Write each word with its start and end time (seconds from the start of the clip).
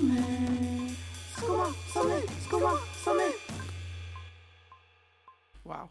Sommer. 0.00 0.92
Skumma, 1.36 1.64
sommer, 1.92 2.20
skumma, 2.46 2.70
sommer. 3.02 3.32
Wow. 5.68 5.90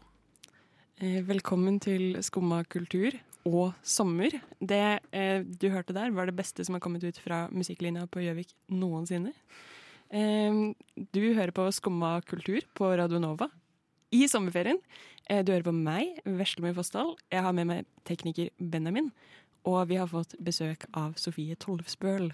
Eh, 0.98 1.20
Velkommen 1.28 1.76
til 1.78 2.16
Skumma 2.26 2.64
kultur 2.66 3.14
og 3.46 3.76
sommer. 3.86 4.34
Det 4.58 4.80
eh, 5.14 5.46
du 5.46 5.68
hørte 5.70 5.94
der, 5.94 6.10
var 6.10 6.26
det 6.26 6.34
beste 6.34 6.66
som 6.66 6.74
har 6.74 6.82
kommet 6.82 7.06
ut 7.06 7.22
fra 7.22 7.44
musikklinja 7.54 8.08
på 8.10 8.24
Gjøvik 8.26 8.50
noensinne. 8.74 9.30
Eh, 10.10 10.58
du 10.98 11.22
hører 11.30 11.54
på 11.54 11.70
Skumma 11.70 12.16
kultur 12.26 12.66
på 12.74 12.90
Radio 12.90 13.22
Nova 13.22 13.46
i 14.10 14.26
sommerferien. 14.26 14.82
Du 15.30 15.54
hører 15.54 15.70
på 15.70 15.76
meg, 15.76 16.18
Veslemøy 16.26 16.74
Fossdal. 16.74 17.14
Jeg 17.30 17.46
har 17.46 17.54
med 17.54 17.70
meg 17.70 17.86
tekniker 18.02 18.50
Benjamin. 18.58 19.12
Og 19.62 19.84
vi 19.86 20.02
har 20.02 20.10
fått 20.10 20.34
besøk 20.42 20.90
av 20.98 21.14
Sofie 21.14 21.54
Tolvsbøl. 21.54 22.32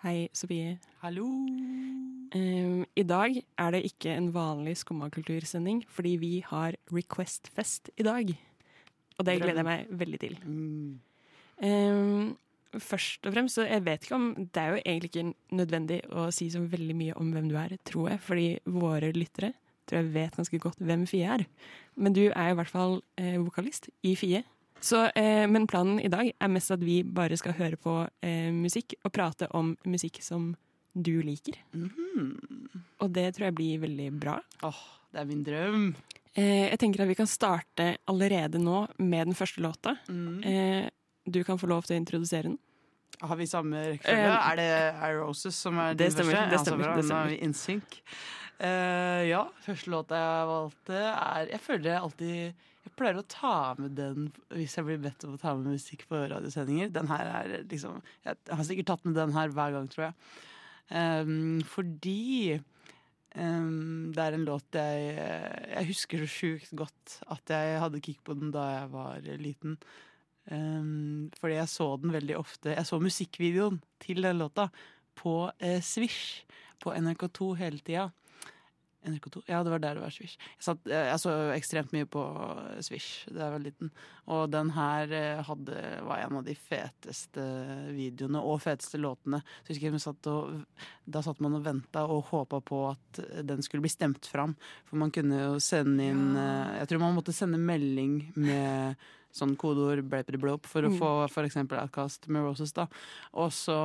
Hei, 0.00 0.30
Sofie. 0.32 0.78
Hallo. 1.02 1.26
Um, 1.28 2.84
I 2.96 3.02
dag 3.04 3.34
er 3.36 3.74
det 3.74 3.82
ikke 3.84 4.14
en 4.16 4.30
vanlig 4.32 4.78
skummakultursending, 4.80 5.82
fordi 5.92 6.14
vi 6.16 6.30
har 6.46 6.78
Request-fest 6.88 7.90
i 8.00 8.06
dag. 8.06 8.30
Og 9.18 9.26
det 9.28 9.34
gleder 9.42 9.60
jeg 9.60 9.66
meg 9.66 9.90
veldig 10.00 10.20
til. 10.22 10.38
Mm. 10.46 10.94
Um, 11.60 12.30
først 12.80 13.28
og 13.28 13.34
fremst, 13.34 13.58
så 13.58 13.66
jeg 13.68 13.84
vet 13.84 14.06
ikke 14.06 14.16
om 14.16 14.30
Det 14.38 14.62
er 14.62 14.68
jo 14.72 14.80
egentlig 14.86 15.10
ikke 15.12 15.56
nødvendig 15.60 16.00
å 16.08 16.30
si 16.32 16.48
så 16.48 16.64
veldig 16.64 16.96
mye 16.96 17.18
om 17.20 17.34
hvem 17.34 17.52
du 17.52 17.58
er, 17.60 17.76
tror 17.84 18.14
jeg. 18.14 18.22
Fordi 18.24 18.48
våre 18.64 19.12
lyttere 19.12 19.52
tror 19.84 20.00
jeg 20.00 20.14
vet 20.14 20.40
ganske 20.40 20.62
godt 20.64 20.80
hvem 20.80 21.04
Fie 21.12 21.28
er. 21.28 21.44
Men 22.00 22.16
du 22.16 22.22
er 22.30 22.54
i 22.54 22.56
hvert 22.56 22.72
fall 22.72 23.02
eh, 23.20 23.36
vokalist 23.36 23.92
i 24.00 24.16
Fie. 24.16 24.46
Så, 24.80 25.04
eh, 25.14 25.46
men 25.46 25.66
planen 25.68 26.00
i 26.00 26.08
dag 26.08 26.32
er 26.40 26.48
mest 26.52 26.70
at 26.72 26.80
vi 26.80 27.02
bare 27.04 27.36
skal 27.36 27.52
høre 27.58 27.76
på 27.80 27.94
eh, 28.24 28.50
musikk 28.54 28.94
og 29.04 29.12
prate 29.12 29.48
om 29.56 29.74
musikk 29.86 30.22
som 30.24 30.54
du 30.96 31.20
liker. 31.22 31.58
Mhm. 31.76 32.80
Og 33.00 33.12
det 33.12 33.34
tror 33.36 33.46
jeg 33.50 33.54
blir 33.54 33.82
veldig 33.84 34.08
bra. 34.20 34.38
Åh, 34.66 34.80
det 35.12 35.20
er 35.20 35.28
min 35.28 35.44
drøm. 35.44 35.84
Eh, 36.34 36.70
jeg 36.70 36.78
tenker 36.78 37.02
at 37.04 37.08
vi 37.10 37.14
kan 37.18 37.26
starte 37.28 37.96
allerede 38.08 38.58
nå 38.62 38.86
med 38.98 39.26
den 39.30 39.34
første 39.34 39.60
låta. 39.64 39.96
Mm. 40.08 40.44
Eh, 40.44 40.88
du 41.26 41.42
kan 41.44 41.58
få 41.58 41.66
lov 41.70 41.84
til 41.86 41.96
å 41.96 42.00
introdusere 42.00 42.42
den. 42.50 42.58
Har 43.20 43.36
vi 43.36 43.44
samme 43.50 43.76
rekkefølge? 43.76 44.28
Eh, 44.32 44.50
er 44.52 44.56
det 44.56 45.16
Roses 45.18 45.56
som 45.56 45.76
er 45.78 45.94
det 45.94 46.06
din 46.08 46.14
stemmer, 46.16 46.32
første? 46.32 46.50
det 46.50 46.52
Ja, 46.52 46.58
så 46.58 46.64
stemmer, 46.64 46.84
bra. 46.84 46.96
det 46.96 47.04
Nå 47.04 47.16
er 47.16 47.52
stemmer. 47.52 47.82
Eh, 48.60 49.22
ja, 49.30 49.44
første 49.64 49.88
låta 49.88 50.18
jeg 50.20 50.48
valgte 50.50 50.96
er 51.00 51.46
Jeg 51.48 51.60
føler 51.64 51.86
jeg 51.88 52.00
alltid 52.04 52.32
Jeg 52.84 52.90
pleier 52.98 53.16
å 53.16 53.24
ta 53.24 53.52
med 53.78 53.94
den 53.96 54.26
hvis 54.52 54.74
jeg 54.76 54.84
blir 54.84 55.00
bedt 55.00 55.24
om 55.24 55.38
å 55.38 55.40
ta 55.40 55.54
med 55.56 55.78
musikk 55.78 56.04
på 56.10 56.20
radiosendinger. 56.28 56.90
Den 56.92 57.08
her 57.08 57.30
er 57.38 57.54
liksom 57.70 58.02
Jeg 58.26 58.36
har 58.50 58.68
sikkert 58.68 58.90
tatt 58.92 59.08
med 59.08 59.16
den 59.16 59.32
her 59.32 59.54
hver 59.54 59.72
gang, 59.76 59.88
tror 59.88 60.10
jeg. 60.10 60.18
Um, 60.90 61.62
fordi 61.70 62.58
um, 63.38 64.10
det 64.12 64.24
er 64.26 64.36
en 64.36 64.46
låt 64.48 64.76
jeg 64.76 65.16
Jeg 65.16 65.90
husker 65.94 66.24
så 66.24 66.30
sjukt 66.34 66.76
godt 66.76 67.18
at 67.32 67.56
jeg 67.56 67.80
hadde 67.80 68.04
kick 68.04 68.20
på 68.26 68.36
den 68.36 68.52
da 68.52 68.66
jeg 68.74 68.92
var 68.92 69.32
liten. 69.40 69.80
Um, 70.50 71.30
fordi 71.40 71.60
jeg 71.62 71.72
så 71.72 71.92
den 72.02 72.12
veldig 72.12 72.36
ofte. 72.36 72.74
Jeg 72.74 72.88
så 72.88 73.00
musikkvideoen 73.00 73.80
til 74.04 74.20
den 74.26 74.40
låta 74.42 74.68
på 75.16 75.46
eh, 75.58 75.80
Swish 75.84 76.42
på 76.82 76.92
NRK2 76.96 77.54
hele 77.60 77.80
tida. 77.84 78.10
NRK2? 79.06 79.42
Ja, 79.48 79.62
det 79.64 79.72
var 79.72 79.80
der 79.82 79.96
det 79.96 80.02
var 80.02 80.12
Swish. 80.12 80.36
Jeg, 80.36 80.64
satt, 80.64 80.86
eh, 80.88 81.06
jeg 81.08 81.20
så 81.22 81.34
ekstremt 81.54 81.92
mye 81.94 82.08
på 82.10 82.22
eh, 82.22 82.80
Swish 82.84 83.28
da 83.30 83.46
jeg 83.46 83.54
var 83.54 83.62
liten. 83.64 83.92
Og 84.30 84.50
den 84.52 84.72
her 84.76 85.14
eh, 85.16 85.42
hadde, 85.46 85.76
var 86.06 86.24
en 86.24 86.40
av 86.40 86.46
de 86.46 86.56
feteste 86.56 87.44
videoene 87.96 88.42
og 88.44 88.60
feteste 88.64 89.00
låtene. 89.00 89.40
Så 89.62 89.72
jeg 89.72 89.80
husker 89.80 90.04
satt 90.04 90.30
og, 90.32 90.64
Da 91.10 91.22
satt 91.24 91.40
man 91.42 91.56
og 91.58 91.64
venta 91.64 92.04
og 92.06 92.28
håpa 92.30 92.60
på 92.64 92.82
at 92.90 93.22
den 93.46 93.64
skulle 93.64 93.86
bli 93.86 93.92
stemt 93.92 94.28
fram. 94.28 94.56
For 94.88 95.00
man 95.00 95.14
kunne 95.14 95.40
jo 95.40 95.56
sende 95.62 96.10
inn 96.10 96.36
Jeg 96.36 96.90
tror 96.90 97.02
man 97.02 97.16
måtte 97.16 97.34
sende 97.34 97.58
melding 97.58 98.20
med 98.36 99.00
sånn 99.32 99.56
kodeord 99.56 100.02
blepedeblop 100.10 100.66
for 100.66 100.82
å 100.82 100.90
Mm. 100.90 100.98
få 100.98 101.44
eksempel 101.46 101.78
Outcast 101.80 102.28
med 102.28 102.42
Roses. 102.42 102.72
da. 102.72 102.86
Og 103.34 103.50
så 103.50 103.78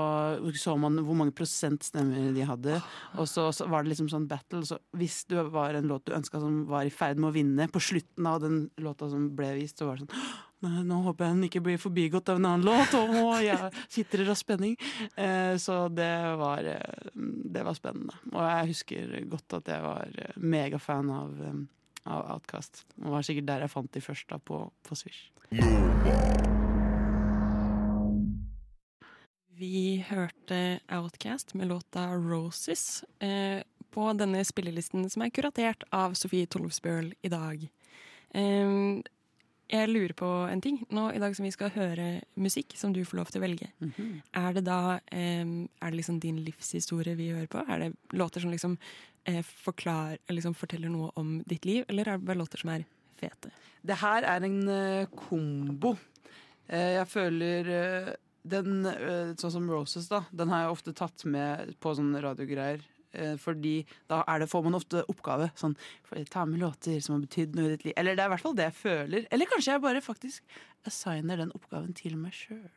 så 0.56 0.78
man 0.80 0.98
hvor 0.98 1.16
mange 1.16 1.34
prosent 1.36 1.82
stemmer 1.84 2.34
de 2.34 2.42
hadde. 2.46 2.82
Og 3.18 3.28
så, 3.28 3.52
så 3.54 3.68
var 3.70 3.84
det 3.84 3.92
liksom 3.94 4.10
sånn 4.10 4.28
battle. 4.28 4.62
Så 4.66 4.80
hvis 4.96 5.26
det 5.28 5.44
var 5.52 5.74
en 5.76 5.88
låt 5.88 6.06
du 6.06 6.14
ønska 6.14 6.40
som 6.40 6.66
var 6.66 6.84
i 6.84 6.90
ferd 6.90 7.18
med 7.18 7.32
å 7.32 7.36
vinne, 7.36 7.68
på 7.72 7.80
slutten 7.80 8.26
av 8.28 8.42
den 8.42 8.70
låta 8.78 9.10
som 9.10 9.30
ble 9.36 9.54
vist, 9.56 9.78
så 9.78 9.86
var 9.88 9.98
det 9.98 10.08
sånn 10.08 10.42
nå 10.66 11.04
håper 11.04 11.26
jeg 11.28 11.36
den 11.36 11.44
ikke 11.50 11.62
blir 11.62 11.78
forbigått 11.78 12.30
av 12.30 12.38
en 12.40 12.46
annen 12.50 12.66
låt. 12.66 12.94
Og 12.98 13.44
jeg 13.44 13.72
sitter 13.88 14.24
av 14.32 14.36
spenning. 14.40 14.76
Eh, 15.16 15.54
så 15.62 15.94
det 15.94 16.38
var, 16.40 16.58
eh, 16.66 17.12
det 17.14 17.64
var 17.64 17.76
spennende. 17.78 18.16
Og 18.34 18.42
jeg 18.42 18.72
husker 18.74 19.30
godt 19.30 19.54
at 19.60 19.66
jeg 19.66 19.84
var 19.84 20.08
eh, 20.18 20.32
megafan 20.42 21.12
av, 21.14 21.36
av 22.06 22.28
Outcast. 22.36 22.86
Det 22.96 23.10
var 23.10 23.22
sikkert 23.26 23.46
der 23.50 23.60
jeg 23.66 23.70
fant 23.74 23.92
de 23.92 24.02
først 24.02 24.28
da, 24.30 24.38
på, 24.38 24.72
på 24.84 24.96
Swish. 24.96 25.32
Vi 29.56 30.04
hørte 30.10 30.80
Outcast 30.92 31.54
med 31.54 31.68
låta 31.68 32.00
'Roses' 32.08 33.04
eh, 33.20 33.64
på 33.92 34.14
denne 34.20 34.44
spillelisten 34.46 35.10
som 35.10 35.22
er 35.24 35.30
kuratert 35.32 35.84
av 35.92 36.14
Sofie 36.14 36.46
Tollefsbøl 36.48 37.14
i 37.24 37.30
dag. 37.32 37.64
Eh, 38.36 39.02
jeg 39.72 39.90
lurer 39.90 40.14
på 40.14 40.28
en 40.52 40.62
ting. 40.62 40.84
Nå 40.90 41.08
i 41.16 41.20
dag 41.20 41.36
som 41.36 41.46
vi 41.48 41.52
skal 41.56 41.70
høre 41.74 42.22
musikk 42.36 42.76
som 42.78 42.94
du 42.94 43.00
får 43.06 43.18
lov 43.18 43.32
til 43.32 43.42
å 43.42 43.46
velge, 43.48 43.72
Mhm. 43.80 44.22
er 44.34 44.54
det 44.54 44.64
da 44.66 45.00
eh, 45.12 45.46
Er 45.82 45.90
det 45.92 45.98
liksom 45.98 46.20
din 46.20 46.44
livshistorie 46.44 47.16
vi 47.16 47.32
hører 47.32 47.48
på? 47.48 47.64
Er 47.70 47.80
det 47.80 47.94
låter 48.12 48.42
som 48.42 48.52
liksom, 48.52 48.78
forklar, 49.46 50.19
liksom 50.30 50.53
forteller 50.58 50.91
noe 50.94 51.09
om 51.19 51.40
ditt 51.50 51.66
liv, 51.66 51.86
eller 51.90 52.08
er 52.08 52.19
det 52.19 52.28
bare 52.28 52.40
låter 52.41 52.62
som 52.62 52.74
er 52.75 52.86
fete? 53.19 53.50
Det 53.86 53.97
her 54.02 54.28
er 54.28 54.46
en 54.46 54.59
uh, 54.69 55.09
kombo. 55.18 55.96
Uh, 56.69 56.91
jeg 56.97 57.08
føler 57.09 57.72
uh, 57.72 58.14
den, 58.46 58.85
eh, 58.85 59.34
sånn 59.40 59.53
som 59.53 59.69
Roses, 59.72 60.09
da, 60.12 60.24
den 60.31 60.52
har 60.53 60.66
jeg 60.66 60.75
ofte 60.75 60.94
tatt 60.97 61.25
med 61.30 61.74
på 61.81 61.96
sånne 61.97 62.22
radiogreier. 62.24 62.84
Eh, 63.16 63.35
fordi 63.40 63.85
da 64.12 64.22
det, 64.40 64.50
får 64.52 64.64
man 64.66 64.78
ofte 64.78 65.03
oppgave. 65.12 65.50
Sånn, 65.56 65.75
ta 66.30 66.46
med 66.46 66.62
låter 66.62 67.00
som 67.02 67.16
har 67.16 67.25
betydd 67.25 67.56
noe 67.56 67.69
i 67.69 67.75
ditt 67.75 67.85
liv. 67.88 67.94
Eller 67.97 68.16
det 68.16 68.25
er 68.25 68.30
i 68.30 68.34
hvert 68.35 68.46
fall 68.46 68.58
det 68.58 68.69
jeg 68.69 68.80
føler. 68.81 69.28
Eller 69.31 69.50
kanskje 69.50 69.75
jeg 69.75 69.85
bare 69.85 70.03
faktisk 70.03 70.58
assigner 70.85 71.40
den 71.41 71.53
oppgaven 71.56 71.96
til 71.97 72.18
meg 72.19 72.35
sjøl. 72.35 72.68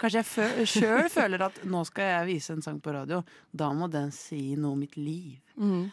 Kanskje 0.00 0.22
jeg 0.22 0.68
sjøl 0.68 1.08
føler 1.12 1.46
at 1.46 1.62
nå 1.68 1.82
skal 1.88 2.10
jeg 2.10 2.28
vise 2.34 2.56
en 2.56 2.64
sang 2.64 2.80
på 2.82 2.94
radio. 2.94 3.22
Da 3.50 3.70
må 3.76 3.90
den 3.92 4.12
si 4.14 4.56
noe 4.56 4.76
om 4.76 4.84
mitt 4.84 4.96
liv. 5.00 5.38
Mm. 5.56 5.90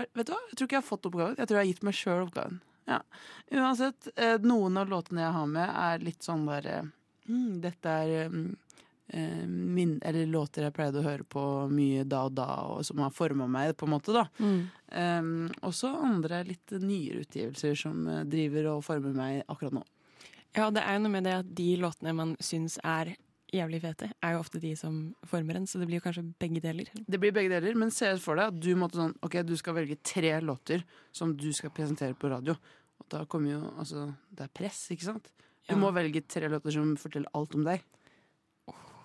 Vet 0.00 0.26
du 0.26 0.32
hva? 0.32 0.40
Jeg 0.50 0.56
tror 0.56 0.66
ikke 0.66 0.76
jeg 0.78 0.82
har 0.82 0.88
fått 0.88 1.08
oppgaven. 1.10 1.38
Jeg 1.38 1.48
tror 1.48 1.58
jeg 1.58 1.66
har 1.66 1.72
gitt 1.72 1.86
meg 1.86 1.98
sjøl 1.98 2.24
oppgaven. 2.24 2.60
Ja. 2.90 3.02
Uansett, 3.50 4.08
eh, 4.16 4.38
noen 4.42 4.80
av 4.80 4.88
låtene 4.90 5.22
jeg 5.22 5.36
har 5.36 5.46
med, 5.46 5.68
er 5.68 6.02
litt 6.02 6.26
sånn 6.26 6.42
bare 6.48 6.80
mm, 7.28 7.60
Dette 7.62 7.92
er 8.02 8.32
mm, 8.32 8.48
eh, 9.14 9.44
min, 9.46 9.92
eller 10.02 10.26
låter 10.26 10.66
jeg 10.66 10.74
pleide 10.74 10.98
å 10.98 11.06
høre 11.06 11.26
på 11.28 11.44
mye 11.70 12.02
da 12.08 12.24
og 12.26 12.34
da, 12.38 12.48
og 12.72 12.82
som 12.86 13.02
har 13.04 13.14
forma 13.14 13.46
meg, 13.50 13.76
på 13.78 13.86
en 13.86 13.94
måte, 13.94 14.14
da. 14.16 14.26
Mm. 14.42 14.60
Um, 14.90 15.30
også 15.68 15.92
andre 16.02 16.42
litt 16.48 16.74
nyere 16.82 17.22
utgivelser 17.22 17.78
som 17.78 18.02
eh, 18.10 18.24
driver 18.26 18.72
og 18.74 18.84
former 18.86 19.14
meg 19.14 19.44
akkurat 19.46 19.78
nå. 19.78 19.84
Ja, 20.56 20.70
det 20.74 20.82
er 20.82 20.96
jo 20.96 21.02
noe 21.04 21.12
med 21.14 21.24
det 21.24 21.34
at 21.44 21.50
de 21.54 21.76
låtene 21.78 22.14
man 22.14 22.36
syns 22.42 22.78
er 22.82 23.12
jævlig 23.52 23.80
fete, 23.82 24.12
er 24.22 24.32
jo 24.36 24.40
ofte 24.44 24.60
de 24.62 24.76
som 24.78 25.14
former 25.26 25.56
en, 25.58 25.66
så 25.66 25.78
det 25.80 25.86
blir 25.88 25.98
jo 26.00 26.04
kanskje 26.04 26.22
begge 26.38 26.60
deler. 26.62 26.86
Det 26.94 27.18
blir 27.18 27.32
begge 27.34 27.50
deler, 27.50 27.74
men 27.78 27.90
se 27.90 28.12
for 28.22 28.36
deg 28.38 28.52
at 28.52 28.60
du 28.62 28.68
måtte 28.78 28.94
sånn 29.00 29.14
Ok, 29.26 29.40
du 29.46 29.56
skal 29.58 29.74
velge 29.74 29.96
tre 30.06 30.36
låter 30.40 30.84
som 31.12 31.34
du 31.36 31.48
skal 31.52 31.70
presentere 31.74 32.14
på 32.14 32.30
radio. 32.30 32.54
Og 33.00 33.08
da 33.10 33.24
kommer 33.26 33.50
jo 33.56 33.72
Altså, 33.78 34.14
det 34.30 34.44
er 34.46 34.52
press, 34.54 34.88
ikke 34.94 35.02
sant? 35.08 35.30
Du 35.68 35.74
Ja. 35.74 35.76
må 35.78 35.92
velge 35.92 36.22
tre 36.26 36.48
låter 36.48 36.70
som 36.72 36.96
forteller 36.96 37.28
alt 37.34 37.54
om 37.54 37.64
deg. 37.64 37.82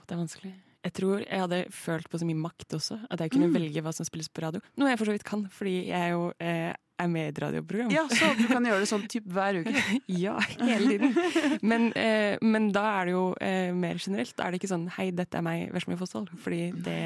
Det 0.07 0.13
er 0.13 0.17
vanskelig. 0.21 0.53
Jeg 0.85 0.93
tror 0.93 1.19
jeg 1.25 1.39
hadde 1.41 1.65
følt 1.73 2.09
på 2.09 2.19
så 2.21 2.25
mye 2.29 2.37
makt 2.37 2.69
også, 2.77 3.07
at 3.09 3.19
jeg 3.19 3.31
kunne 3.31 3.47
Mm. 3.49 3.53
velge 3.55 3.81
hva 3.81 3.91
som 3.93 4.05
spilles 4.05 4.29
på 4.29 4.41
radio. 4.43 4.61
Noe 4.77 4.89
jeg 4.89 4.97
for 4.99 5.05
så 5.05 5.11
vidt 5.17 5.23
kan, 5.23 5.47
fordi 5.49 5.87
jeg 5.87 5.97
er 5.99 6.11
jo 6.11 6.31
eh, 6.39 6.73
er 7.01 7.09
med 7.11 7.27
i 7.27 7.31
et 7.33 7.39
radioprogram. 7.43 7.91
Ja, 7.93 8.05
så 8.09 8.31
du 8.37 8.45
kan 8.49 8.65
gjøre 8.65 8.83
det 8.83 8.89
sånn 8.91 9.07
typ 9.11 9.25
hver 9.35 9.61
uke. 9.61 9.73
Ja, 10.25 10.35
hele 10.61 10.95
tiden. 10.95 11.59
Men, 11.65 11.89
eh, 11.99 12.35
men 12.41 12.69
da 12.75 12.85
er 13.01 13.09
det 13.09 13.15
jo 13.15 13.23
eh, 13.43 13.71
mer 13.75 13.99
generelt. 13.99 14.35
Da 14.37 14.45
er 14.47 14.53
det 14.55 14.61
ikke 14.61 14.71
sånn 14.71 14.87
'hei, 14.95 15.09
dette 15.15 15.39
er 15.39 15.45
meg, 15.45 15.71
Veslemøy 15.75 15.99
Fossdal'. 15.99 16.29
Fordi 16.39 16.61
det 16.85 16.99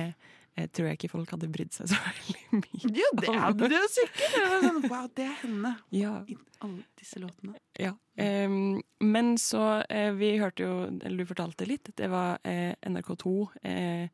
eh, 0.58 0.68
tror 0.68 0.90
jeg 0.90 1.00
ikke 1.00 1.12
folk 1.14 1.32
hadde 1.34 1.50
brydd 1.52 1.74
seg 1.76 1.90
så 1.92 1.98
veldig 2.06 2.60
mye 2.60 2.94
Jo, 3.00 3.10
det 3.18 3.82
sikkert! 3.96 4.36
Det 4.36 4.46
var 4.52 4.68
Sånn, 4.68 4.86
wow, 4.92 5.10
det 5.16 5.26
er 5.26 5.36
henne. 5.44 5.74
Ja, 5.96 6.14
I 6.28 6.38
alle 6.66 6.84
disse 7.00 7.22
låtene. 7.24 7.56
ja. 7.80 7.96
Em, 8.20 8.82
men 9.00 9.38
så 9.40 9.82
eh, 9.88 10.12
Vi 10.12 10.34
hørte 10.42 10.66
jo, 10.66 10.74
eller 10.92 11.24
du 11.24 11.30
fortalte 11.30 11.68
litt, 11.70 11.92
det 11.96 12.10
var 12.12 12.40
eh, 12.44 12.74
NRK2 12.84 13.34
eh, 13.64 14.08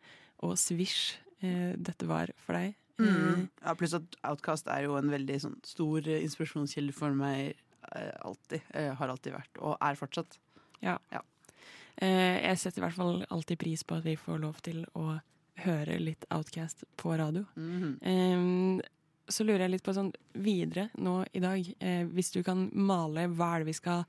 og 0.46 0.54
Swish 0.62 1.16
eh, 1.42 1.74
dette 1.74 2.06
var 2.06 2.30
for 2.38 2.54
deg. 2.60 2.76
Mm. 3.02 3.48
Ja, 3.62 3.76
pluss 3.76 3.96
at 3.98 4.18
Outcast 4.24 4.70
er 4.72 4.86
jo 4.86 4.96
en 5.00 5.12
veldig 5.12 5.38
sånn, 5.44 5.56
stor 5.68 6.08
eh, 6.08 6.24
inspirasjonskilde 6.24 6.96
for 6.96 7.16
meg 7.18 7.54
eh, 7.92 8.12
alltid. 8.24 8.62
Eh, 8.74 8.92
har 8.96 9.12
alltid 9.12 9.36
vært, 9.36 9.62
og 9.62 9.78
er 9.84 10.00
fortsatt. 10.00 10.40
Eh, 10.86 12.38
jeg 12.44 12.60
setter 12.60 12.82
i 12.82 12.86
hvert 12.86 12.98
fall 12.98 13.24
alltid 13.32 13.60
pris 13.62 13.84
på 13.88 13.98
at 14.00 14.06
vi 14.08 14.18
får 14.20 14.42
lov 14.44 14.60
til 14.66 14.84
å 15.00 15.16
høre 15.64 15.98
litt 16.02 16.28
Outcast 16.36 16.84
på 17.00 17.16
radio. 17.18 17.46
Mhm. 17.56 17.98
Em, 18.04 18.82
så 19.28 19.44
lurer 19.44 19.66
jeg 19.66 19.72
litt 19.72 19.86
på 19.86 19.96
sånn 19.96 20.12
videre 20.38 20.90
nå 21.02 21.24
i 21.34 21.42
dag. 21.42 21.76
Eh, 21.80 22.04
hvis 22.14 22.32
du 22.36 22.44
kan 22.44 22.68
male, 22.74 23.28
hva 23.34 23.56
er 23.56 23.64
det 23.64 23.72
vi 23.72 23.80
skal 23.80 24.06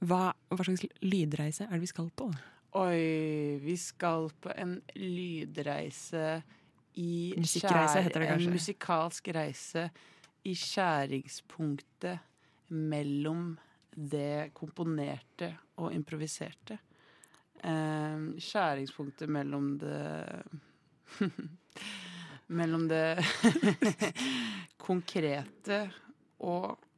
hva, 0.00 0.30
hva 0.48 0.64
slags 0.64 0.86
lydreise 1.04 1.66
er 1.66 1.74
det 1.74 1.84
vi 1.84 1.90
skal 1.90 2.08
på? 2.16 2.30
Oi, 2.78 3.58
vi 3.60 3.74
skal 3.76 4.30
på 4.40 4.52
en 4.54 4.78
lydreise 4.94 6.38
i 6.94 7.34
Musikkreise 7.38 8.02
heter 8.02 8.20
det 8.20 8.30
kanskje. 8.32 8.48
En 8.48 8.56
musikalsk 8.56 9.28
reise 9.34 9.86
i 10.48 10.54
skjæringspunktet 10.56 12.18
mellom 12.74 13.52
det 13.90 14.50
komponerte 14.56 15.52
og 15.82 15.94
improviserte. 15.94 16.78
Eh, 17.60 18.28
skjæringspunktet 18.40 19.28
mellom 19.28 19.74
det 19.78 20.00
Mellom 22.50 22.88
det 22.90 23.22
konkrete 24.88 25.84
og 26.42 26.89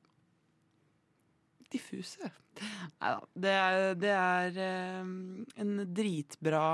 diffuse. 1.73 2.31
Nei 2.61 3.11
da. 3.15 3.21
Det 3.45 3.53
er, 3.57 3.95
det 3.97 4.11
er 4.13 4.59
um, 5.03 5.13
en 5.57 5.71
dritbra 5.97 6.65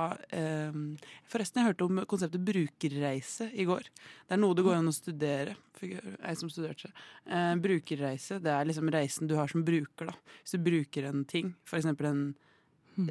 um, 0.73 0.83
Forresten, 1.31 1.63
jeg 1.63 1.71
hørte 1.71 1.87
om 1.87 2.01
konseptet 2.11 2.43
brukerreise 2.43 3.47
i 3.55 3.67
går. 3.69 3.87
Det 4.27 4.35
er 4.35 4.43
noe 4.43 4.57
det 4.59 4.67
går 4.67 4.81
an 4.81 4.91
å 4.91 4.97
studere. 4.97 5.55
Jeg 5.79 6.41
som 6.41 6.51
studerte. 6.51 6.91
Uh, 7.31 7.55
brukerreise, 7.63 8.41
det 8.43 8.51
er 8.51 8.67
liksom 8.67 8.91
reisen 8.91 9.31
du 9.31 9.37
har 9.39 9.51
som 9.53 9.63
bruker. 9.67 10.11
da. 10.11 10.37
Hvis 10.43 10.57
du 10.59 10.67
bruker 10.67 11.09
en 11.13 11.25
ting, 11.31 11.55
eksempel 11.79 12.11
en 12.11 12.29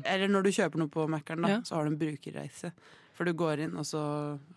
Eller 0.03 0.27
når 0.27 0.43
du 0.43 0.51
kjøper 0.51 0.81
noe 0.81 0.91
på 0.91 1.05
da, 1.47 1.53
Ja. 1.55 1.61
så 1.63 1.77
har 1.77 1.85
du 1.87 1.93
en 1.93 2.01
brukerreise. 2.01 2.73
For 3.17 3.25
du 3.25 3.33
går 3.33 3.63
inn, 3.65 3.73
og 3.81 3.85
så 3.89 3.99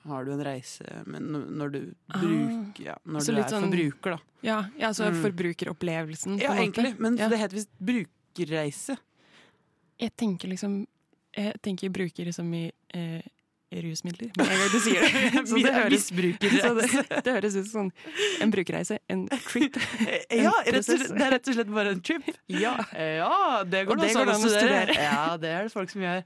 har 0.06 0.24
du 0.26 0.32
en 0.34 0.42
reise 0.44 0.84
men 1.08 1.30
når- 1.32 1.72
du 1.72 1.94
Ah. 2.12 2.20
bruker 2.20 2.84
ja, 2.84 2.94
Når 3.06 3.20
Så 3.24 3.32
du 3.34 3.40
er 3.40 3.44
sånn- 3.48 3.70
forbruker, 3.70 4.10
da. 4.10 4.18
Ja, 4.42 4.64
ja 4.78 4.90
så 4.92 5.08
Mm. 5.10 5.22
forbrukeropplevelsen. 5.22 6.38
Ja, 6.40 6.52
egentlig, 6.52 6.98
men 6.98 7.16
Ja. 7.16 7.28
det 7.30 7.38
heter 7.38 7.56
visst 7.56 7.70
brukerreise. 7.80 8.98
Jeg 9.98 10.16
tenker 10.16 10.48
liksom 10.48 10.86
Jeg 11.36 11.62
tenker 11.62 11.88
brukere 11.90 12.34
som 12.34 12.52
i 12.52 12.72
eh, 12.92 13.22
rusmidler. 13.70 14.30
Med 14.36 14.48
en 14.50 14.58
gang 14.60 14.70
du 14.72 14.80
sier 14.82 15.04
det. 15.04 15.42
Så 15.50 15.58
det 15.62 15.72
høres, 15.74 16.06
så 16.10 16.72
det, 16.74 17.20
det 17.26 17.34
høres 17.36 17.56
ut 17.60 17.68
som 17.70 17.90
en 18.42 18.50
brukerreise. 18.54 18.98
En 19.12 19.26
trip. 19.46 19.76
Ja, 20.40 20.52
rett 20.66 20.80
og 20.80 20.86
slett, 20.88 21.12
det 21.14 21.24
er 21.26 21.32
rett 21.36 21.48
og 21.50 21.56
slett 21.58 21.70
bare 21.74 21.92
en 21.94 22.00
trip. 22.06 22.26
Ja. 22.50 22.72
Ja, 22.96 23.62
det 23.66 23.84
går 23.88 24.00
det 24.00 24.10
an 24.16 24.30
å 24.32 24.38
studere. 24.40 24.94
Ja, 24.96 25.36
det 25.40 25.52
er 25.54 25.66
det 25.68 25.72
folk 25.74 25.90
som 25.92 26.02
gjør. 26.04 26.22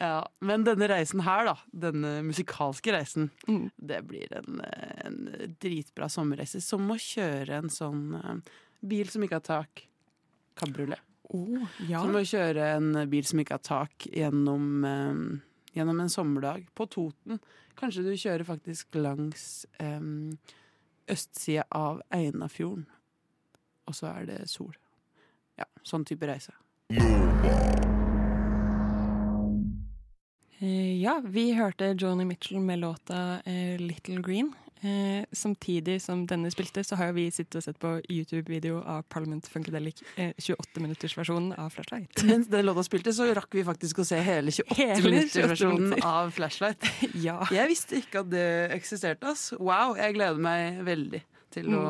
Ja, 0.00 0.14
men 0.44 0.64
denne 0.66 0.88
reisen 0.90 1.22
her, 1.26 1.48
da, 1.50 1.56
denne 1.86 2.18
musikalske 2.26 2.94
reisen, 2.96 3.28
Mm. 3.48 3.70
det 3.80 4.00
blir 4.08 4.32
en, 4.36 4.60
en 5.04 5.18
dritbra 5.62 6.08
sommerreise. 6.12 6.60
Som 6.64 6.88
å 6.92 6.96
kjøre 7.00 7.62
en 7.62 7.70
sånn 7.72 8.02
eh, 8.18 8.56
bil 8.84 9.08
som 9.12 9.24
ikke 9.24 9.38
har 9.40 9.46
tak. 9.46 9.84
Kabriolet. 10.58 11.00
Oh, 11.34 11.60
ja. 11.88 12.00
Som 12.02 12.16
å 12.16 12.22
kjøre 12.24 12.70
en 12.78 12.92
bil 13.12 13.26
som 13.28 13.40
ikke 13.42 13.58
har 13.58 13.64
tak 13.66 14.06
gjennom, 14.12 14.68
eh, 14.88 15.18
gjennom 15.78 16.02
en 16.02 16.12
sommerdag 16.12 16.66
på 16.74 16.86
Toten. 16.90 17.40
Kanskje 17.78 18.04
du 18.06 18.12
kjører 18.18 18.46
faktisk 18.48 18.98
langs 18.98 19.66
um, 19.78 20.36
østsida 21.08 21.64
av 21.74 22.02
Einafjorden, 22.14 22.86
og 23.88 23.96
så 23.96 24.10
er 24.12 24.28
det 24.28 24.40
sol. 24.50 24.74
Ja, 25.58 25.66
sånn 25.86 26.06
type 26.08 26.28
reise. 26.28 26.54
Eh, 30.58 30.98
ja, 30.98 31.20
vi 31.24 31.52
hørte 31.54 31.94
Joni 31.94 32.24
Mitchell 32.26 32.60
med 32.60 32.82
låta 32.82 33.40
eh, 33.44 33.78
'Little 33.78 34.22
Green'. 34.22 34.52
Eh, 34.80 35.24
samtidig 35.32 35.98
som 36.02 36.26
denne 36.26 36.50
spilte, 36.54 36.84
så 36.86 36.98
har 36.98 37.10
jo 37.10 37.16
vi 37.16 37.26
sittet 37.34 37.58
og 37.58 37.64
sett 37.64 37.78
på 37.82 37.96
YouTube-video 38.04 38.78
av 38.82 39.02
Parliament 39.10 39.46
Funkadelic, 39.50 40.02
eh, 40.16 40.30
28-minuttersversjonen 40.38 41.56
av 41.58 41.72
Flashlight. 41.74 42.22
Mens 42.28 42.50
den 42.52 42.66
låta 42.68 42.84
spilte, 42.86 43.14
så 43.16 43.26
rakk 43.34 43.58
vi 43.58 43.66
faktisk 43.66 44.02
å 44.04 44.06
se 44.06 44.20
hele 44.22 44.54
28-minuttersversjonen 44.54 44.94
28 44.94 45.10
minutter-versjonen 45.10 46.06
av 46.06 46.30
Flashlight. 46.36 46.86
ja. 47.26 47.40
Jeg 47.54 47.72
visste 47.72 47.98
ikke 47.98 48.22
at 48.22 48.30
det 48.30 48.46
eksisterte. 48.76 49.34
ass. 49.34 49.50
Wow, 49.58 49.96
jeg 49.98 50.14
gleder 50.18 50.40
meg 50.42 50.80
veldig 50.86 51.24
til 51.54 51.72
å 51.74 51.82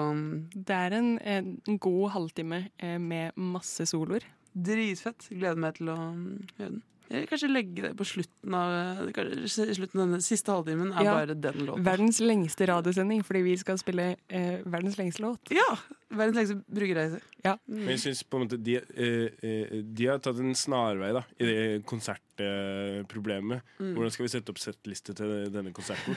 Det 0.55 0.75
er 0.75 0.95
en, 0.97 1.15
en 1.19 1.79
god 1.83 2.13
halvtime 2.15 2.69
eh, 2.79 2.99
med 3.03 3.37
masse 3.37 3.85
soloer. 3.91 4.25
Dritfett. 4.55 5.29
Gleder 5.31 5.61
meg 5.61 5.77
til 5.79 5.93
å 5.93 5.99
mm, 5.99 6.31
høre 6.59 6.71
den. 6.79 6.85
Eller 7.11 7.25
kanskje 7.31 7.49
legge 7.49 7.83
det 7.87 7.95
på 7.97 8.05
slutten 8.05 8.55
av 8.55 9.09
slutten 9.49 10.01
av 10.03 10.11
denne 10.11 10.21
siste 10.25 10.53
halvtimen. 10.53 10.91
er 10.93 11.05
Ja. 11.07 11.15
bare 11.15 11.35
den 11.35 11.65
låten. 11.67 11.85
Verdens 11.85 12.21
lengste 12.21 12.67
radiosending, 12.69 13.23
fordi 13.25 13.43
vi 13.43 13.57
skal 13.57 13.79
spille 13.81 14.17
eh, 14.29 14.59
verdens 14.67 14.99
lengste 14.99 15.23
låt. 15.25 15.41
Ja! 15.51 15.79
Verdens 16.11 16.37
lengste 16.37 16.59
brukerreise. 16.69 17.21
Ja. 17.45 17.57
Mm. 17.69 17.79
Men 17.81 17.89
jeg 17.95 18.01
synes 18.01 18.23
på 18.25 18.37
en 18.37 18.45
måte 18.47 18.63
de, 18.63 18.77
eh, 18.77 19.31
eh, 19.43 19.83
de 19.83 20.07
har 20.07 20.19
tatt 20.19 20.39
en 20.39 20.53
snarvei 20.55 21.13
da, 21.17 21.23
i 21.41 21.45
det 21.49 21.87
konsertproblemet. 21.89 23.63
Mm. 23.81 23.95
Hvordan 23.97 24.13
skal 24.15 24.25
vi 24.27 24.33
sette 24.33 24.53
opp 24.53 24.61
settliste 24.63 25.15
til 25.17 25.51
denne 25.53 25.73
konserten? 25.73 26.17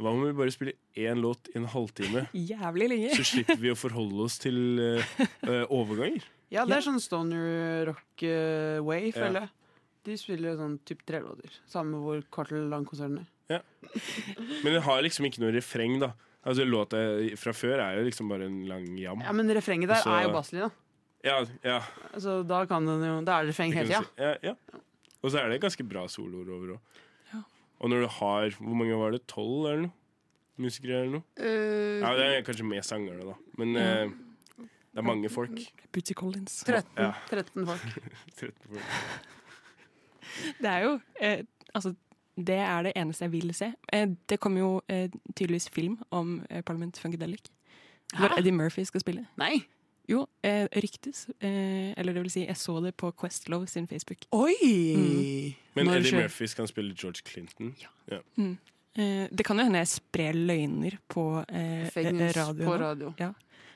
Hva 0.00 0.14
om 0.14 0.22
vi 0.24 0.32
bare 0.32 0.52
spiller 0.52 0.76
én 0.96 1.20
låt 1.20 1.50
i 1.52 1.58
en 1.60 1.66
halvtime? 1.68 2.26
Jævlig 2.32 2.88
lenge. 2.88 3.10
Så 3.18 3.24
slipper 3.34 3.58
vi 3.60 3.72
å 3.72 3.76
forholde 3.76 4.24
oss 4.24 4.38
til 4.40 4.80
eh, 4.80 5.16
eh, 5.44 5.64
overganger. 5.68 6.24
Ja, 6.50 6.64
det 6.66 6.78
er 6.78 6.86
sånn 6.86 7.00
stoner 7.02 7.84
rock 7.92 8.24
eh, 8.26 8.80
way, 8.82 9.10
føler 9.14 9.44
jeg. 9.44 9.50
De 10.04 10.16
spiller 10.16 10.56
sånn 10.56 10.78
typ 10.88 11.02
tre 11.06 11.20
låter. 11.20 11.52
Samme 11.68 11.98
hvor 12.00 12.22
kort 12.32 12.50
eller 12.52 12.68
lang 12.72 12.86
konserten 12.88 13.20
er. 13.50 13.62
Men 14.64 14.76
det 14.76 14.82
har 14.86 15.02
liksom 15.02 15.26
ikke 15.26 15.42
noe 15.42 15.52
refreng, 15.56 15.98
da. 16.00 16.12
Altså 16.46 16.64
Låta 16.64 16.96
fra 17.36 17.52
før 17.52 17.82
er 17.84 17.98
jo 17.98 18.04
liksom 18.06 18.30
bare 18.30 18.46
en 18.48 18.62
lang 18.70 18.86
jam. 18.96 19.20
Ja, 19.26 19.32
Men 19.36 19.50
refrenget 19.52 19.90
der 19.90 19.98
Også, 20.00 20.12
er 20.16 20.22
jo 20.24 20.30
basslinja. 20.32 20.68
Ja, 21.26 21.34
ja. 21.66 21.80
Så 22.16 22.38
da 22.48 22.62
kan 22.64 22.86
den 22.88 23.02
jo 23.04 23.16
Da 23.26 23.40
er 23.40 23.44
det 23.44 23.52
refreng 23.52 23.74
det 23.74 23.82
hele 23.82 23.98
tida. 24.00 24.06
ja, 24.16 24.36
ja. 24.52 24.54
Og 25.20 25.34
så 25.34 25.42
er 25.42 25.50
det 25.52 25.58
ganske 25.60 25.84
bra 25.84 26.06
soloer 26.08 26.48
over 26.48 26.76
òg. 26.78 27.02
Ja. 27.34 27.42
Og 27.82 27.90
når 27.92 28.06
du 28.06 28.08
har 28.16 28.54
Hvor 28.56 28.78
mange 28.80 28.96
var 28.96 29.10
det? 29.12 29.20
Tolv 29.28 29.66
eller 29.68 29.82
noe? 29.88 29.92
Musikere 30.60 31.02
eller 31.02 31.18
noe? 31.18 31.24
Uh, 31.36 32.00
Ja, 32.00 32.14
det 32.16 32.24
er 32.38 32.42
kanskje 32.48 32.64
med 32.70 32.84
sangerne, 32.88 33.26
da. 33.34 33.36
Men 33.60 33.74
Ja. 33.76 33.84
eh, 34.04 34.08
det 34.94 34.98
er 35.02 35.02
mange 35.02 35.28
folk. 35.28 35.60
Butty 35.92 36.14
Collins. 36.16 36.62
13, 36.64 36.88
Ja. 36.96 37.12
13 37.28 37.66
folk. 37.66 37.84
13 38.40 38.54
folk. 38.70 38.82
Det 40.60 40.70
er 40.70 40.86
jo 40.86 41.00
eh, 41.20 41.42
Altså, 41.74 41.94
det 42.36 42.56
er 42.58 42.82
det 42.82 42.92
eneste 42.96 43.24
jeg 43.28 43.32
vil 43.32 43.52
se. 43.54 43.72
Eh, 43.92 44.08
det 44.28 44.40
kommer 44.40 44.60
jo 44.60 44.70
eh, 44.88 45.10
tydeligvis 45.36 45.68
film 45.70 45.98
om 46.10 46.40
eh, 46.50 46.62
Parliament 46.66 46.98
Funkadelic. 46.98 47.50
Hvor 48.16 48.32
Eddie 48.38 48.52
Murphy 48.52 48.82
skal 48.88 49.00
spille. 49.04 49.26
Nei! 49.38 49.60
Jo, 50.10 50.24
eh, 50.42 50.66
ryktes. 50.82 51.28
Eh, 51.38 51.92
eller 51.96 52.16
det 52.16 52.24
vil 52.24 52.32
si, 52.34 52.42
jeg 52.46 52.56
så 52.58 52.80
det 52.82 52.96
på 52.98 53.12
Questlove 53.14 53.68
sin 53.70 53.86
Facebook. 53.86 54.24
Oi! 54.34 54.56
Mm. 54.96 55.54
Men 55.76 55.86
Når 55.86 56.00
Eddie 56.00 56.22
Murphy 56.22 56.48
skal 56.50 56.66
spille 56.68 56.94
George 56.98 57.22
Clinton. 57.24 57.74
Eh, 58.10 59.28
det 59.30 59.46
kan 59.46 59.58
jo 59.58 59.64
hende 59.68 59.84
jeg 59.84 59.92
sprer 59.92 60.34
løgner 60.34 60.98
på 61.08 61.44
eh, 61.46 61.86
radio. 62.34 62.64
på 62.66 62.76
radio. 62.80 63.12
Ja. 63.20 63.30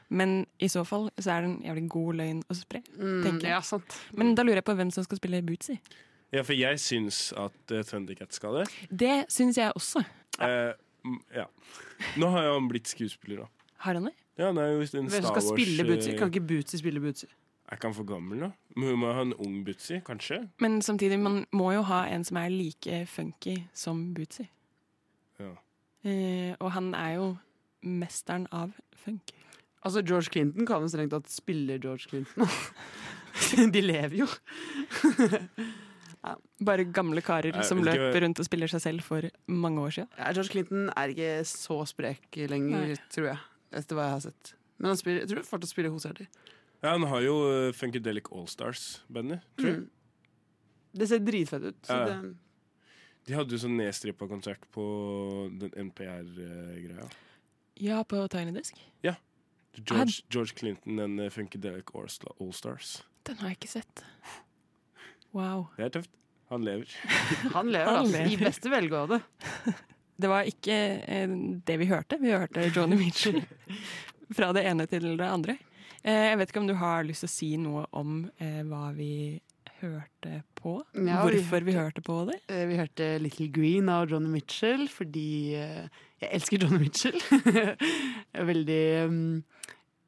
Men 0.08 0.46
i 0.58 0.68
så 0.68 0.82
fall 0.84 1.08
så 1.18 1.30
er 1.36 1.44
det 1.44 1.50
en 1.52 1.60
jævlig 1.64 1.84
god 1.94 2.18
løgn 2.18 2.42
å 2.50 2.56
spre. 2.58 2.82
Mm, 2.98 3.22
Tenker 3.22 3.46
jeg. 3.46 3.54
ja, 3.54 3.60
sant. 3.64 3.96
Men 4.18 4.34
da 4.34 4.42
lurer 4.42 4.60
jeg 4.60 4.66
på 4.66 4.74
hvem 4.78 4.90
som 4.94 5.06
skal 5.06 5.20
spille 5.20 5.42
Bootsy. 5.46 5.78
Ja, 6.34 6.42
for 6.42 6.56
jeg 6.58 6.80
syns 6.82 7.28
at 7.38 7.70
uh, 7.70 7.82
Thundercat 7.86 8.34
skal 8.34 8.60
det. 8.60 8.64
Det 8.90 9.14
syns 9.30 9.58
jeg 9.60 9.72
også. 9.78 10.02
Ja. 10.40 10.72
Uh, 11.06 11.18
ja. 11.34 11.44
Nå 12.18 12.30
har 12.32 12.48
jo 12.48 12.54
han 12.56 12.68
blitt 12.68 12.90
skuespiller, 12.90 13.44
da. 13.44 13.70
Har 13.84 14.00
han 14.00 14.08
det? 14.08 14.14
Ja, 14.40 14.50
det 14.50 14.62
er 14.64 14.72
jo 14.72 14.80
en 14.82 15.10
Star 15.10 15.22
skal 15.22 15.30
Wars 15.30 15.48
spille 15.52 15.84
Bootsy? 15.86 16.10
eh, 16.10 16.18
Kan 16.18 16.32
ikke 16.32 16.46
Bootsy 16.48 16.80
spille 16.80 17.00
Bootsy? 17.00 17.28
Er 17.68 17.76
ikke 17.78 17.86
han 17.86 17.94
for 17.94 18.08
gammel, 18.08 18.40
da? 18.40 18.50
Må 18.76 18.96
må 18.98 19.12
ha 19.14 19.22
en 19.22 19.34
ung 19.38 19.60
Bootsy, 19.64 20.00
kanskje? 20.04 20.40
Men 20.60 20.82
samtidig, 20.82 21.20
man 21.20 21.44
må 21.52 21.70
jo 21.72 21.84
ha 21.86 22.06
en 22.10 22.24
som 22.24 22.36
er 22.40 22.48
like 22.48 23.06
funky 23.06 23.56
som 23.74 24.14
Bootsy. 24.14 24.48
Ja. 25.38 25.52
Uh, 26.04 26.52
og 26.58 26.72
han 26.72 26.94
er 26.94 27.14
jo 27.14 27.36
mesteren 27.82 28.48
av 28.52 28.74
funk. 29.04 29.30
Altså, 29.84 30.02
George 30.02 30.32
Clinton 30.32 30.66
kan 30.66 30.82
jo 30.82 30.88
strengt 30.88 31.12
tatt 31.12 31.30
spille 31.30 31.78
George 31.78 32.08
Clinton. 32.08 32.48
De 33.74 33.80
lever 33.80 34.16
jo. 34.24 34.26
Bare 36.64 36.84
gamle 36.88 37.20
karer 37.24 37.56
som 37.68 37.78
ikke 37.82 37.92
løper 37.98 38.22
rundt 38.24 38.38
og 38.40 38.46
spiller 38.46 38.70
seg 38.72 38.80
selv 38.80 39.04
for 39.04 39.26
mange 39.50 39.80
år 39.84 39.90
siden. 39.96 40.08
Ja, 40.18 40.30
George 40.32 40.52
Clinton 40.54 40.86
er 40.96 41.12
ikke 41.12 41.32
så 41.50 41.80
sprek 41.90 42.38
lenger, 42.48 42.86
Nei. 42.94 42.96
tror 43.12 43.26
jeg. 43.32 43.38
Etter 43.74 43.98
hva 43.98 44.06
jeg 44.06 44.14
har 44.14 44.22
sett. 44.28 44.54
Men 44.78 44.88
han 44.92 44.96
spiller, 45.00 45.20
jeg 45.24 45.28
tror 45.32 45.42
han 45.42 45.50
fortsatt 45.50 45.72
spiller 45.74 45.90
konserter. 45.92 46.28
Ja, 46.84 46.92
han 46.94 47.04
har 47.10 47.20
jo 47.24 47.34
uh, 47.48 47.72
Funkadelic 47.76 48.30
Allstars-bandet, 48.32 49.44
tror 49.58 49.68
jeg. 49.70 49.82
Mm. 49.84 49.90
Det 50.94 51.08
ser 51.10 51.22
dritfett 51.26 51.68
ut. 51.72 51.78
Så 51.88 51.96
Ja. 52.00 52.04
det, 52.08 52.34
De 53.26 53.32
hadde 53.34 53.54
jo 53.56 53.58
sånn 53.58 53.76
nedstrippa 53.78 54.26
konsert 54.28 54.64
på 54.70 54.82
den 55.58 55.70
NPR-greia. 55.88 57.06
Ja, 57.80 58.02
på 58.04 58.20
tegnedisk? 58.28 58.76
Ja. 59.02 59.14
George, 59.74 60.22
George 60.30 60.52
Clinton 60.54 61.00
and 61.00 61.20
Funkadelic 61.32 61.88
Allsta- 61.96 62.34
Allstars. 62.40 63.02
Den 63.24 63.36
har 63.40 63.48
jeg 63.48 63.58
ikke 63.58 63.72
sett. 63.80 64.04
Wow. 65.34 65.66
Det 65.76 65.88
er 65.88 65.94
tøft. 65.98 66.10
Han 66.52 66.64
lever. 66.66 66.90
han 67.56 67.70
lever, 67.72 67.90
Han 67.90 68.04
altså. 68.04 68.24
I 68.30 68.36
beste 68.38 68.70
velgående. 68.70 69.20
det 70.20 70.30
var 70.30 70.48
ikke 70.48 70.76
eh, 71.02 71.36
det 71.66 71.78
vi 71.80 71.88
hørte. 71.90 72.20
Vi 72.22 72.34
hørte 72.34 72.68
Johnny 72.74 72.98
Mitchell 73.00 73.40
fra 74.36 74.52
det 74.56 74.66
ene 74.70 74.86
til 74.90 75.14
det 75.18 75.26
andre. 75.26 75.56
Eh, 76.04 76.30
jeg 76.30 76.38
vet 76.38 76.52
ikke 76.52 76.62
om 76.62 76.70
du 76.70 76.76
har 76.78 77.06
lyst 77.08 77.24
til 77.24 77.32
å 77.32 77.34
si 77.34 77.50
noe 77.60 77.86
om 77.96 78.22
eh, 78.38 78.60
hva 78.68 78.90
vi 78.96 79.40
hørte 79.80 80.42
på? 80.58 80.78
Ja, 80.94 81.22
vi 81.26 81.38
Hvorfor 81.40 81.64
vi 81.66 81.74
hørte 81.76 82.04
på 82.04 82.20
det? 82.28 82.38
Eh, 82.48 82.66
Vi 82.70 82.78
hørte 82.78 83.08
Little 83.20 83.48
Green 83.52 83.88
av 83.92 84.08
Johnny 84.10 84.30
Mitchell 84.32 84.86
fordi 84.92 85.54
eh, 85.58 85.88
jeg 86.22 86.30
elsker 86.38 86.62
Johnny 86.62 86.80
Mitchell. 86.84 87.18
jeg 87.18 87.74
er 88.32 88.48
veldig 88.48 88.84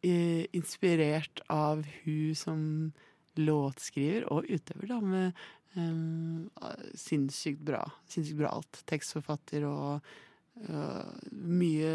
eh, 0.06 0.44
inspirert 0.56 1.42
av 1.52 1.84
hun 2.04 2.38
som 2.38 2.62
låtskriver 3.40 4.28
og 4.32 4.48
utøver, 4.48 4.86
da, 4.90 5.00
med 5.00 5.42
um, 5.76 6.46
sinnssykt 6.94 7.64
bra. 7.66 7.82
Sinnssykt 8.10 8.40
bra 8.40 8.54
alt. 8.56 8.80
Tekstforfatter 8.88 9.66
og 9.68 10.06
uh, 10.68 11.12
mye, 11.32 11.92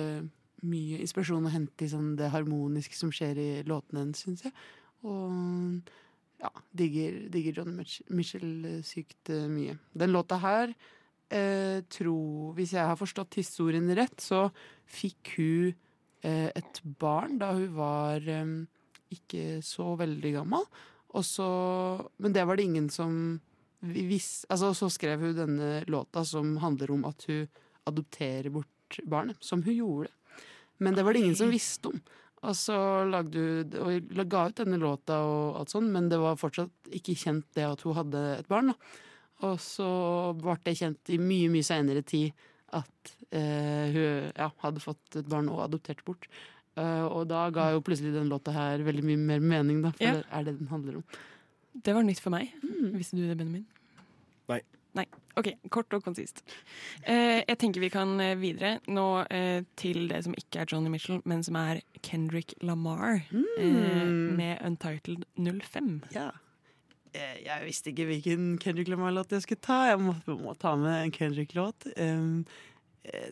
mye 0.68 1.02
inspirasjon 1.02 1.50
å 1.50 1.54
hente 1.54 1.88
i 1.88 1.92
sånn 1.92 2.14
det 2.20 2.32
harmoniske 2.34 2.98
som 2.98 3.14
skjer 3.14 3.42
i 3.42 3.50
låtene 3.68 4.06
hennes, 4.06 4.24
syns 4.26 4.46
jeg. 4.48 4.56
Og 5.08 5.82
ja, 6.42 6.50
digger, 6.78 7.20
digger 7.34 7.60
Johnny 7.60 7.76
Mitch- 7.82 8.02
Mitchell 8.10 8.66
eh, 8.66 8.82
sykt 8.86 9.30
eh, 9.30 9.48
mye. 9.50 9.78
Den 9.94 10.14
låta 10.14 10.40
her 10.42 10.74
eh, 11.30 11.82
tror 11.90 12.54
Hvis 12.58 12.74
jeg 12.74 12.86
har 12.86 12.98
forstått 13.00 13.38
historien 13.40 13.90
rett, 13.98 14.18
så 14.22 14.48
fikk 14.90 15.36
hun 15.38 15.74
eh, 16.26 16.50
et 16.50 16.82
barn 17.02 17.38
da 17.42 17.54
hun 17.58 17.76
var 17.78 18.26
eh, 18.26 18.56
ikke 19.14 19.62
så 19.66 19.94
veldig 20.00 20.34
gammel. 20.40 20.66
Og 21.18 21.26
så, 21.28 21.48
men 22.24 22.34
det 22.36 22.46
var 22.48 22.58
det 22.58 22.68
ingen 22.70 22.90
som 22.94 23.40
visste 23.82 24.48
altså, 24.54 24.74
Så 24.78 24.92
skrev 24.94 25.24
hun 25.26 25.36
denne 25.36 25.70
låta 25.90 26.24
som 26.26 26.54
handler 26.62 26.94
om 26.94 27.06
at 27.10 27.26
hun 27.28 27.48
adopterer 27.90 28.50
bort 28.54 29.00
barnet, 29.10 29.38
som 29.42 29.64
hun 29.66 29.74
gjorde. 29.74 30.12
Men 30.78 30.96
det 30.96 31.04
var 31.04 31.14
det 31.14 31.24
ingen 31.24 31.38
som 31.38 31.50
visste 31.50 31.90
om. 31.90 32.02
Og 32.42 32.56
så 32.58 32.76
lagde 33.10 33.42
hun 33.42 33.74
og 33.82 34.30
ga 34.30 34.48
ut 34.50 34.62
denne 34.62 34.80
låta, 34.82 35.20
og 35.26 35.60
alt 35.60 35.74
sånn, 35.74 35.90
men 35.94 36.10
det 36.10 36.20
var 36.22 36.40
fortsatt 36.42 36.94
ikke 36.94 37.18
kjent 37.18 37.48
det 37.58 37.66
at 37.68 37.84
hun 37.86 37.98
hadde 37.98 38.22
et 38.40 38.50
barn. 38.50 38.72
Da. 38.74 39.02
Og 39.50 39.58
så 39.62 39.90
ble 40.38 40.56
det 40.66 40.78
kjent 40.78 41.14
i 41.14 41.20
mye 41.22 41.50
mye 41.54 41.66
seinere 41.66 42.06
tid 42.06 42.38
at 42.78 43.14
eh, 43.36 43.92
hun 43.94 44.32
ja, 44.32 44.50
hadde 44.64 44.84
fått 44.84 45.20
et 45.20 45.30
barn 45.30 45.50
og 45.52 45.66
adoptert 45.66 46.04
bort. 46.08 46.28
Eh, 46.80 47.04
og 47.12 47.28
da 47.28 47.50
ga 47.52 47.72
jo 47.76 47.82
plutselig 47.84 48.14
den 48.16 48.30
låta 48.32 48.54
her 48.56 48.80
veldig 48.88 49.04
mye 49.04 49.18
mer 49.20 49.40
mening, 49.44 49.82
da, 49.84 49.92
for 49.92 50.04
Ja. 50.06 50.14
det 50.20 50.26
er 50.32 50.44
det 50.48 50.58
den 50.60 50.68
handler 50.72 50.96
om. 51.02 51.04
Det 51.84 51.94
var 51.96 52.04
nytt 52.04 52.20
for 52.20 52.32
meg. 52.32 52.52
Visste 52.96 53.16
du 53.18 53.28
det, 53.28 53.38
Benjamin? 53.38 53.66
Nei. 54.50 54.62
Nei. 54.94 55.06
OK, 55.40 55.48
kort 55.72 55.94
og 55.96 56.04
konsist. 56.04 56.42
Uh, 57.08 57.40
jeg 57.48 57.58
tenker 57.62 57.80
vi 57.80 57.90
kan 57.90 58.10
eh, 58.20 58.34
videre 58.36 58.74
nå 58.92 59.06
uh, 59.24 59.62
til 59.80 60.08
det 60.12 60.24
som 60.26 60.34
ikke 60.36 60.60
er 60.60 60.66
Johnny 60.68 60.90
Mitchell, 60.92 61.22
men 61.24 61.44
som 61.48 61.56
er 61.56 61.80
Kendrick 62.04 62.52
Lamar 62.62 63.22
eh, 63.32 64.12
med 64.36 64.60
Untitled 64.68 65.24
05. 65.40 66.02
Ja. 66.12 66.32
Eh, 67.14 67.38
Jeg 67.46 67.64
visste 67.70 67.92
ikke 67.94 68.06
hvilken 68.10 68.58
Kendrick 68.60 68.88
Lamar-låt 68.92 69.32
jeg 69.32 69.42
skulle 69.48 69.64
ta. 69.64 69.80
Jeg 69.94 70.00
må, 70.04 70.16
må 70.28 70.54
ta 70.60 70.76
med 70.76 71.06
en 71.06 71.12
Kendrick-låt. 71.16 71.88
Um, 71.96 72.44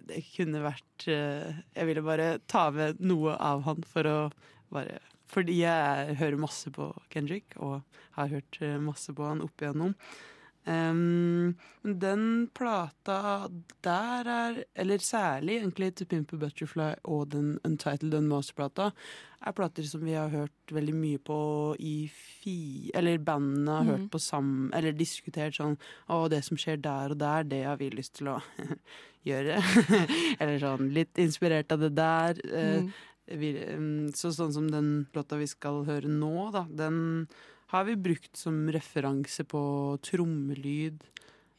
det 0.10 0.24
kunne 0.34 0.64
vært 0.64 1.06
eh, 1.12 1.60
Jeg 1.76 1.90
ville 1.90 2.02
bare 2.06 2.40
ta 2.50 2.70
med 2.74 3.02
noe 3.06 3.36
av 3.38 3.62
han 3.68 3.86
for 3.86 4.10
å 4.10 4.18
bare 4.74 4.98
Fordi 5.30 5.60
jeg 5.62 6.18
hører 6.18 6.42
masse 6.42 6.72
på 6.74 6.90
Kendrick, 7.14 7.54
og 7.62 7.84
har 8.18 8.32
hørt 8.34 8.58
eh, 8.66 8.80
masse 8.82 9.14
på 9.14 9.28
han 9.28 9.44
opp 9.46 9.62
igjennom. 9.62 9.94
Um, 10.70 11.56
den 11.82 12.50
plata 12.54 13.48
der 13.82 14.28
er 14.28 14.64
Eller 14.76 14.98
særlig 15.02 15.56
egentlig 15.56 15.96
To 15.96 16.06
Pimp 16.06 16.34
a 16.34 16.38
Butterfly 16.38 16.92
og 17.04 17.32
den 17.32 17.58
Untitled 17.66 18.14
Unmaster-plata 18.14 18.92
er 19.40 19.56
plater 19.56 19.88
som 19.88 20.04
vi 20.06 20.14
har 20.14 20.30
hørt 20.30 20.74
veldig 20.76 20.94
mye 20.94 21.18
på 21.18 21.40
i 21.80 22.10
fi... 22.12 22.92
Eller 22.94 23.18
bandene 23.18 23.72
har 23.72 23.88
hørt 23.88 24.10
på 24.12 24.20
sammen, 24.20 24.70
eller 24.76 24.92
diskutert 24.94 25.56
sånn 25.56 25.78
Å, 26.12 26.28
det 26.30 26.44
som 26.46 26.60
skjer 26.60 26.82
der 26.84 27.16
og 27.16 27.22
der, 27.24 27.48
det 27.48 27.64
har 27.64 27.80
vi 27.80 27.90
lyst 27.94 28.18
til 28.20 28.34
å 28.36 28.40
gjøre. 29.30 29.62
eller 30.40 30.60
sånn 30.60 30.92
litt 30.94 31.18
inspirert 31.24 31.72
av 31.72 31.88
det 31.88 31.94
der. 31.98 32.44
Mm. 32.52 32.92
vi, 33.40 33.54
um, 33.74 34.10
så 34.14 34.34
sånn 34.36 34.54
som 34.54 34.68
den 34.70 34.92
låta 35.16 35.40
vi 35.40 35.48
skal 35.50 35.86
høre 35.88 36.12
nå, 36.12 36.52
da, 36.54 36.68
den 36.70 37.00
har 37.70 37.86
vi 37.86 37.96
brukt 37.96 38.38
som 38.38 38.66
referanse 38.74 39.44
på 39.46 39.62
trommelyd 40.06 41.04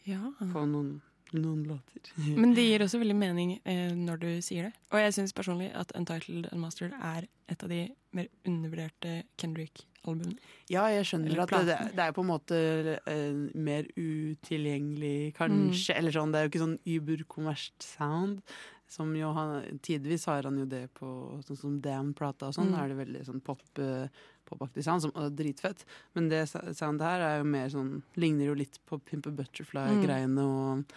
Ja. 0.08 0.32
på 0.40 0.64
noen, 0.66 1.00
noen 1.32 1.62
låter. 1.68 2.02
Men 2.40 2.54
det 2.56 2.64
gir 2.66 2.82
også 2.82 2.98
veldig 3.02 3.16
mening 3.18 3.52
eh, 3.64 3.92
når 3.94 4.18
du 4.24 4.28
sier 4.42 4.68
det. 4.68 4.72
Og 4.90 4.98
jeg 5.04 5.14
syns 5.18 5.34
personlig 5.36 5.70
at 5.78 5.92
Untitled 5.94 6.48
Mastered» 6.58 6.96
er 6.98 7.28
et 7.50 7.62
av 7.62 7.70
de 7.70 7.84
mer 8.16 8.26
undervurderte 8.46 9.20
Kendrick-albumene. 9.38 10.34
Ja, 10.70 10.88
jeg 10.90 11.06
skjønner 11.06 11.44
at 11.44 11.52
det, 11.68 11.76
det 11.94 12.02
er 12.08 12.14
på 12.16 12.24
en 12.24 12.30
måte 12.32 12.58
eh, 13.06 13.38
mer 13.54 13.86
utilgjengelig, 13.94 15.34
kanskje. 15.38 15.94
Eller 15.94 16.14
sånn, 16.14 16.32
det 16.34 16.40
er 16.40 16.46
jo 16.48 16.52
ikke 16.52 16.64
sånn 16.64 16.78
überkommersielt 16.90 17.86
sound. 17.86 18.42
Som 18.90 19.12
jo 19.14 19.28
han, 19.36 19.78
tidvis 19.86 20.24
har 20.26 20.48
han 20.48 20.56
jo 20.58 20.66
det 20.66 20.88
på 20.98 21.06
sånn 21.46 21.58
som 21.60 21.76
Damn-plata 21.82 22.48
og 22.48 22.56
sånn. 22.56 22.72
Mm. 22.72 22.74
Da 22.74 22.80
er 22.82 22.90
det 22.90 22.98
veldig 22.98 23.20
sånn 23.28 23.42
pop, 23.46 23.62
eh, 23.78 24.10
popaktig 24.48 24.82
sound, 24.82 25.04
som 25.04 25.12
er 25.14 25.30
dritfett. 25.38 25.84
Men 26.18 26.26
det 26.32 26.42
soundet 26.50 27.06
her 27.06 27.22
er 27.22 27.36
jo 27.38 27.46
mer 27.52 27.70
sånn 27.70 28.00
Ligner 28.18 28.50
jo 28.50 28.56
litt 28.58 28.80
på 28.90 28.98
Pimper 28.98 29.36
Butterfly-greiene 29.38 30.42
og 30.42 30.96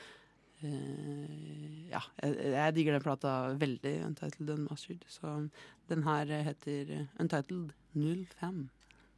eh, 0.66 1.92
Ja, 1.94 2.02
jeg, 2.24 2.40
jeg 2.56 2.76
digger 2.80 2.98
den 2.98 3.06
plata 3.06 3.36
veldig, 3.62 3.94
Untitled 4.08 4.56
Unmastered. 4.56 5.06
Så 5.14 5.36
den 5.94 6.08
her 6.10 6.34
heter 6.50 6.96
Untitled 7.22 7.78
05. 7.94 8.66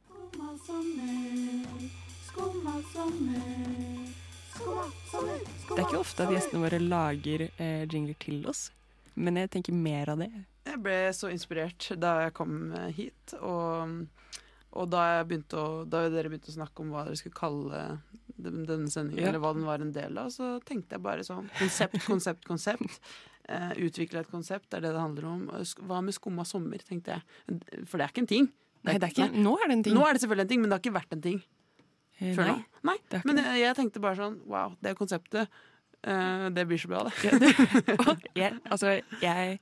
Skumma 0.04 0.52
sommer, 0.68 1.88
skumma 2.28 2.76
sommer, 2.92 2.92
skumma 2.92 2.92
sommer, 2.92 4.25
Det 4.56 5.76
er 5.76 5.84
ikke 5.84 6.00
ofte 6.00 6.24
at 6.24 6.32
gjestene 6.32 6.62
våre 6.64 6.78
lager 6.80 7.46
eh, 7.48 7.84
jingler 7.90 8.16
til 8.22 8.44
oss, 8.48 8.68
men 9.16 9.38
jeg 9.40 9.50
tenker 9.52 9.76
mer 9.76 10.12
av 10.14 10.22
det. 10.22 10.30
Jeg 10.66 10.80
ble 10.82 10.96
så 11.16 11.30
inspirert 11.32 11.88
da 12.00 12.16
jeg 12.26 12.34
kom 12.36 12.72
eh, 12.76 12.88
hit, 12.96 13.36
og, 13.40 13.96
og 14.76 14.90
da, 14.92 15.04
å, 15.22 15.64
da 15.88 16.04
dere 16.12 16.32
begynte 16.32 16.52
å 16.52 16.56
snakke 16.56 16.84
om 16.84 16.92
hva 16.94 17.06
dere 17.06 17.18
skulle 17.20 17.36
kalle 17.38 17.84
denne 18.36 18.90
sendingen, 18.92 19.22
Ja. 19.22 19.30
eller 19.30 19.40
hva 19.44 19.54
den 19.56 19.66
var 19.68 19.84
en 19.84 19.94
del 19.96 20.18
av, 20.20 20.32
så 20.34 20.56
tenkte 20.66 20.96
jeg 20.98 21.04
bare 21.06 21.24
sånn 21.26 21.48
konsept, 21.60 22.02
konsept, 22.08 22.46
konsept. 22.48 23.00
Eh, 23.46 23.76
utvikle 23.86 24.24
et 24.24 24.26
konsept, 24.26 24.64
det 24.72 24.80
er 24.80 24.82
det 24.88 24.90
det 24.96 24.98
handler 24.98 25.26
om. 25.30 25.42
Hva 25.86 26.00
med 26.02 26.16
skumma 26.16 26.42
sommer, 26.42 26.82
tenkte 26.82 27.14
jeg. 27.14 27.60
For 27.86 27.94
det 27.94 28.08
er 28.08 28.10
ikke 28.10 28.22
en 28.24 28.26
ting. 28.32 28.48
Nei, 28.82 28.96
det 28.98 29.06
er 29.06 29.12
ikke, 29.12 29.28
nå 29.38 29.52
er 29.62 29.70
det 29.70 29.76
en 29.76 29.84
ting. 29.86 29.94
Nå 29.94 30.02
er 30.02 30.16
det 30.16 30.22
selvfølgelig 30.24 30.42
en 30.42 30.50
ting, 30.50 30.64
men 30.64 30.72
det 30.72 30.74
har 30.74 30.82
ikke 30.82 30.94
vært 30.96 31.14
en 31.14 31.22
ting 31.22 31.38
Eh, 31.38 31.55
før 32.20 32.42
nei. 32.44 32.52
nå. 32.56 32.82
Nei, 32.90 32.98
men 33.26 33.40
jeg, 33.42 33.60
jeg 33.64 33.76
tenkte 33.78 34.00
bare 34.04 34.16
sånn 34.20 34.36
wow, 34.50 34.76
det 34.82 34.94
konseptet. 34.98 35.50
Uh, 36.06 36.46
det 36.54 36.62
blir 36.70 36.78
så 36.78 36.86
bra, 36.92 37.00
det. 37.08 37.14
Ja, 37.24 37.38
det- 37.42 38.30
jeg, 38.40 38.58
altså, 38.70 38.92
jeg 39.22 39.56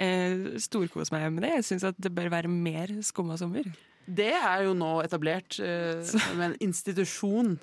uh, 0.00 0.46
storkoser 0.62 1.12
meg 1.18 1.26
med 1.34 1.44
det. 1.44 1.50
Jeg 1.58 1.66
syns 1.68 1.84
at 1.90 1.98
det 2.00 2.12
bør 2.16 2.30
være 2.32 2.48
mer 2.48 2.94
skumma 3.04 3.36
sommer. 3.36 3.66
Det 4.10 4.30
er 4.32 4.64
jo 4.64 4.72
nå 4.78 4.94
etablert 5.04 5.58
uh, 5.60 6.00
som 6.08 6.40
en 6.46 6.56
institusjon. 6.64 7.58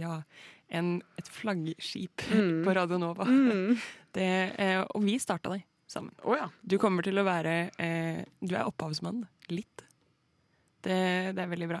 Ja, 0.00 0.22
en, 0.72 1.02
et 1.20 1.28
flaggskip 1.28 2.22
Mm. 2.32 2.62
på 2.64 2.72
Radio 2.78 2.96
Nova. 3.02 3.26
Mm. 3.28 3.76
Det, 4.16 4.30
eh, 4.60 4.80
og 4.92 5.04
vi 5.04 5.14
starta 5.20 5.48
det 5.54 5.62
sammen. 5.88 6.12
Oh, 6.24 6.34
ja. 6.36 6.46
Du 6.64 6.74
kommer 6.80 7.04
til 7.04 7.16
å 7.16 7.22
være 7.24 7.52
eh, 7.80 8.18
Du 8.44 8.52
er 8.56 8.66
opphavsmann. 8.68 9.22
Litt. 9.52 9.84
Det, 10.82 10.98
det 11.36 11.42
er 11.42 11.50
veldig 11.50 11.68
bra. 11.70 11.80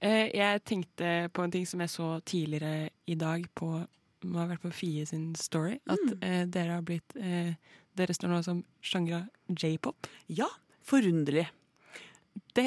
Eh, 0.00 0.30
jeg 0.36 0.62
tenkte 0.66 1.12
på 1.34 1.44
en 1.44 1.52
ting 1.52 1.66
som 1.68 1.82
jeg 1.82 1.92
så 1.92 2.08
tidligere 2.26 2.90
i 3.10 3.16
dag 3.18 3.46
på 3.54 3.70
må 4.26 4.40
ha 4.40 4.46
vært 4.48 4.64
på 4.64 4.74
Fie 4.74 5.06
sin 5.08 5.30
story. 5.38 5.76
At 5.90 6.02
eh, 6.20 6.44
dere 6.50 6.78
har 6.78 6.86
blitt 6.86 7.16
eh, 7.20 7.54
Dere 7.96 8.12
står 8.12 8.28
nå 8.28 8.42
som 8.44 8.58
sjangre 8.84 9.22
j-pop. 9.48 10.04
Ja, 10.28 10.50
forunderlig. 10.84 11.46
Det 12.52 12.66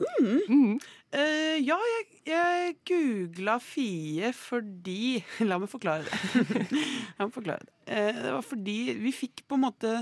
mm. 0.00 0.78
Eh, 1.16 1.56
ja, 1.62 1.76
jeg, 1.78 2.06
jeg 2.28 2.72
googla 2.88 3.54
Fie 3.62 4.32
fordi 4.36 5.22
La 5.48 5.56
meg 5.62 5.70
forklare 5.70 6.04
det. 6.04 6.66
La 7.16 7.28
meg 7.28 7.34
forklare 7.34 7.62
det. 7.64 7.72
Uh, 7.86 8.18
det 8.18 8.32
var 8.34 8.44
fordi 8.44 8.78
vi 8.98 9.12
fikk 9.14 9.44
på 9.46 9.56
en 9.56 9.64
måte 9.68 9.92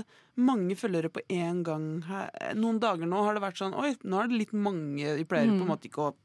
mange 0.41 0.75
følgere 0.75 1.11
på 1.13 1.23
én 1.31 1.61
gang. 1.63 2.01
Her. 2.09 2.33
Noen 2.57 2.81
dager 2.83 3.07
nå 3.07 3.21
har 3.23 3.37
det 3.37 3.45
vært 3.45 3.61
sånn 3.61 3.77
Oi, 3.77 3.93
nå 4.03 4.19
er 4.19 4.31
det 4.31 4.41
litt 4.41 4.55
mange. 4.57 5.13
Vi 5.21 5.27
pleier 5.29 5.53
på 5.53 5.61
en 5.61 5.71
måte 5.71 5.87
ikke 5.91 6.09
å 6.09 6.15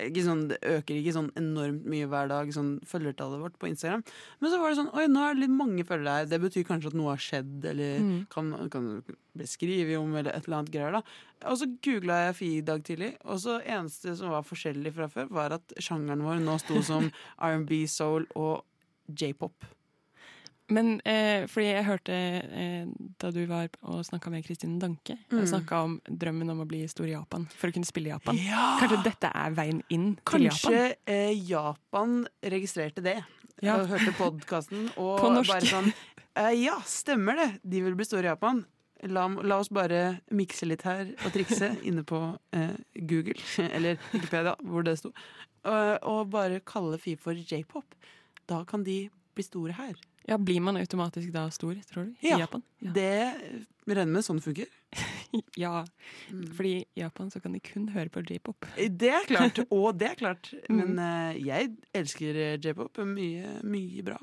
ikke 0.00 0.24
sånn, 0.26 0.48
Det 0.50 0.58
øker 0.62 0.98
ikke 0.98 1.14
sånn 1.16 1.30
enormt 1.38 1.84
mye 1.86 2.06
hver 2.10 2.28
dag, 2.28 2.52
sånn 2.54 2.72
følgertallet 2.86 3.42
vårt 3.44 3.58
på 3.58 3.68
Instagram. 3.70 4.02
Men 4.40 4.50
så 4.50 4.60
var 4.60 4.70
det 4.70 4.78
sånn 4.80 4.90
Oi, 4.94 5.06
nå 5.10 5.22
er 5.24 5.34
det 5.34 5.44
litt 5.44 5.54
mange 5.54 5.84
følgere 5.84 6.16
her. 6.20 6.26
Det 6.30 6.40
betyr 6.42 6.66
kanskje 6.68 6.92
at 6.92 6.98
noe 6.98 7.12
har 7.14 7.22
skjedd, 7.22 7.64
eller 7.72 8.26
kan, 8.30 8.50
kan 8.70 8.90
bli 9.34 9.46
skrevet 9.46 9.98
om, 9.98 10.14
eller 10.14 10.32
et 10.34 10.46
eller 10.46 10.58
annet 10.58 10.72
greier. 10.74 10.92
da 10.92 11.50
Og 11.50 11.58
så 11.58 11.66
googla 11.84 12.20
jeg 12.26 12.36
Fie 12.40 12.58
i 12.58 12.66
dag 12.66 12.82
tidlig, 12.84 13.14
og 13.24 13.38
så 13.40 13.60
eneste 13.62 14.16
som 14.16 14.30
var 14.30 14.42
forskjellig 14.42 14.94
fra 14.94 15.08
før, 15.08 15.30
var 15.30 15.56
at 15.58 15.74
sjangeren 15.78 16.22
vår 16.24 16.42
nå 16.44 16.58
sto 16.58 16.82
som 16.82 17.10
R&B, 17.38 17.86
soul 17.86 18.26
og 18.34 18.64
j-pop. 19.08 19.54
Men 20.72 20.94
eh, 21.04 21.44
fordi 21.50 21.66
jeg 21.74 21.84
hørte 21.84 22.14
eh, 22.16 22.86
da 23.20 23.30
du 23.34 23.42
var 23.50 23.68
og 23.84 23.98
snakka 24.08 24.30
med 24.32 24.46
Kristine 24.46 24.78
Danke, 24.80 25.18
Mm. 25.30 25.42
snakka 25.50 25.80
om 25.84 25.98
drømmen 26.08 26.50
om 26.54 26.62
å 26.62 26.66
bli 26.68 26.86
stor 26.88 27.04
i 27.06 27.12
Japan 27.12 27.44
for 27.52 27.68
å 27.68 27.74
kunne 27.74 27.84
spille 27.88 28.08
i 28.08 28.14
Japan. 28.14 28.38
Ja! 28.40 28.78
Kanskje 28.80 29.02
dette 29.04 29.30
er 29.34 29.50
veien 29.58 29.82
inn 29.92 30.14
til 30.16 30.24
Kanskje 30.48 30.72
Japan? 30.72 30.96
eh, 31.06 31.32
Japan 31.50 32.14
registrerte 32.42 33.02
det. 33.04 33.18
Ja. 33.62 33.76
Og 33.76 33.88
hørte 33.92 34.14
podkasten 34.16 34.88
og 34.96 35.18
På 35.20 35.28
norsk. 35.34 35.52
bare 35.52 35.68
sånn 35.68 35.90
eh, 36.36 36.54
Ja, 36.64 36.78
stemmer 36.88 37.36
det! 37.36 37.50
De 37.62 37.82
vil 37.84 37.94
bli 37.98 38.04
store 38.08 38.24
i 38.30 38.32
Japan. 38.32 38.64
La, 39.04 39.26
la 39.28 39.58
oss 39.60 39.68
bare 39.68 40.20
mikse 40.32 40.64
litt 40.64 40.82
her 40.88 41.10
og 41.26 41.32
trikse 41.34 41.74
inne 41.88 42.06
på 42.08 42.22
eh, 42.56 42.72
Google, 43.04 43.36
eller 43.76 44.00
Wikipedia, 44.14 44.56
hvor 44.64 44.82
det 44.86 44.96
sto, 45.02 45.12
og, 45.68 45.98
og 46.08 46.30
bare 46.32 46.62
kalle 46.64 46.96
FI 46.98 47.18
for 47.20 47.36
j-pop. 47.36 47.84
Da 48.48 48.62
kan 48.64 48.82
de 48.86 49.10
bli 49.36 49.44
store 49.44 49.76
her. 49.76 49.92
Ja, 50.26 50.38
Blir 50.38 50.60
man 50.60 50.76
automatisk 50.76 51.32
da 51.32 51.50
stor, 51.50 51.76
tror 51.88 52.04
du? 52.04 52.14
Ja. 52.20 52.36
I 52.36 52.40
Japan? 52.40 52.62
Ja. 52.78 52.92
Det 52.96 53.16
regner 53.84 54.12
med 54.14 54.24
sånn 54.24 54.40
funker. 54.40 54.70
ja. 55.60 55.82
Fordi 56.56 56.76
i 56.80 57.02
Japan 57.02 57.30
så 57.30 57.42
kan 57.44 57.52
de 57.52 57.60
kun 57.64 57.90
høre 57.92 58.08
på 58.12 58.22
j-pop. 58.24 58.68
Det 58.74 59.10
er 59.12 59.26
klart, 59.28 59.60
og 59.76 59.98
det 60.00 60.14
er 60.14 60.20
klart. 60.22 60.48
Mm. 60.68 60.78
Men 60.80 61.02
uh, 61.02 61.36
jeg 61.36 61.74
elsker 61.92 62.40
eh, 62.40 62.54
j-pop. 62.56 63.02
Mye, 63.08 63.58
mye 63.68 64.04
bra. 64.06 64.16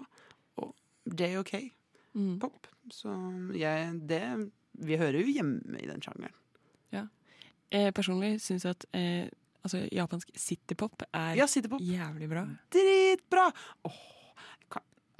Og 0.61 0.73
J-OK-pop. 1.05 2.71
Mm. 2.71 2.89
Så 2.91 3.13
jeg 3.55 3.91
det 4.09 4.23
Vi 4.83 4.97
hører 4.99 5.21
jo 5.21 5.35
hjemme 5.35 5.77
i 5.79 5.87
den 5.87 6.01
sjangeren. 6.01 6.33
Ja. 6.91 7.05
Jeg 7.71 7.93
personlig 7.95 8.33
syns 8.43 8.65
at 8.67 8.87
eh, 8.97 9.29
altså, 9.61 9.83
japansk 9.93 10.33
citypop 10.35 11.05
er 11.11 11.37
Ja, 11.37 11.47
city 11.47 11.69
jævlig 11.85 12.27
bra. 12.31 12.47
Dritbra! 12.73 13.45
Åh, 13.87 13.93
kan, 13.93 14.20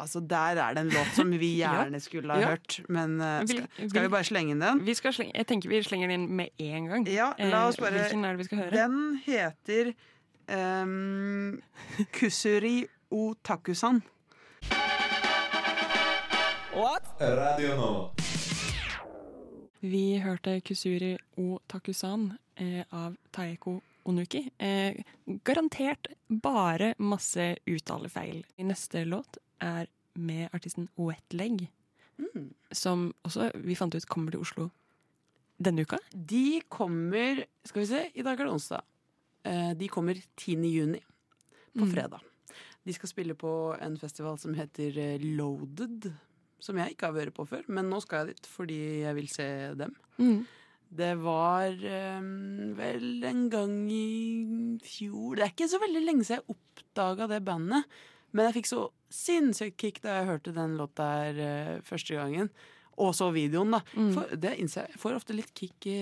altså, 0.01 0.19
der 0.27 0.59
er 0.63 0.73
det 0.77 0.81
en 0.85 0.91
låt 0.93 1.11
som 1.15 1.31
vi 1.41 1.49
gjerne 1.61 1.99
skulle 2.03 2.33
ha 2.33 2.41
Ja. 2.41 2.47
hørt. 2.55 2.79
Men 2.89 3.19
eh, 3.21 3.45
skal, 3.47 3.67
skal 3.89 4.07
vi 4.07 4.11
bare 4.15 4.27
slenge 4.27 4.55
inn 4.55 4.63
den? 4.63 4.81
Vi 4.87 4.95
skal 4.97 5.13
slenge, 5.15 5.35
jeg 5.37 5.47
tenker 5.49 5.69
vi 5.71 5.81
slenger 5.85 6.11
den 6.11 6.25
inn 6.25 6.35
med 6.41 6.49
en 6.59 6.87
gang. 6.91 7.05
Ja, 7.11 7.31
la 7.37 7.67
oss 7.69 7.77
Eh, 7.79 7.85
bare 7.85 7.99
Hvilken 8.01 8.25
er 8.25 8.35
det 8.35 8.43
vi 8.43 8.49
skal 8.49 8.63
høre? 8.65 8.71
Den 8.71 9.21
heter 9.25 9.93
um, 10.49 11.61
Kusuri 12.17 12.79
Otakusan. 13.11 14.01
Radio 17.21 17.75
nå. 17.75 17.91
Vi 19.81 20.17
hørte 20.23 20.59
Kusuri 20.61 21.15
o 21.41 21.59
Takusan 21.69 22.31
eh, 22.55 22.83
av 22.95 23.15
Taeko 23.33 23.79
Onuki. 24.07 24.43
Eh, 24.57 24.95
garantert 25.45 26.07
bare 26.29 26.93
masse 26.97 27.55
uttalefeil. 27.69 28.43
Neste 28.65 29.03
låt 29.05 29.37
er 29.61 29.87
med 30.15 30.49
artisten 30.53 30.89
Wetleg, 30.99 31.69
Mm. 32.21 32.51
som 32.71 33.13
også 33.25 33.47
vi 33.63 33.73
fant 33.73 33.95
ut 33.95 34.05
kommer 34.05 34.31
til 34.31 34.41
Oslo 34.43 34.67
denne 35.63 35.81
uka. 35.81 35.97
De 36.13 36.61
kommer 36.69 37.45
Skal 37.65 37.81
vi 37.81 37.87
se, 37.87 38.01
i 38.13 38.21
dag 38.21 38.39
er 38.39 38.45
det 38.45 38.53
onsdag. 38.53 38.81
Eh, 39.45 39.73
De 39.73 39.87
kommer 39.87 40.15
10. 40.37 40.55
juni, 40.69 40.99
på 41.77 41.85
Mm. 41.85 41.91
fredag. 41.93 42.19
De 42.85 42.93
skal 42.93 43.09
spille 43.09 43.33
på 43.35 43.75
en 43.81 43.97
festival 43.97 44.37
som 44.37 44.53
heter 44.53 44.97
eh, 44.97 45.17
Loaded. 45.37 46.11
Som 46.59 46.77
jeg 46.77 46.91
ikke 46.91 47.07
har 47.07 47.13
vært 47.13 47.33
på 47.33 47.47
før, 47.47 47.63
men 47.69 47.89
nå 47.89 47.99
skal 48.01 48.27
jeg 48.27 48.35
dit 48.35 48.45
fordi 48.45 49.01
jeg 49.01 49.15
vil 49.15 49.27
se 49.27 49.73
dem. 49.75 49.95
Mm. 50.19 50.45
Det 50.93 51.17
var 51.23 51.71
um, 52.19 52.75
vel 52.75 53.23
en 53.23 53.49
gang 53.49 53.89
i 53.89 54.77
fjor 54.83 55.35
Det 55.37 55.43
er 55.45 55.53
ikke 55.55 55.69
så 55.71 55.79
veldig 55.79 56.05
lenge 56.05 56.25
siden 56.27 56.43
jeg 56.43 56.55
oppdaga 56.55 57.27
det 57.29 57.43
bandet. 57.45 57.85
Men 58.31 58.47
jeg 58.47 58.61
fikk 58.61 58.69
så 58.71 58.83
sinnssykt 59.11 59.77
kick 59.81 60.01
da 60.03 60.19
jeg 60.19 60.29
hørte 60.29 60.53
den 60.55 60.77
låta 60.79 61.07
her 61.19 61.41
uh, 61.41 61.81
første 61.87 62.15
gangen. 62.15 62.51
Og 63.01 63.15
så 63.17 63.31
videoen, 63.33 63.71
da. 63.73 63.79
Mm. 63.95 64.11
For, 64.13 64.35
det 64.37 64.51
innser 64.61 64.83
jeg. 64.85 64.93
Jeg 64.93 65.01
får 65.01 65.15
ofte 65.17 65.33
litt 65.33 65.53
kick 65.57 65.87
i 65.89 65.95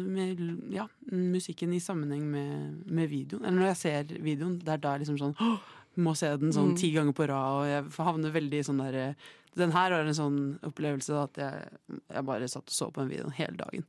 med 0.00 0.40
ja, 0.74 0.86
musikken 1.12 1.72
i 1.76 1.80
sammenheng 1.84 2.24
med, 2.32 2.82
med 2.90 3.08
videoen. 3.12 3.44
Eller 3.44 3.60
når 3.60 3.70
jeg 3.74 3.80
ser 3.82 4.18
videoen, 4.24 4.58
det 4.58 4.72
er 4.72 4.82
da 4.82 4.96
liksom 4.98 5.18
sånn 5.20 5.36
«Åh, 5.38 5.58
Må 5.96 6.10
se 6.18 6.26
den 6.40 6.50
sånn 6.50 6.72
Mm. 6.72 6.76
ti 6.80 6.88
ganger 6.90 7.14
på 7.14 7.28
rad, 7.30 7.52
og 7.60 7.66
jeg 7.70 7.84
havner 8.02 8.32
veldig 8.34 8.58
i 8.58 8.64
sånn 8.66 8.80
derre 8.82 9.14
den 9.58 9.72
her 9.74 9.92
var 9.94 10.06
en 10.06 10.16
sånn 10.16 10.38
opplevelse 10.66 11.16
at 11.18 11.40
jeg, 11.40 11.98
jeg 12.10 12.26
bare 12.26 12.48
satt 12.50 12.70
og 12.70 12.74
så 12.74 12.88
på 12.90 13.02
den 13.02 13.12
videoen 13.12 13.36
hele 13.36 13.58
dagen. 13.60 13.86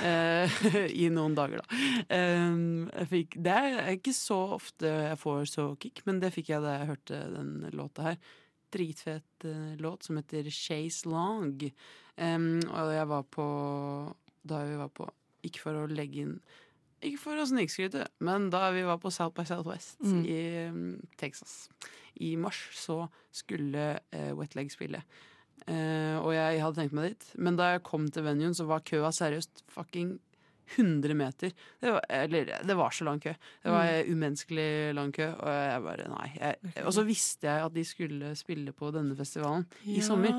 Uh, 0.00 0.62
I 1.04 1.08
noen 1.12 1.36
dager, 1.38 1.62
da. 1.62 1.80
Um, 2.16 2.88
fikk, 3.10 3.36
det 3.44 3.56
er 3.56 3.92
ikke 3.94 4.14
så 4.16 4.40
ofte 4.58 4.90
jeg 4.90 5.20
får 5.20 5.44
så 5.52 5.66
kick, 5.82 6.04
men 6.08 6.22
det 6.22 6.32
fikk 6.34 6.52
jeg 6.54 6.64
da 6.64 6.78
jeg 6.78 6.90
hørte 6.92 7.20
den 7.34 7.52
låta 7.76 8.10
her. 8.10 8.18
Dritfet 8.72 9.48
uh, 9.48 9.74
låt 9.82 10.08
som 10.08 10.20
heter 10.20 10.48
Chase 10.48 11.08
Long. 11.12 11.58
Um, 12.16 12.58
og 12.72 12.92
jeg 12.92 13.08
var 13.08 13.22
på 13.32 13.44
Da 14.44 14.58
vi 14.68 14.74
var 14.76 14.90
på 14.92 15.06
Ikke 15.48 15.62
for 15.62 15.78
å 15.80 15.86
legge 15.88 16.26
inn 16.26 16.34
Ikke 17.02 17.18
for 17.18 17.38
å 17.42 17.46
snikskryte, 17.48 18.06
men 18.22 18.48
da 18.52 18.68
vi 18.74 18.84
var 18.86 18.98
på 19.02 19.10
South 19.10 19.34
by 19.34 19.44
Southwest 19.48 20.00
Mm. 20.06 20.24
i 20.28 20.38
em, 20.68 20.82
Texas 21.18 21.68
i 22.22 22.34
mars, 22.36 22.60
så 22.76 23.08
skulle 23.34 23.98
uh, 24.14 24.32
Wetleg 24.38 24.70
spille. 24.70 25.00
Uh, 25.66 26.18
og 26.22 26.32
jeg 26.34 26.60
hadde 26.62 26.76
tenkt 26.78 26.94
meg 26.94 27.08
dit. 27.12 27.26
Men 27.38 27.56
da 27.58 27.72
jeg 27.72 27.82
kom 27.86 28.06
til 28.12 28.24
venuen, 28.26 28.54
så 28.54 28.66
var 28.68 28.84
køa 28.86 29.10
seriøst 29.14 29.64
fucking 29.72 30.18
100 30.76 31.14
meter. 31.18 31.52
Det 31.82 31.90
var, 31.92 32.04
eller, 32.08 32.52
det 32.64 32.76
var 32.78 32.94
så 32.94 33.04
lang 33.04 33.18
kø. 33.20 33.32
Det 33.62 33.72
var 33.74 33.90
umenneskelig 34.08 34.94
lang 34.96 35.10
kø. 35.12 35.26
Og 35.34 35.50
jeg 35.52 35.82
bare, 35.84 36.06
nei. 36.12 36.28
Jeg, 36.38 36.72
og 36.86 36.92
så 36.96 37.04
visste 37.04 37.48
jeg 37.50 37.64
at 37.66 37.74
de 37.74 37.84
skulle 37.84 38.30
spille 38.38 38.72
på 38.72 38.90
denne 38.94 39.16
festivalen 39.18 39.66
i 39.84 39.98
sommer 40.04 40.32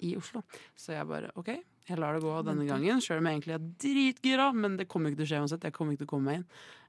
i 0.00 0.14
Oslo. 0.18 0.42
Så 0.76 0.92
jeg 0.96 1.06
bare 1.06 1.30
OK, 1.38 1.52
jeg 1.88 1.98
lar 2.02 2.16
det 2.16 2.22
gå 2.24 2.32
denne 2.46 2.66
gangen. 2.66 3.00
Sjøl 3.04 3.20
om 3.22 3.28
jeg 3.28 3.38
egentlig 3.38 3.54
er 3.56 3.66
dritgira, 3.84 4.48
men 4.54 4.76
det 4.80 4.88
kommer 4.90 5.10
ikke 5.12 5.22
til 5.22 5.26
å 5.28 5.30
skje 5.32 5.42
uansett. 5.44 5.66
Jeg 5.68 5.74
kommer 5.76 5.94
ikke 5.94 6.04
til 6.04 6.08
å 6.08 6.14
komme 6.14 6.30
meg 6.32 6.40
inn. 6.40 6.48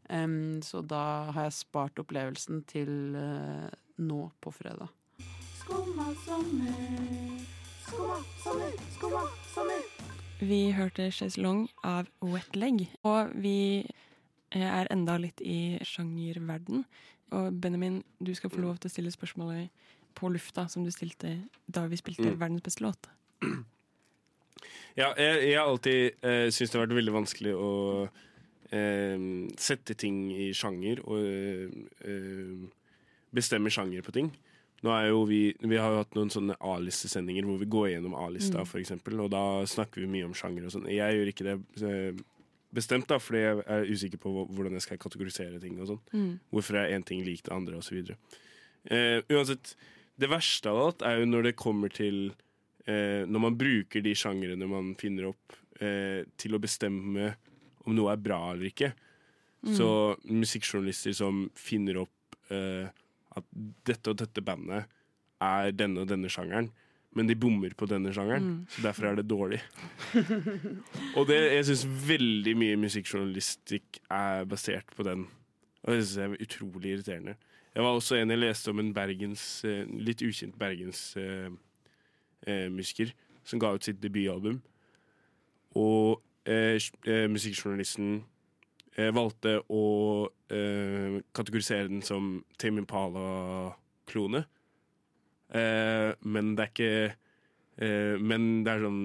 Um, 0.10 0.62
så 0.64 0.82
da 0.88 1.02
har 1.36 1.50
jeg 1.50 1.58
spart 1.60 2.00
opplevelsen 2.02 2.64
til 2.70 2.92
uh, 3.18 3.68
nå 4.00 4.20
på 4.42 4.54
fredag. 4.56 4.90
Skumma 5.60 6.08
sommer. 6.24 7.44
Skumma 7.88 8.18
sommer, 8.44 8.74
skumma 8.96 9.24
sommer. 9.54 9.84
Vi 10.40 10.62
hørte 10.78 11.10
Chaiselong 11.12 11.66
av 11.84 12.08
Wet 12.22 12.56
Leg, 12.56 12.84
og 13.08 13.32
vi 13.42 13.58
eh, 13.82 14.62
er 14.70 14.90
enda 14.94 15.16
litt 15.18 15.42
i 15.42 15.78
sjangerverden. 15.82 16.84
Og 17.34 17.56
Benjamin, 17.60 18.04
du 18.24 18.34
skal 18.38 18.54
få 18.54 18.62
lov 18.62 18.78
til 18.80 18.88
å 18.92 18.94
stille 18.94 19.12
spørsmålet 19.12 19.70
på 20.18 20.30
lufta 20.34 20.68
som 20.72 20.86
du 20.86 20.92
stilte 20.94 21.36
da 21.68 21.88
vi 21.90 21.98
spilte 22.00 22.30
Mm. 22.32 22.38
verdens 22.40 22.64
beste 22.66 22.86
låt. 22.86 23.10
Ja, 24.98 25.12
jeg, 25.20 25.54
har 25.58 25.68
alltid 25.68 26.18
uh, 26.24 26.48
syntes 26.50 26.72
det 26.72 26.80
har 26.80 26.86
vært 26.88 26.98
veldig 26.98 27.16
vanskelig 27.16 27.54
å 27.58 27.72
eh, 28.72 29.18
sette 29.62 29.96
ting 30.00 30.28
i 30.34 30.50
sjanger 30.56 31.02
og 31.06 31.24
eh, 32.04 32.68
bestemme 33.36 33.72
sjanger 33.74 34.06
på 34.06 34.16
ting. 34.16 34.32
Nå 34.86 34.94
er 34.94 35.08
jo 35.10 35.24
vi, 35.26 35.42
vi 35.58 35.78
har 35.80 35.94
jo 35.94 36.02
hatt 36.04 36.18
noen 36.18 36.30
sånne 36.34 36.58
A-listesendinger 36.62 37.48
hvor 37.48 37.58
vi 37.62 37.70
går 37.70 37.88
gjennom 37.96 38.18
A-lista, 38.20 38.62
Mm. 38.62 38.74
eksempel, 38.82 39.20
og 39.24 39.32
da 39.34 39.66
snakker 39.66 40.04
vi 40.04 40.10
mye 40.12 40.28
om 40.28 40.36
sjanger 40.38 40.68
og 40.68 40.74
sånn. 40.76 40.90
Jeg 40.92 41.16
gjør 41.18 41.32
ikke 41.32 41.48
det 41.48 41.56
eh, 41.82 42.20
bestemt, 42.78 43.08
da, 43.10 43.18
fordi 43.18 43.42
jeg 43.42 43.64
er 43.66 43.90
usikker 43.90 44.22
på 44.22 44.34
hvordan 44.46 44.78
jeg 44.78 44.86
skal 44.86 45.00
kategorisere 45.02 45.60
ting 45.64 45.80
og 45.82 45.88
sånn. 45.88 46.02
Mm. 46.14 46.34
Hvorfor 46.54 46.78
er 46.78 46.94
én 46.94 47.06
ting 47.08 47.24
lik 47.26 47.42
det 47.48 47.56
andre, 47.56 47.80
osv. 47.80 48.14
Uh, 48.88 49.20
uansett, 49.34 49.74
det 50.20 50.30
verste 50.30 50.70
av 50.70 50.78
alt 50.80 51.02
er 51.02 51.20
jo 51.20 51.26
når 51.28 51.50
det 51.50 51.56
kommer 51.60 51.90
til 51.92 52.30
eh, 52.30 52.47
Når 52.88 53.42
man 53.44 53.58
bruker 53.60 54.02
de 54.06 54.14
sjangrene 54.16 54.68
man 54.70 54.94
finner 54.96 55.28
opp, 55.34 55.54
eh, 55.82 56.24
til 56.40 56.56
å 56.56 56.60
bestemme 56.64 57.34
om 57.86 57.96
noe 57.96 58.14
er 58.14 58.18
bra 58.24 58.40
eller 58.54 58.70
ikke. 58.72 58.94
Så 59.76 59.88
musikkjournalister 60.30 61.14
som 61.18 61.50
finner 61.58 61.98
opp 62.06 62.36
eh, 62.54 62.88
at 63.36 63.44
dette 63.88 64.12
og 64.14 64.18
dette 64.22 64.42
bandet 64.46 64.86
er 65.44 65.72
denne 65.76 66.02
og 66.06 66.08
denne 66.10 66.30
sjangeren, 66.32 66.70
men 67.18 67.28
de 67.28 67.36
bommer 67.36 67.74
på 67.78 67.88
denne 67.90 68.14
sjangeren, 68.16 68.44
Mm. 68.48 68.66
så 68.70 68.82
derfor 68.86 69.06
er 69.10 69.16
det 69.20 69.28
dårlig. 69.28 69.60
og 71.18 71.28
det, 71.28 71.38
jeg 71.58 71.66
syns 71.70 71.86
veldig 72.08 72.54
mye 72.58 72.80
musikkjournalistikk 72.80 74.00
er 74.14 74.46
basert 74.50 74.90
på 74.96 75.04
den. 75.08 75.26
Og 75.84 75.94
det 75.94 76.00
synes 76.06 76.18
jeg 76.18 76.32
er 76.32 76.44
utrolig 76.48 76.92
irriterende. 76.96 77.36
Jeg 77.76 77.84
var 77.86 77.94
også 78.00 78.18
en 78.18 78.30
jeg 78.34 78.40
leste 78.42 78.72
om 78.74 78.80
en 78.82 78.94
Bergens, 78.96 79.44
eh, 79.66 79.86
litt 80.02 80.22
ukjent 80.26 80.56
bergensmusiker 80.58 81.58
eh, 82.46 82.68
musiker 82.70 83.14
som 83.48 83.60
ga 83.60 83.74
ut 83.78 83.84
sitt 83.88 84.02
debutalbum. 84.04 84.60
Og 85.78 86.22
eh, 86.46 86.78
eh, 87.08 87.28
musikkjournalisten 87.32 88.24
eh, 88.98 89.12
valgte 89.16 89.60
å 89.72 89.84
eh, 90.52 91.20
kategorisere 91.38 91.88
den 91.92 92.02
som 92.06 92.44
Tame 92.60 92.84
Impala-klone. 92.84 94.46
Eh, 95.54 96.12
men 96.28 96.56
det 96.58 96.66
er 96.66 96.72
ikke 96.74 96.94
eh, 97.80 98.18
Men 98.20 98.48
det 98.66 98.72
er 98.74 98.82
sånn 98.84 98.98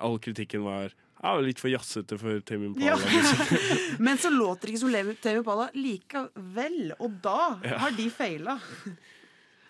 All 0.00 0.14
kritikken 0.24 0.62
var 0.64 0.94
ja, 1.24 1.32
litt 1.44 1.60
for 1.60 1.68
jazzete 1.68 2.16
for 2.20 2.40
Tame 2.48 2.70
Ja. 2.80 2.94
Impala. 2.96 3.60
Men 4.06 4.16
så 4.20 4.30
låter 4.32 4.68
det 4.68 4.74
ikke 4.74 4.80
som 4.86 4.96
Tame 5.24 5.40
Impala 5.42 5.66
likevel. 5.76 6.94
Og 7.00 7.18
da 7.24 7.36
Ja. 7.64 7.78
har 7.84 7.94
de 7.96 8.08
feila. 8.12 8.58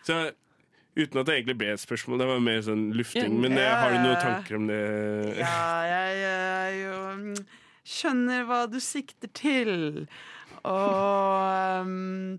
Så 0.07 0.17
Uten 0.95 1.19
at 1.21 1.27
det 1.27 1.35
egentlig 1.41 1.57
ble 1.59 1.73
et 1.75 1.83
spørsmål, 1.83 2.21
det 2.23 2.27
var 2.31 2.43
mer 2.45 2.61
sånn 2.63 2.85
lufting. 2.95 3.35
Men 3.43 3.57
jeg, 3.59 3.71
har 3.81 3.91
du 3.91 3.99
noen 3.99 4.21
tanker 4.23 4.59
om 4.61 4.69
det? 4.71 4.81
Ja, 5.41 5.57
jeg, 5.91 6.21
jeg 6.23 6.77
jo 6.85 6.99
mm, 7.19 7.41
skjønner 7.97 8.45
hva 8.47 8.61
du 8.71 8.79
sikter 8.83 9.33
til. 9.35 9.73
Og 10.71 11.83
um, 11.85 12.39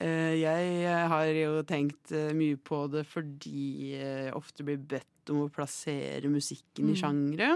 eh, 0.00 0.34
jeg 0.40 0.98
har 1.14 1.30
jo 1.38 1.62
tenkt 1.68 2.12
eh, 2.12 2.32
mye 2.36 2.58
på 2.60 2.84
det 2.92 3.06
fordi 3.08 3.94
jeg 3.94 4.34
ofte 4.36 4.66
blir 4.66 4.82
bedt 4.82 5.32
om 5.32 5.44
å 5.44 5.50
plassere 5.54 6.26
musikken 6.32 6.90
i 6.90 6.96
Mm. 6.96 6.98
sjangre. 6.98 7.52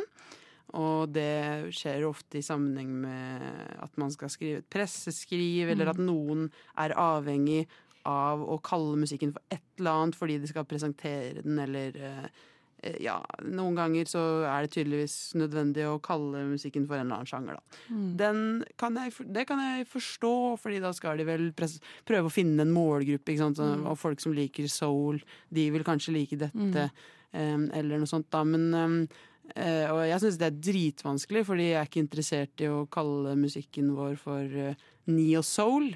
Og 0.77 1.11
det 1.15 1.73
skjer 1.75 2.05
ofte 2.09 2.39
i 2.41 2.45
sammenheng 2.45 2.91
med 3.03 3.43
at 3.83 3.93
man 3.99 4.11
skal 4.15 4.31
skrive 4.31 4.61
et 4.63 4.71
presseskriv, 4.71 5.71
eller 5.73 5.93
at 5.93 6.01
noen 6.03 6.49
er 6.83 6.95
avhengig 6.99 7.65
av 8.07 8.43
å 8.47 8.59
kalle 8.63 8.97
musikken 9.01 9.33
for 9.35 9.43
et 9.51 9.65
eller 9.81 9.91
annet 10.03 10.19
fordi 10.19 10.39
de 10.43 10.47
skal 10.51 10.65
presentere 10.69 11.43
den, 11.43 11.59
eller 11.59 11.97
eh, 11.99 12.29
eh, 12.87 12.97
ja, 13.03 13.17
noen 13.43 13.75
ganger 13.77 14.07
så 14.09 14.23
er 14.47 14.63
det 14.67 14.73
tydeligvis 14.77 15.17
nødvendig 15.41 15.85
å 15.91 15.99
kalle 16.05 16.45
musikken 16.53 16.87
for 16.87 16.97
en 17.01 17.07
eller 17.09 17.19
annen 17.19 17.31
sjanger, 17.31 17.59
da. 17.59 17.81
Mm. 17.91 18.07
Den 18.21 18.41
kan 18.79 18.97
jeg, 19.01 19.13
det 19.35 19.47
kan 19.49 19.59
jeg 19.65 19.89
forstå, 19.91 20.33
fordi 20.63 20.81
da 20.85 20.93
skal 20.97 21.19
de 21.19 21.27
vel 21.29 21.51
prøve 21.57 22.29
å 22.31 22.33
finne 22.33 22.63
en 22.63 22.73
målgruppe, 22.77 23.33
ikke 23.35 23.45
sant. 23.45 23.57
Så- 23.61 23.67
Mm. 23.77 23.87
Og 23.91 23.99
folk 23.99 24.21
som 24.21 24.33
liker 24.37 24.69
soul, 24.69 25.21
de 25.53 25.71
vil 25.71 25.85
kanskje 25.85 26.13
like 26.15 26.39
dette, 26.39 26.91
Mm. 27.35 27.71
eller 27.75 27.99
noe 27.99 28.07
sånt, 28.09 28.31
da. 28.31 28.45
Men 28.45 29.09
eh, 29.55 29.87
Og 29.91 30.01
jeg 30.09 30.21
syns 30.21 30.39
det 30.39 30.47
er 30.47 30.61
dritvanskelig, 30.73 31.45
fordi 31.47 31.71
jeg 31.71 31.81
er 31.81 31.87
ikke 31.87 32.03
interessert 32.09 32.61
i 32.61 32.67
å 32.67 32.89
kalle 32.91 33.37
musikken 33.37 33.95
vår 33.95 34.17
for 34.19 34.77
eh, 35.07 35.13
neo 35.15 35.43
soul. 35.47 35.89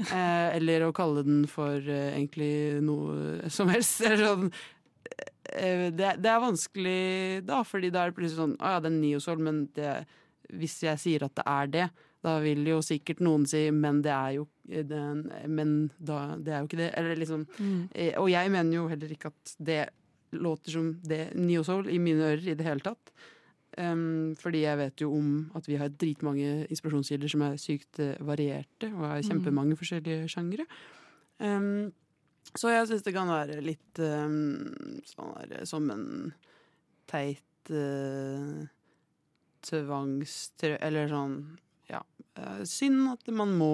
Eh, 0.00 0.56
eller 0.56 0.86
å 0.86 0.92
kalle 0.96 1.24
den 1.26 1.44
for 1.50 1.76
eh, 1.80 2.12
egentlig 2.16 2.82
noe 2.84 3.50
som 3.52 3.68
helst. 3.72 4.00
Eller 4.04 4.24
sånn 4.26 4.48
eh, 5.56 5.90
det, 5.92 6.14
det 6.22 6.30
er 6.32 6.40
vanskelig 6.42 7.42
da, 7.48 7.62
fordi 7.66 7.90
da 7.92 8.04
er 8.04 8.12
det 8.12 8.16
plutselig 8.20 8.40
sånn 8.40 8.56
Å 8.60 8.76
ja, 8.76 8.80
det 8.84 8.90
er 8.92 8.98
neosoul, 9.00 9.42
men 9.44 9.64
det, 9.76 9.92
hvis 10.52 10.78
jeg 10.86 11.00
sier 11.02 11.24
at 11.26 11.34
det 11.38 11.46
er 11.48 11.72
det, 11.76 11.86
da 12.22 12.36
vil 12.44 12.62
jo 12.68 12.76
sikkert 12.86 13.18
noen 13.24 13.44
si 13.50 13.64
men 13.74 13.98
det 14.04 14.12
er 14.14 14.36
jo 14.36 14.44
det, 14.62 15.00
Men 15.50 15.72
da, 15.98 16.36
det 16.38 16.52
er 16.54 16.60
jo 16.62 16.68
ikke 16.70 16.78
det. 16.84 16.90
Eller 17.00 17.18
liksom 17.18 17.46
Mm. 17.58 17.88
eh, 17.94 18.12
Og 18.20 18.28
jeg 18.30 18.50
mener 18.54 18.76
jo 18.76 18.84
heller 18.88 19.10
ikke 19.10 19.32
at 19.32 19.56
det 19.58 19.80
låter 20.32 20.70
som 20.72 20.86
det 21.04 21.32
neosoul 21.36 21.90
i 21.92 21.98
mine 22.00 22.22
ører 22.30 22.46
i 22.52 22.54
det 22.56 22.64
hele 22.64 22.80
tatt. 22.80 23.10
Um, 23.80 24.34
fordi 24.36 24.66
jeg 24.66 24.76
vet 24.76 25.00
jo 25.00 25.14
om 25.16 25.28
at 25.56 25.64
vi 25.68 25.78
har 25.80 25.92
dritmange 25.96 26.66
inspirasjonskilder 26.68 27.30
som 27.32 27.44
er 27.46 27.54
sykt 27.60 28.00
eh, 28.04 28.18
varierte, 28.20 28.90
og 28.92 29.06
har 29.06 29.22
kjempemange 29.24 29.78
forskjellige 29.80 30.28
sjangre. 30.28 30.66
Um, 31.40 31.88
så 32.52 32.68
jeg 32.68 32.90
syns 32.90 33.06
det 33.06 33.14
kan 33.16 33.32
være 33.32 33.62
litt 33.64 34.00
um, 34.04 34.74
sånn 35.08 35.32
der, 35.48 35.64
som 35.68 35.88
en 35.94 36.06
teit 37.08 37.72
uh, 37.72 38.66
tvangstrø... 39.64 40.74
Eller 40.84 41.08
sånn 41.08 41.38
ja. 41.88 42.02
Uh, 42.36 42.60
synd 42.68 43.08
at 43.14 43.32
man 43.32 43.54
må 43.56 43.72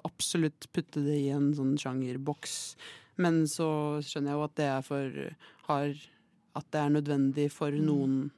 absolutt 0.00 0.70
putte 0.72 1.04
det 1.04 1.18
i 1.26 1.32
en 1.36 1.50
sånn 1.56 1.76
sjangerboks. 1.80 2.78
Men 3.20 3.44
så 3.50 4.00
skjønner 4.00 4.32
jeg 4.32 4.40
jo 4.40 4.46
at 4.48 4.56
det 4.56 4.70
er 4.70 4.88
for 4.88 5.20
har, 5.68 5.92
At 6.58 6.66
det 6.72 6.80
er 6.80 6.96
nødvendig 6.96 7.46
for 7.52 7.76
noen 7.76 8.32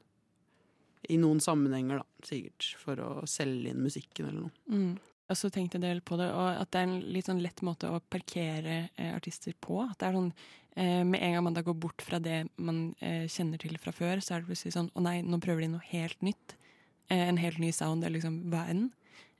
i 1.13 1.19
noen 1.21 1.41
sammenhenger, 1.43 2.03
da, 2.03 2.27
sikkert. 2.27 2.71
For 2.81 3.01
å 3.03 3.11
selge 3.31 3.73
inn 3.73 3.85
musikken 3.85 4.31
eller 4.31 4.47
noe. 4.47 4.57
Mm. 4.71 4.95
Og 5.27 5.39
så 5.39 5.51
tenkte 5.51 5.81
jeg 5.81 5.85
del 5.85 6.03
på 6.07 6.19
det, 6.21 6.29
og 6.31 6.61
at 6.61 6.71
det 6.71 6.81
er 6.81 6.87
en 6.87 7.01
litt 7.15 7.27
sånn 7.27 7.43
lett 7.43 7.63
måte 7.67 7.91
å 7.91 8.03
parkere 8.13 8.77
eh, 8.95 9.11
artister 9.11 9.57
på. 9.59 9.81
At 9.83 9.99
det 9.99 10.09
er 10.09 10.19
sånn, 10.21 10.31
eh, 10.79 11.03
Med 11.03 11.23
en 11.23 11.35
gang 11.35 11.47
man 11.49 11.57
da 11.57 11.65
går 11.67 11.75
bort 11.83 12.05
fra 12.05 12.21
det 12.23 12.45
man 12.57 12.95
eh, 13.01 13.27
kjenner 13.27 13.59
til 13.59 13.75
fra 13.83 13.95
før, 13.95 14.23
så 14.23 14.37
er 14.37 14.45
det 14.45 14.53
plutselig 14.53 14.77
sånn 14.77 14.93
Å 14.95 15.03
nei, 15.03 15.19
nå 15.27 15.41
prøver 15.43 15.67
de 15.67 15.73
noe 15.75 15.91
helt 15.91 16.23
nytt. 16.23 16.55
Eh, 17.11 17.27
en 17.27 17.43
helt 17.43 17.59
ny 17.59 17.73
sound, 17.75 18.05
eller 18.05 18.21
liksom 18.21 18.39
hva 18.53 18.69
enn. 18.71 18.87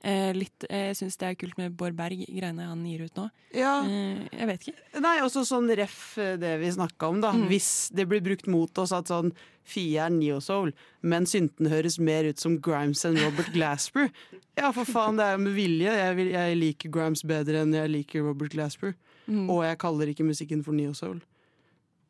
Eh, 0.05 0.29
litt, 0.37 0.63
eh, 0.69 0.91
jeg 0.91 0.97
syns 0.99 1.17
det 1.17 1.27
er 1.27 1.37
kult 1.41 1.57
med 1.57 1.73
Bård 1.75 1.95
Berg, 1.97 2.19
greiene 2.29 2.67
han 2.69 2.83
gir 2.85 3.07
ut 3.07 3.15
nå. 3.17 3.29
Ja, 3.57 3.81
Eh, 3.81 4.27
jeg 4.31 4.47
vet 4.47 4.67
ikke. 4.67 5.01
Nei, 5.01 5.15
også 5.25 5.41
sånn 5.47 5.69
ref 5.75 6.17
eh, 6.21 6.35
det 6.37 6.59
vi 6.61 6.69
snakka 6.71 7.09
om, 7.09 7.21
da. 7.21 7.31
Mm. 7.33 7.47
Hvis 7.49 7.89
det 7.91 8.05
blir 8.07 8.21
brukt 8.21 8.47
mot 8.47 8.77
oss 8.77 8.93
at 8.93 9.09
sånn 9.09 9.33
Fie 9.67 9.99
er 9.99 10.13
neo-soul, 10.13 10.69
men 11.03 11.25
synten 11.27 11.67
høres 11.67 11.97
mer 11.99 12.23
ut 12.23 12.39
som 12.39 12.53
Grimes 12.63 13.01
enn 13.03 13.17
Robert 13.19 13.49
Glasper. 13.51 14.07
Ja, 14.55 14.69
for 14.71 14.87
faen, 14.87 15.17
det 15.19 15.25
er 15.25 15.33
jo 15.35 15.41
med 15.43 15.57
vilje. 15.57 15.91
Jeg, 15.91 16.15
vil, 16.15 16.29
jeg 16.31 16.59
liker 16.61 16.93
Grimes 16.95 17.25
bedre 17.27 17.65
enn 17.65 17.73
jeg 17.75 17.91
liker 17.91 18.23
Robert 18.23 18.53
Glasper. 18.55 18.93
Mm. 19.27 19.49
Og 19.51 19.65
jeg 19.65 19.81
kaller 19.81 20.13
ikke 20.13 20.23
musikken 20.23 20.63
for 20.63 20.77
neo-soul. 20.77 21.19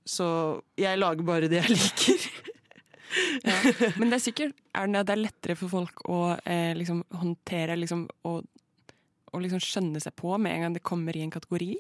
Så 0.06 0.28
jeg 0.78 1.00
lager 1.02 1.26
bare 1.26 1.50
det 1.50 1.64
jeg 1.64 1.74
liker. 1.74 2.28
Ja. 3.44 3.56
Men 4.00 4.10
det 4.12 4.18
er 4.18 4.24
sikkert 4.24 4.58
er 4.76 4.90
det, 4.92 5.04
det 5.08 5.14
er 5.14 5.22
lettere 5.22 5.56
for 5.60 5.72
folk 5.72 6.02
å 6.12 6.22
eh, 6.44 6.74
liksom 6.78 7.04
håndtere 7.22 7.78
liksom, 7.80 8.08
og, 8.28 8.48
og 9.32 9.44
liksom 9.44 9.62
skjønne 9.64 10.02
seg 10.04 10.16
på 10.20 10.34
med 10.42 10.56
en 10.56 10.66
gang 10.66 10.76
det 10.76 10.86
kommer 10.88 11.16
i 11.16 11.24
en 11.24 11.34
kategori. 11.34 11.76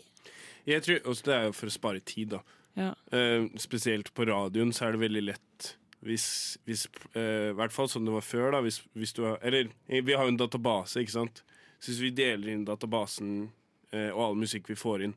Jeg 0.67 0.83
tror 0.83 1.11
også 1.11 1.27
Det 1.27 1.35
er 1.35 1.49
jo 1.49 1.57
for 1.57 1.71
å 1.71 1.75
spare 1.75 2.03
tid, 2.03 2.37
da. 2.37 2.41
Ja. 2.77 2.93
Eh, 3.15 3.49
spesielt 3.59 4.13
på 4.15 4.27
radioen 4.29 4.71
så 4.75 4.87
er 4.87 4.95
det 4.95 5.05
veldig 5.07 5.25
lett 5.31 5.73
hvis, 6.05 6.57
hvis 6.67 6.85
eh, 7.17 7.49
I 7.51 7.55
hvert 7.57 7.73
fall 7.73 7.89
sånn 7.89 8.05
det 8.07 8.13
var 8.13 8.25
før, 8.25 8.51
da. 8.55 8.61
Hvis, 8.65 8.81
hvis 8.97 9.15
du 9.17 9.23
har, 9.25 9.39
eller 9.45 9.71
vi 9.87 10.13
har 10.13 10.27
jo 10.27 10.33
en 10.33 10.39
database, 10.39 11.01
ikke 11.01 11.15
sant. 11.15 11.43
Så 11.79 11.91
hvis 11.91 12.03
vi 12.05 12.13
deler 12.17 12.53
inn 12.53 12.65
databasen 12.67 13.49
eh, 13.91 14.09
og 14.11 14.21
all 14.23 14.39
musikk 14.39 14.69
vi 14.71 14.77
får 14.77 15.07
inn 15.07 15.15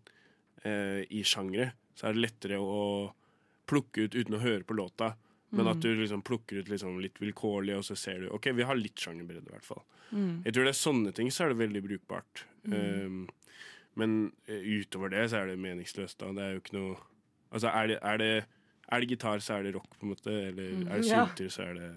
eh, 0.65 1.03
i 1.09 1.23
sjangre, 1.27 1.71
så 1.97 2.09
er 2.09 2.17
det 2.17 2.25
lettere 2.27 2.61
å 2.61 3.11
plukke 3.71 4.07
ut 4.07 4.17
uten 4.17 4.37
å 4.37 4.43
høre 4.43 4.65
på 4.67 4.77
låta. 4.79 5.15
Men 5.51 5.67
at 5.73 5.81
du 5.83 5.89
liksom 5.99 6.23
plukker 6.23 6.61
ut 6.63 6.69
liksom 6.71 7.01
litt 7.03 7.17
vilkårlig, 7.19 7.75
og 7.81 7.85
så 7.87 7.97
ser 7.99 8.21
du 8.23 8.29
OK, 8.37 8.51
vi 8.55 8.67
har 8.69 8.79
litt 8.79 9.01
sjangerbredde, 9.03 9.49
i 9.51 9.55
hvert 9.57 9.67
fall. 9.67 9.83
Mm. 10.11 10.43
Jeg 10.47 10.55
tror 10.55 10.67
det 10.69 10.73
er 10.75 10.79
sånne 10.79 11.13
ting 11.17 11.31
så 11.35 11.45
er 11.45 11.53
det 11.53 11.59
veldig 11.63 11.83
brukbart. 11.89 12.45
Um, 12.71 13.25
men 13.99 14.15
eh, 14.47 14.63
utover 14.81 15.11
det 15.11 15.25
så 15.33 15.41
er 15.41 15.51
det 15.51 15.59
meningsløst. 15.59 16.19
da 16.21 16.31
Det 16.37 16.45
er 16.45 16.53
jo 16.55 16.63
ikke 16.63 16.77
noe 16.79 16.99
Altså, 17.51 17.67
er 17.75 17.89
det, 17.91 17.97
er 18.07 18.21
det, 18.23 18.29
er 18.95 19.01
det 19.03 19.09
gitar, 19.11 19.41
så 19.43 19.57
er 19.57 19.65
det 19.67 19.73
rock, 19.75 19.89
på 19.99 20.07
en 20.07 20.13
måte. 20.13 20.31
Eller 20.31 20.69
er 20.87 21.01
det 21.01 21.09
synter, 21.09 21.49
så 21.51 21.65
er 21.67 21.75
det 21.81 21.89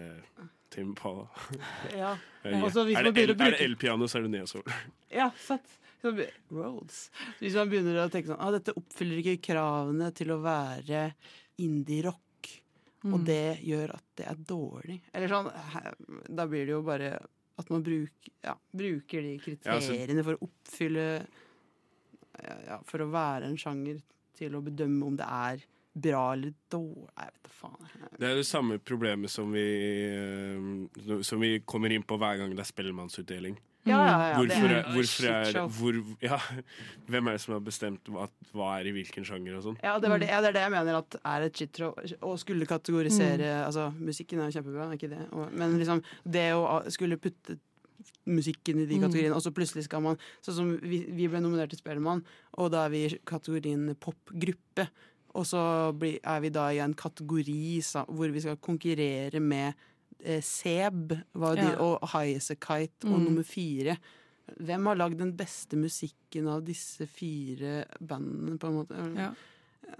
eh, 0.00 0.46
Tim 0.72 0.94
Pala. 0.96 1.26
Ja, 2.02 2.14
Eh, 2.40 2.54
Og 2.56 2.70
hvis 2.70 2.96
er 2.96 3.04
det 3.04 3.20
el- 3.20 3.34
er 3.36 3.50
det 3.52 3.60
elpiano, 3.60 4.06
så 4.08 4.16
er 4.16 4.22
det 4.24 4.30
neosol. 4.32 4.62
ja 5.20 5.26
sant. 5.36 5.76
Roads. 6.00 7.10
Hvis 7.36 7.52
man 7.58 7.68
begynner 7.68 7.98
å 8.00 8.08
tenke 8.08 8.30
sånn 8.30 8.40
ah, 8.40 8.48
dette 8.54 8.72
oppfyller 8.72 9.20
ikke 9.20 9.34
kravene 9.50 10.08
til 10.16 10.32
å 10.32 10.38
være 10.40 11.02
indie-rock, 11.60 12.22
Mm. 13.02 13.14
og 13.14 13.24
det 13.24 13.60
gjør 13.64 13.94
at 13.94 14.04
det 14.20 14.26
er 14.28 14.40
dårlig. 14.44 15.00
Eller 15.14 15.28
sånn, 15.32 15.50
Da 16.36 16.46
blir 16.46 16.66
det 16.66 16.74
jo 16.74 16.82
bare 16.84 17.14
at 17.58 17.70
man 17.70 17.82
bruker, 17.84 18.32
ja, 18.44 18.54
bruker 18.76 19.22
de 19.22 19.34
Ja, 19.36 19.74
altså- 19.74 19.94
kriteriene 19.94 20.24
for 20.24 20.36
å 20.36 20.48
oppfylle 20.48 21.26
ja, 22.40 22.56
ja, 22.66 22.78
For 22.84 22.98
å 23.04 23.10
være 23.10 23.44
en 23.44 23.56
sjanger 23.56 24.00
til 24.36 24.54
å 24.56 24.62
bedømme 24.64 25.04
om 25.04 25.16
det 25.16 25.26
er 25.26 25.64
bra 26.00 26.32
eller 26.32 26.54
dårlig. 26.70 27.08
Jeg 27.18 27.32
vet 27.34 27.42
da 27.42 27.50
faen. 27.50 27.88
Det 28.18 28.28
er 28.30 28.36
det 28.36 28.46
samme 28.46 28.78
problemet 28.78 29.28
som 29.28 29.50
vi, 29.52 29.64
eh, 30.06 31.20
som 31.22 31.40
vi 31.40 31.58
kommer 31.60 31.92
inn 31.92 32.02
på 32.06 32.16
hver 32.16 32.38
gang 32.38 32.50
det 32.54 32.60
er 32.60 32.70
Spellemannsutdeling. 32.72 33.58
Ja, 33.88 33.96
ja, 34.04 34.16
ja, 34.34 34.40
det 34.44 34.56
Hvorfor 34.58 34.72
er, 34.76 34.88
hvorfor 34.92 35.28
er 35.30 35.68
hvor, 35.72 35.98
ja, 36.20 36.36
Hvem 37.08 37.28
er 37.30 37.32
det 37.38 37.40
som 37.40 37.54
har 37.54 37.62
bestemt 37.64 38.10
hva, 38.12 38.26
hva 38.52 38.66
er 38.76 38.90
i 38.90 38.92
hvilken 38.92 39.24
sjanger 39.24 39.56
og 39.56 39.62
sånn? 39.64 39.78
Ja, 39.82 39.94
det, 39.98 40.10
det, 40.20 40.28
ja, 40.28 40.42
det 40.44 40.50
er 40.50 40.56
det 40.58 40.64
jeg 40.66 40.74
mener 40.74 40.98
at 40.98 41.16
er 41.24 41.46
et 41.46 41.56
shitshow. 41.56 41.94
Å 41.96 42.34
skulle 42.42 42.68
kategorisere 42.68 43.40
Mm. 43.40 43.64
Altså, 43.70 43.86
musikken 43.96 44.40
er 44.42 44.50
jo 44.50 44.58
kjempebra, 44.58 44.90
er 44.90 44.98
ikke 45.00 45.08
det. 45.14 45.22
Og, 45.32 45.48
men 45.56 45.78
liksom, 45.80 46.02
det 46.28 46.46
å 46.52 46.82
skulle 46.92 47.16
putte 47.16 47.56
musikken 48.28 48.82
i 48.82 48.86
de 48.86 48.98
Mm. 48.98 49.06
kategoriene, 49.08 49.34
og 49.36 49.42
så 49.42 49.50
plutselig 49.52 49.84
skal 49.88 50.02
man 50.04 50.18
Sånn 50.44 50.54
som 50.54 50.70
vi, 50.82 51.04
vi 51.08 51.28
ble 51.28 51.40
nominert 51.40 51.72
til 51.72 51.80
Spellemann, 51.80 52.22
og 52.58 52.70
da 52.72 52.84
er 52.84 52.90
vi 52.92 53.04
i 53.06 53.18
kategorien 53.24 53.94
popgruppe. 53.96 54.88
Og 55.34 55.46
så 55.46 55.60
blir, 55.96 56.18
er 56.26 56.40
vi 56.42 56.50
da 56.50 56.68
i 56.74 56.80
en 56.82 56.92
kategori 56.94 57.80
sa, 57.86 58.04
hvor 58.04 58.28
vi 58.34 58.40
skal 58.42 58.56
konkurrere 58.58 59.40
med 59.40 59.74
Seb 60.42 61.14
var 61.34 61.56
de, 61.56 61.62
Ja. 61.62 61.76
og 61.80 62.00
Kite 62.08 63.06
og 63.08 63.18
Mm. 63.18 63.24
nummer 63.24 63.42
fire. 63.44 63.96
Hvem 64.58 64.86
har 64.86 64.96
lagd 64.96 65.18
den 65.18 65.32
beste 65.36 65.76
musikken 65.76 66.48
av 66.48 66.64
disse 66.64 67.06
fire 67.06 67.84
bandene, 68.00 68.58
på 68.58 68.66
en 68.66 68.74
måte? 68.74 69.16
Ja. 69.16 69.30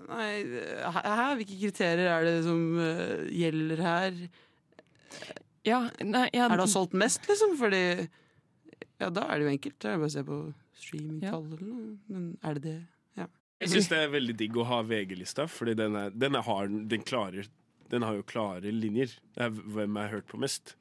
Nei, 0.08 0.44
hæ, 0.90 1.34
hvilke 1.38 1.56
kriterier 1.58 2.10
er 2.10 2.24
det 2.24 2.44
som 2.44 2.76
uh, 2.78 3.26
gjelder 3.30 3.76
her? 3.82 4.28
Ja, 5.66 5.80
nei, 6.02 6.28
ja, 6.32 6.46
Er 6.46 6.56
det 6.56 6.64
ha 6.64 6.66
solgt 6.66 6.92
mest, 6.94 7.26
liksom? 7.28 7.56
Fordi 7.58 8.08
Ja, 9.00 9.08
da 9.08 9.22
er 9.22 9.38
det 9.38 9.46
jo 9.46 9.52
enkelt. 9.56 9.78
Det 9.80 9.88
er 9.90 9.96
bare 9.96 10.06
å 10.06 10.12
se 10.12 10.22
på 10.22 10.54
streamingtall 10.76 11.46
eller 11.46 11.66
noe. 11.66 11.98
Men 12.08 12.38
er 12.44 12.54
det 12.54 12.62
det? 12.62 12.78
Jeg 13.60 13.68
syns 13.68 13.88
det 13.90 13.98
er 13.98 14.08
veldig 14.08 14.34
digg 14.40 14.54
å 14.56 14.64
ha 14.64 14.78
VG-lista, 14.82 15.44
fordi 15.46 15.74
den, 15.76 15.94
er, 15.94 16.10
den, 16.16 16.34
er, 16.34 16.40
har, 16.46 16.66
den, 16.68 17.02
klarer, 17.04 17.44
den 17.90 18.02
har 18.06 18.14
jo 18.18 18.26
klare 18.26 18.70
linjer. 18.74 19.12
Det 19.34 19.46
er 19.46 19.54
hvem 19.54 19.96
er 20.02 20.12
hørt 20.14 20.28
på 20.30 20.38
mest. 20.40 20.74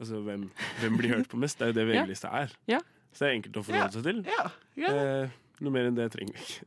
Altså 0.00 0.20
hvem, 0.26 0.48
hvem 0.80 0.98
blir 0.98 1.16
hørt 1.16 1.30
på 1.30 1.38
mest? 1.40 1.58
Det 1.58 1.66
er 1.68 1.72
jo 1.72 1.78
det 1.80 1.86
VG-lista 1.92 2.30
er. 2.44 2.54
Ja. 2.70 2.80
Så 3.14 3.24
det 3.24 3.30
er 3.30 3.36
enkelt 3.38 3.56
å 3.60 3.64
forholde 3.66 3.94
seg 3.94 4.06
til. 4.08 4.22
Ja, 4.30 4.44
ja. 4.80 4.92
Eh, 4.94 5.40
Noe 5.62 5.70
mer 5.70 5.86
enn 5.86 5.94
det 5.94 6.08
trenger 6.10 6.34
vi 6.34 6.40
ikke. 6.42 6.64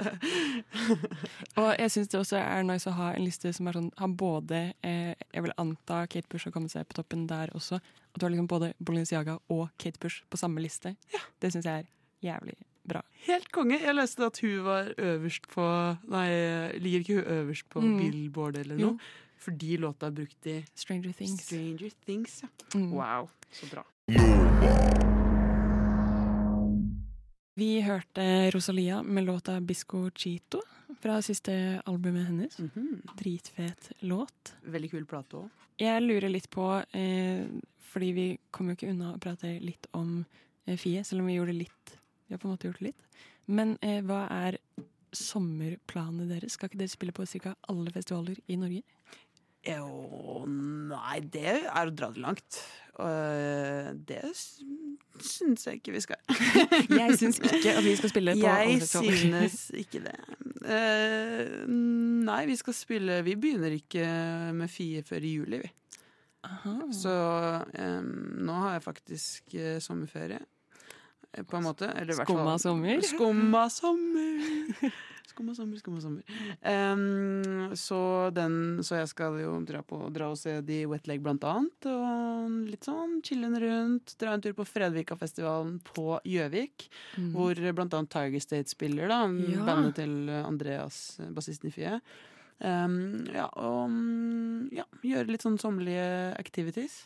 Og 1.60 1.66
jeg 1.76 1.92
syns 1.92 2.08
det 2.08 2.16
også 2.20 2.38
er 2.40 2.64
nice 2.64 2.88
å 2.88 2.94
ha 2.96 3.10
en 3.12 3.26
liste 3.26 3.52
som 3.52 3.68
er 3.68 3.76
sånn, 3.76 3.90
har 4.00 4.14
både 4.22 4.60
eh, 4.80 5.12
Jeg 5.34 5.44
vil 5.44 5.52
anta 5.60 5.98
Kate 6.08 6.30
Bush 6.32 6.48
har 6.48 6.54
kommet 6.54 6.72
seg 6.72 6.88
på 6.88 6.96
toppen 6.96 7.26
der 7.30 7.52
også. 7.56 7.76
At 7.76 8.16
du 8.16 8.24
har 8.24 8.32
liksom 8.32 8.48
både 8.50 8.72
Balenciaga 8.80 9.36
og 9.52 9.68
Kate 9.76 10.00
Bush 10.00 10.24
på 10.32 10.40
samme 10.40 10.64
liste. 10.64 10.94
Det 11.44 11.52
syns 11.52 11.68
jeg 11.68 11.84
er 11.84 11.90
jævlig 12.24 12.56
bra. 12.90 13.02
Helt 13.26 13.48
konge. 13.54 13.78
Jeg 13.80 13.94
leste 13.96 14.26
at 14.26 14.38
hun 14.42 14.64
var 14.66 14.90
øverst 14.98 15.46
på 15.52 15.66
Nei, 16.12 16.28
ligger 16.82 17.04
ikke 17.04 17.18
hun 17.20 17.32
øverst 17.38 17.68
på 17.72 17.80
Mm. 17.84 17.96
Billboard 18.02 18.56
eller 18.64 18.78
Jo. 18.78 18.90
noe? 18.92 18.98
Fordi 19.40 19.76
låta 19.80 20.06
er 20.10 20.16
brukt 20.18 20.46
i 20.52 20.58
Stranger 20.76 21.12
Things. 21.16 21.46
Stranger 21.46 21.90
Things. 22.06 22.42
Ja. 22.42 22.48
Mm. 22.78 22.90
Wow, 22.92 23.30
så 23.50 23.70
bra. 23.72 23.84
Vi 27.54 27.80
hørte 27.84 28.50
Rosalia 28.54 29.02
med 29.02 29.24
låta 29.26 29.60
Bisco 29.60 30.10
Chito 30.14 30.60
fra 31.00 31.20
siste 31.22 31.82
albumet 31.86 32.26
hennes. 32.26 32.58
Mhm. 32.58 33.02
Dritfet 33.18 33.92
låt. 34.00 34.54
Veldig 34.64 34.90
kul 34.90 35.04
plate 35.06 35.36
òg. 35.36 35.48
Jeg 35.80 36.02
lurer 36.02 36.28
litt 36.28 36.48
på, 36.50 36.84
eh, 36.92 37.46
fordi 37.92 38.12
vi 38.14 38.38
kommer 38.52 38.72
jo 38.74 38.76
ikke 38.76 38.90
unna 38.92 39.14
å 39.14 39.18
prate 39.20 39.60
litt 39.60 39.86
om 39.94 40.24
eh, 40.66 40.76
Fie, 40.76 41.02
selv 41.04 41.20
om 41.22 41.26
vi 41.26 41.36
gjorde 41.38 41.56
litt. 41.58 41.96
Vi 42.30 42.36
har 42.36 42.38
på 42.38 42.46
en 42.46 42.54
måte 42.54 42.70
gjort 42.70 42.78
det 42.78 42.92
litt. 42.92 43.06
Men 43.50 43.74
eh, 43.82 43.98
hva 44.06 44.22
er 44.30 44.60
sommerplanene 45.18 46.28
deres? 46.30 46.54
Skal 46.54 46.70
ikke 46.70 46.78
dere 46.84 46.92
spille 46.92 47.14
på 47.16 47.26
ca. 47.26 47.56
alle 47.72 47.90
festivaler 47.90 48.38
i 48.46 48.58
Norge? 48.60 48.84
Jo, 49.66 50.46
nei, 50.48 51.18
det 51.20 51.50
er 51.68 51.90
å 51.90 51.92
dra 51.92 52.08
det 52.14 52.22
langt. 52.22 52.60
Og 53.00 53.98
det 54.08 54.20
s- 54.30 54.62
syns 55.20 55.66
jeg 55.66 55.80
ikke 55.82 55.92
vi 55.98 56.00
skal. 56.06 56.20
Jeg 57.00 57.18
syns 57.20 57.40
ikke 57.44 57.74
at 57.76 57.84
vi 57.84 57.92
skal 57.98 58.12
spille 58.14 58.36
på 58.38 58.46
alle 58.48 58.78
festivaler. 58.80 59.18
Jeg 59.18 59.50
synes 59.50 59.66
ikke 59.82 60.00
det. 60.06 60.14
Uh, 60.60 61.66
nei, 61.68 62.40
vi 62.50 62.56
skal 62.60 62.74
spille 62.76 63.14
Vi 63.24 63.32
begynner 63.40 63.72
ikke 63.72 64.04
med 64.56 64.68
Fie 64.72 65.00
før 65.08 65.24
i 65.24 65.34
juli, 65.38 65.60
vi. 65.64 65.70
Aha. 66.48 66.74
Så 66.96 67.12
um, 67.12 68.10
nå 68.46 68.56
har 68.64 68.78
jeg 68.78 68.84
faktisk 68.86 69.56
uh, 69.60 69.76
sommerferie. 69.84 70.40
Eh, 71.32 71.44
På 71.44 71.60
en 71.60 71.68
måte. 71.68 71.90
Skumma 72.22 72.58
sommer? 72.58 73.00
Skumma 73.06 73.68
sommer! 73.70 74.90
Skumma 75.30 75.54
sommer, 75.54 75.78
skumma 75.78 76.00
sommer. 76.00 76.22
Um, 76.60 77.70
så, 77.78 78.30
den, 78.34 78.80
så 78.82 78.98
jeg 78.98 79.10
skal 79.12 79.36
jo 79.38 79.52
dra, 79.64 79.78
på, 79.86 80.00
dra 80.10 80.32
og 80.32 80.38
se 80.40 80.56
de 80.66 80.80
Wet 80.90 81.06
Leg 81.06 81.22
blant 81.22 81.44
annet. 81.46 81.86
Og 81.86 82.56
litt 82.66 82.88
sånn 82.88 83.20
chillen 83.24 83.54
rundt. 83.62 84.16
Dra 84.20 84.34
en 84.34 84.42
tur 84.42 84.56
på 84.58 84.66
Fredvika-festivalen 84.66 85.78
på 85.86 86.18
Gjøvik. 86.26 86.88
Mm. 87.14 87.30
Hvor 87.36 87.62
blant 87.78 87.94
annet 87.96 88.12
Tiger 88.12 88.44
State 88.44 88.74
spiller, 88.74 89.06
da. 89.12 89.22
Ja. 89.54 89.62
Bandet 89.68 90.00
til 90.02 90.34
Andreas, 90.42 90.98
eh, 91.22 91.30
bassisten 91.36 91.70
i 91.70 91.74
Fie. 91.78 91.94
Um, 92.60 93.22
ja, 93.32 93.46
og 93.56 93.86
mm, 93.88 94.66
ja, 94.76 94.84
gjøre 95.06 95.30
litt 95.32 95.46
sånn 95.46 95.60
sommerlige 95.62 96.34
activities. 96.42 97.04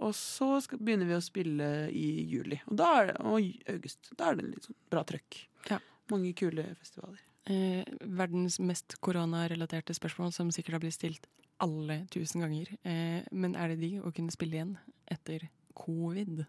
Og 0.00 0.14
så 0.16 0.48
skal, 0.64 0.80
begynner 0.80 1.08
vi 1.10 1.16
å 1.18 1.22
spille 1.24 1.66
i 1.92 2.06
juli. 2.30 2.56
Og, 2.70 2.76
da 2.80 2.86
er 3.00 3.10
det, 3.10 3.16
og 3.20 3.50
august. 3.74 4.12
Da 4.16 4.30
er 4.30 4.38
det 4.38 4.46
litt 4.48 4.68
sånn 4.68 4.78
bra 4.92 5.02
trøkk. 5.08 5.42
Ja. 5.68 5.80
Mange 6.12 6.32
kule 6.38 6.64
festivaler. 6.80 7.20
Eh, 7.50 7.84
verdens 8.08 8.56
mest 8.64 8.96
koronarelaterte 9.04 9.94
spørsmål, 9.96 10.32
som 10.32 10.50
sikkert 10.54 10.78
har 10.78 10.82
blitt 10.84 10.96
stilt 10.96 11.28
alle 11.60 12.02
tusen 12.12 12.40
ganger. 12.44 12.70
Eh, 12.88 13.20
men 13.32 13.56
er 13.60 13.72
det 13.74 13.80
digg 13.82 14.00
å 14.00 14.12
kunne 14.16 14.32
spille 14.32 14.56
igjen 14.56 14.76
etter 15.12 15.44
covid? 15.76 16.44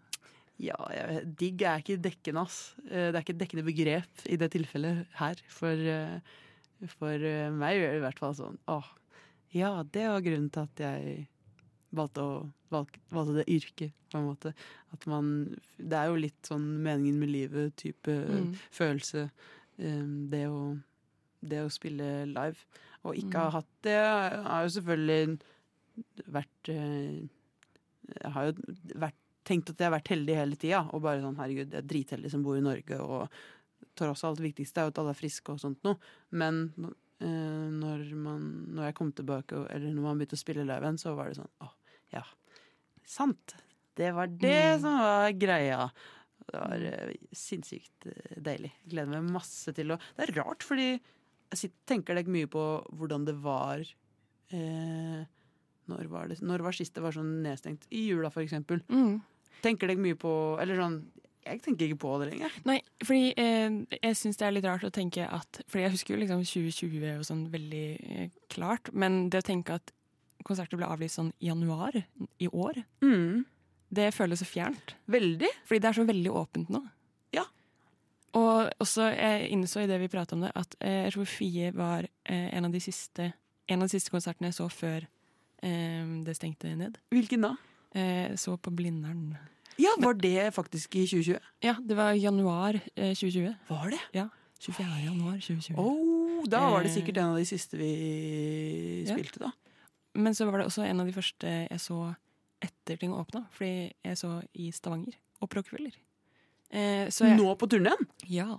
Ja, 0.62 0.76
jeg 0.94 1.26
digg 1.40 1.62
er 1.66 1.80
ikke 1.82 1.98
dekkende, 2.04 2.44
ass. 2.46 2.74
Eh, 2.86 3.10
Det 3.10 3.16
er 3.18 3.22
ikke 3.24 3.34
et 3.36 3.42
dekkende 3.44 3.66
begrep 3.66 4.24
i 4.32 4.36
det 4.40 4.50
tilfellet 4.54 5.04
her. 5.20 5.40
For, 5.52 5.72
eh, 5.76 6.20
for 6.96 7.12
eh, 7.28 7.50
meg 7.50 7.76
gjør 7.78 7.92
det 7.92 8.00
i 8.00 8.04
hvert 8.06 8.18
fall 8.22 8.34
sånn 8.38 8.58
Åh, 8.72 8.88
ja, 9.52 9.82
det 9.84 10.06
var 10.08 10.24
grunnen 10.24 10.48
til 10.52 10.64
at 10.64 10.80
jeg 10.86 11.26
valgte, 11.92 12.20
å, 12.24 12.52
valgte, 12.72 13.00
valgte 13.12 13.34
det 13.40 13.46
yrket, 13.52 13.92
på 14.12 14.18
en 14.18 14.26
måte. 14.30 14.52
At 14.92 15.06
man 15.06 15.56
Det 15.78 15.92
er 15.98 16.06
jo 16.10 16.16
litt 16.20 16.42
sånn 16.48 16.66
meningen 16.82 17.18
med 17.20 17.28
livet-type 17.32 18.14
Mm. 18.28 18.54
følelse. 18.72 19.30
eh, 19.78 20.02
Det 20.30 20.46
å, 20.48 20.78
det 21.42 21.62
å 21.64 21.70
spille 21.70 22.26
live. 22.26 22.56
Og 23.04 23.14
ikke 23.16 23.34
Mm. 23.34 23.42
ha 23.42 23.50
hatt 23.50 23.72
det, 23.82 23.96
har 24.46 24.62
jo 24.62 24.80
selvfølgelig 24.80 25.40
vært 26.30 26.68
eh, 26.68 27.28
Jeg 28.22 28.32
har 28.32 28.44
jo 28.50 28.52
vært 28.98 29.14
tenkt 29.44 29.70
at 29.70 29.78
jeg 29.78 29.90
har 29.90 29.98
vært 29.98 30.08
heldig 30.12 30.34
hele 30.36 30.56
tida. 30.56 30.88
Og 30.92 31.02
bare 31.02 31.20
sånn, 31.22 31.36
herregud, 31.36 31.70
jeg 31.72 31.82
er 31.82 31.86
dritheldig 31.88 32.30
som 32.30 32.42
bor 32.42 32.56
i 32.56 32.60
Norge, 32.60 32.98
og 33.00 33.28
tross 33.96 34.22
alt 34.24 34.38
det 34.38 34.52
viktigste 34.54 34.78
er 34.78 34.84
jo 34.86 34.92
at 34.92 34.98
alle 34.98 35.10
er 35.10 35.18
friske 35.18 35.50
og 35.52 35.58
sånt 35.60 35.82
noe. 35.84 35.96
Men 36.30 36.70
eh, 37.20 37.26
når, 37.26 38.14
man, 38.14 38.66
når 38.74 38.84
jeg 38.90 38.94
kom 38.98 39.12
tilbake, 39.12 39.66
eller 39.70 39.92
når 39.92 40.02
man 40.02 40.18
begynte 40.18 40.34
å 40.38 40.42
spille 40.42 40.64
live 40.66 40.80
igjen, 40.82 40.98
så 40.98 41.14
var 41.16 41.28
det 41.30 41.36
sånn 41.40 41.50
Å, 41.62 41.68
ja. 42.12 42.22
Sant. 43.08 43.54
Det 43.98 44.12
var 44.16 44.26
det 44.26 44.52
Mm. 44.76 44.80
som 44.80 44.98
var 44.98 45.32
greia. 45.36 45.90
Det 46.48 46.58
var 46.60 46.84
eh, 46.88 47.12
sinnssykt 47.36 48.06
eh, 48.08 48.38
deilig. 48.40 48.72
Gleder 48.88 49.10
meg 49.20 49.30
masse 49.34 49.72
til 49.76 49.92
å 49.92 49.98
Det 50.16 50.28
er 50.28 50.34
rart, 50.40 50.62
fordi 50.64 50.86
jeg 50.94 51.58
sitter, 51.60 51.78
tenker 51.86 52.14
deg 52.16 52.28
mye 52.32 52.48
på 52.48 52.62
hvordan 52.96 53.26
det 53.28 53.34
var 53.44 53.82
eh, 54.52 55.22
når, 55.90 56.06
var 56.08 56.28
det, 56.30 56.40
når 56.42 56.62
var 56.64 56.72
sist 56.76 56.94
det 56.96 57.02
var 57.04 57.12
sånn 57.16 57.42
nedstengt? 57.44 57.84
I 57.92 58.06
jula, 58.08 58.30
for 58.32 58.42
eksempel. 58.44 58.80
Mm. 58.88 59.20
Tenker 59.62 59.90
deg 59.92 60.00
mye 60.02 60.16
på 60.18 60.30
Eller 60.62 60.78
sånn 60.80 60.96
Jeg 61.44 61.60
tenker 61.62 61.86
ikke 61.90 62.00
på 62.02 62.12
det 62.22 62.30
lenger. 62.32 62.54
Nei, 62.66 62.78
fordi 63.04 63.32
eh, 63.36 63.76
jeg 63.98 64.16
syns 64.18 64.38
det 64.40 64.46
er 64.46 64.54
litt 64.56 64.64
rart 64.66 64.86
å 64.86 64.90
tenke 64.94 65.26
at 65.26 65.60
Fordi 65.68 65.84
jeg 65.84 65.92
husker 65.96 66.14
jo 66.16 66.20
liksom 66.22 66.42
2020 66.48 67.18
og 67.18 67.26
sånn 67.28 67.44
veldig 67.52 67.84
eh, 68.16 68.30
klart, 68.50 68.90
men 68.94 69.28
det 69.30 69.42
å 69.42 69.46
tenke 69.52 69.76
at 69.78 69.92
konserter 70.44 70.76
ble 70.80 70.86
avlyst 70.86 71.18
sånn 71.18 71.32
i 71.40 71.48
januar 71.50 71.96
i 72.40 72.48
år, 72.48 72.82
Mm. 73.02 73.44
det 73.92 74.12
føles 74.14 74.40
så 74.42 74.46
fjernt. 74.48 74.94
Veldig. 75.08 75.48
Fordi 75.68 75.80
det 75.80 75.88
er 75.90 75.98
så 76.00 76.06
veldig 76.08 76.30
åpent 76.32 76.68
nå. 76.70 76.82
Ja. 77.32 77.44
Og 78.34 78.70
også, 78.80 79.10
jeg 79.14 79.50
innså 79.52 79.82
i 79.84 79.86
det 79.86 80.00
vi 80.00 80.08
pratet 80.08 80.32
om 80.32 80.40
det, 80.46 80.52
at 80.56 80.74
eh, 80.80 81.04
jeg 81.04 81.12
tror 81.12 81.26
Fie 81.28 81.72
var 81.76 82.04
eh, 82.24 82.48
en, 82.56 82.64
av 82.64 82.72
de 82.72 82.80
siste, 82.80 83.32
en 83.68 83.82
av 83.82 83.88
de 83.88 83.92
siste 83.98 84.10
konsertene 84.10 84.48
jeg 84.48 84.54
så 84.56 84.68
før 84.72 85.04
eh, 85.62 86.04
det 86.24 86.36
stengte 86.36 86.74
ned. 86.76 86.96
Hvilken 87.12 87.42
da? 87.44 87.56
Eh, 87.94 88.34
så 88.40 88.56
på 88.56 88.70
Blindern. 88.72 89.36
Ja, 89.80 89.90
var 90.00 90.14
det 90.14 90.52
faktisk 90.54 90.94
i 90.96 91.06
2020? 91.06 91.38
Ja, 91.64 91.74
det 91.80 91.96
var 91.96 92.12
januar 92.16 92.76
eh, 92.96 93.12
2020. 93.14 93.54
Var 93.68 93.90
det? 93.90 94.00
Ja, 94.16 94.28
24. 94.60 94.86
januar 95.04 95.38
2020. 95.40 95.76
Oh, 95.80 96.44
da 96.48 96.60
var 96.70 96.82
det 96.84 96.92
sikkert 96.94 97.16
en 97.18 97.32
av 97.32 97.36
de 97.40 97.44
siste 97.48 97.76
vi 97.80 97.92
spilte, 99.08 99.40
da. 99.42 99.52
Men 100.14 100.34
så 100.34 100.46
var 100.50 100.60
det 100.60 100.68
også 100.68 100.84
en 100.86 101.00
av 101.00 101.08
de 101.08 101.14
første 101.16 101.52
jeg 101.70 101.80
så 101.80 102.14
etter 102.62 102.98
ting 103.00 103.14
åpna, 103.16 103.46
fordi 103.54 103.92
jeg 104.04 104.18
så 104.20 104.36
i 104.54 104.70
Stavanger 104.74 105.16
og 105.42 105.50
på 105.50 105.62
Eh, 106.72 107.08
jeg, 107.10 107.36
Nå 107.36 107.54
på 107.60 107.66
turneen? 107.68 108.06
Ja. 108.32 108.56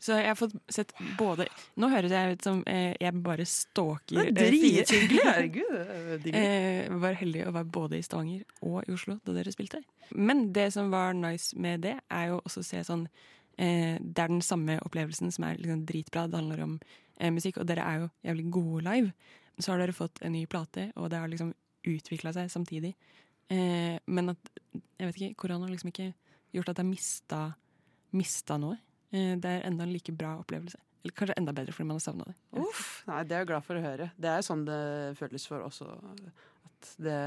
Så 0.00 0.18
jeg 0.18 0.28
har 0.28 0.36
fått 0.38 0.54
sett 0.70 0.92
både 1.18 1.48
Nå 1.80 1.88
høres 1.90 2.12
jeg 2.14 2.36
ut 2.36 2.44
som 2.46 2.60
eh, 2.70 2.92
jeg 3.00 3.22
bare 3.24 3.46
stalker 3.48 4.28
Det 4.30 4.44
er 4.44 4.52
drithyggelig. 4.52 5.22
Herregud. 5.24 6.28
er. 6.28 6.36
Eh, 6.38 6.92
var 7.02 7.18
heldig 7.18 7.46
å 7.48 7.54
være 7.56 7.70
både 7.74 7.98
i 7.98 8.04
Stavanger 8.04 8.44
og 8.60 8.84
i 8.84 8.94
Oslo 8.94 9.18
da 9.24 9.34
dere 9.34 9.54
spilte. 9.54 9.82
Men 10.14 10.52
det 10.54 10.68
som 10.76 10.92
var 10.94 11.16
nice 11.18 11.58
med 11.58 11.82
det, 11.86 11.96
er 12.14 12.30
jo 12.30 12.38
også 12.44 12.62
å 12.62 12.68
se 12.68 12.84
sånn 12.86 13.08
eh, 13.58 13.98
Det 13.98 14.22
er 14.22 14.30
den 14.30 14.44
samme 14.44 14.78
opplevelsen 14.86 15.34
som 15.34 15.48
er 15.48 15.58
liksom 15.58 15.82
dritbra. 15.88 16.28
Det 16.28 16.42
handler 16.42 16.64
om 16.68 16.78
eh, 17.18 17.32
musikk, 17.34 17.58
og 17.58 17.68
dere 17.70 17.86
er 17.88 18.04
jo 18.04 18.10
jævlig 18.28 18.48
gode 18.54 18.86
live. 18.86 19.12
Så 19.58 19.72
har 19.72 19.80
dere 19.82 19.96
fått 19.96 20.20
en 20.22 20.32
ny 20.32 20.44
plate, 20.46 20.90
og 20.96 21.10
det 21.10 21.18
har 21.18 21.30
liksom 21.30 21.52
utvikla 21.88 22.32
seg 22.36 22.50
samtidig. 22.52 22.94
Eh, 23.48 23.96
men 24.06 24.34
at 24.34 24.50
jeg 24.98 25.08
vet 25.08 25.16
ikke, 25.18 25.38
korona 25.44 25.66
har 25.66 25.72
liksom 25.72 25.92
ikke 25.92 26.12
gjort 26.54 26.72
at 26.72 26.82
jeg 26.82 26.88
mista, 26.88 27.40
mista 28.16 28.58
noe. 28.60 28.78
Eh, 29.10 29.34
det 29.40 29.50
er 29.50 29.66
enda 29.68 29.86
en 29.86 29.94
like 29.94 30.14
bra 30.14 30.36
opplevelse. 30.42 30.80
Eller 31.02 31.14
kanskje 31.16 31.38
enda 31.38 31.54
bedre 31.54 31.72
fordi 31.74 31.88
man 31.88 31.98
har 32.00 32.04
savna 32.04 32.26
det. 32.28 32.34
Uff, 32.58 32.84
nei, 33.08 33.22
det 33.24 33.36
er 33.36 33.44
jeg 33.44 33.50
glad 33.52 33.66
for 33.66 33.78
å 33.78 33.84
høre. 33.84 34.10
Det 34.18 34.32
er 34.32 34.44
sånn 34.44 34.66
det 34.68 34.82
føles 35.20 35.46
for 35.48 35.64
oss 35.64 35.80
også. 35.84 36.32
At 36.68 36.92
det 37.06 37.18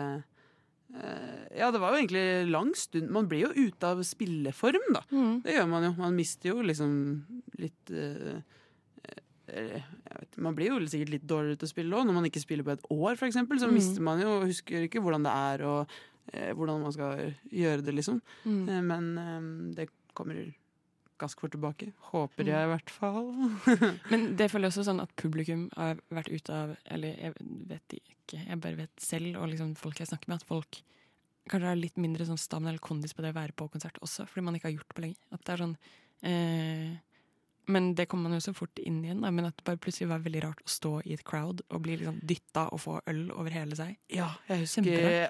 eh, 0.93 1.43
Ja, 1.57 1.71
det 1.71 1.81
var 1.81 1.93
jo 1.95 2.01
egentlig 2.01 2.51
lang 2.51 2.73
stund 2.77 3.09
Man 3.15 3.29
blir 3.31 3.47
jo 3.47 3.67
ute 3.69 3.93
av 3.93 4.03
spilleform, 4.05 4.89
da. 4.93 5.05
Mm. 5.11 5.37
Det 5.45 5.55
gjør 5.55 5.69
man 5.71 5.87
jo. 5.87 5.93
Man 5.97 6.17
mister 6.19 6.51
jo 6.51 6.65
liksom 6.67 6.91
litt 7.63 7.93
eh, 7.95 8.43
vet, 9.51 10.37
Man 10.37 10.55
blir 10.55 10.67
jo 10.71 10.79
sikkert 10.87 11.09
litt 11.15 11.27
dårligere 11.27 11.57
til 11.59 11.67
å 11.67 11.71
spille 11.73 11.97
òg. 11.97 12.05
Når 12.07 12.13
man 12.17 12.25
ikke 12.29 12.41
spiller 12.43 12.63
på 12.67 12.71
et 12.77 12.85
år, 12.89 13.15
eksempel, 13.27 13.59
så 13.59 13.67
Mm. 13.67 13.73
mister 13.73 14.01
man 14.01 14.19
jo 14.21 14.39
Husker 14.45 14.87
ikke 14.87 15.01
hvordan 15.03 15.23
det 15.23 15.31
er 15.35 15.65
og 15.67 15.87
eh, 16.33 16.53
hvordan 16.53 16.81
man 16.81 16.91
skal 16.93 17.33
gjøre 17.51 17.83
det, 17.83 17.93
liksom. 17.95 18.21
Mm. 18.45 18.69
Eh, 18.69 18.81
men 18.81 19.17
eh, 19.17 19.75
det 19.75 19.89
kommer 20.13 20.53
ganske 21.19 21.39
fort 21.39 21.51
tilbake. 21.51 21.91
Håper 22.11 22.43
Mm. 22.43 22.47
jeg, 22.47 22.63
i 22.63 22.71
hvert 22.71 22.89
fall. 22.89 23.27
Men 24.11 24.35
det 24.35 24.49
føler 24.51 24.69
også 24.71 24.83
sånn 24.87 25.01
at 25.03 25.11
publikum 25.15 25.69
har 25.77 25.99
vært 26.09 26.31
ute 26.33 26.49
av 26.53 26.75
Eller 26.89 27.15
jeg 27.17 27.33
vet 27.69 27.93
ikke, 27.99 28.39
jeg 28.47 28.59
bare 28.61 28.75
vet 28.77 28.95
selv, 28.99 29.35
og 29.37 29.49
liksom 29.51 29.75
folk 29.77 29.99
jeg 29.99 30.07
snakker 30.07 30.29
med, 30.29 30.41
at 30.41 30.47
folk 30.47 30.81
kanskje 31.49 31.67
har 31.67 31.75
litt 31.75 31.97
mindre 31.97 32.25
sånn 32.25 32.37
stamina 32.39 32.69
eller 32.69 32.79
kondis 32.79 33.13
på 33.13 33.21
det 33.21 33.33
å 33.33 33.37
være 33.41 33.51
på 33.57 33.69
konsert 33.69 33.97
også, 34.01 34.25
fordi 34.29 34.43
man 34.45 34.55
ikke 34.55 34.69
har 34.69 34.75
gjort 34.77 34.87
det 34.87 34.95
på 34.95 35.01
lenge. 35.03 35.17
At 35.33 35.41
det 35.43 35.53
er 35.53 35.61
sånn 35.65 35.77
eh, 36.23 36.97
Men 37.71 37.93
det 37.95 38.05
kommer 38.11 38.29
man 38.29 38.37
jo 38.39 38.43
så 38.43 38.53
fort 38.57 38.79
inn 38.83 38.99
igjen. 39.05 39.21
Da. 39.23 39.31
Men 39.31 39.47
at 39.49 39.55
det 39.57 39.65
bare 39.67 39.79
plutselig 39.81 40.09
var 40.11 40.19
veldig 40.25 40.41
rart 40.43 40.61
å 40.65 40.69
stå 40.69 40.91
i 41.07 41.13
et 41.15 41.23
crowd 41.27 41.61
og 41.71 41.81
bli 41.85 41.95
liksom 42.01 42.19
dytta 42.27 42.67
og 42.75 42.81
få 42.83 42.97
øl 43.11 43.21
over 43.31 43.53
hele 43.55 43.77
seg. 43.79 43.95
Ja, 44.11 44.27
jeg 44.49 44.65
husker 44.65 44.89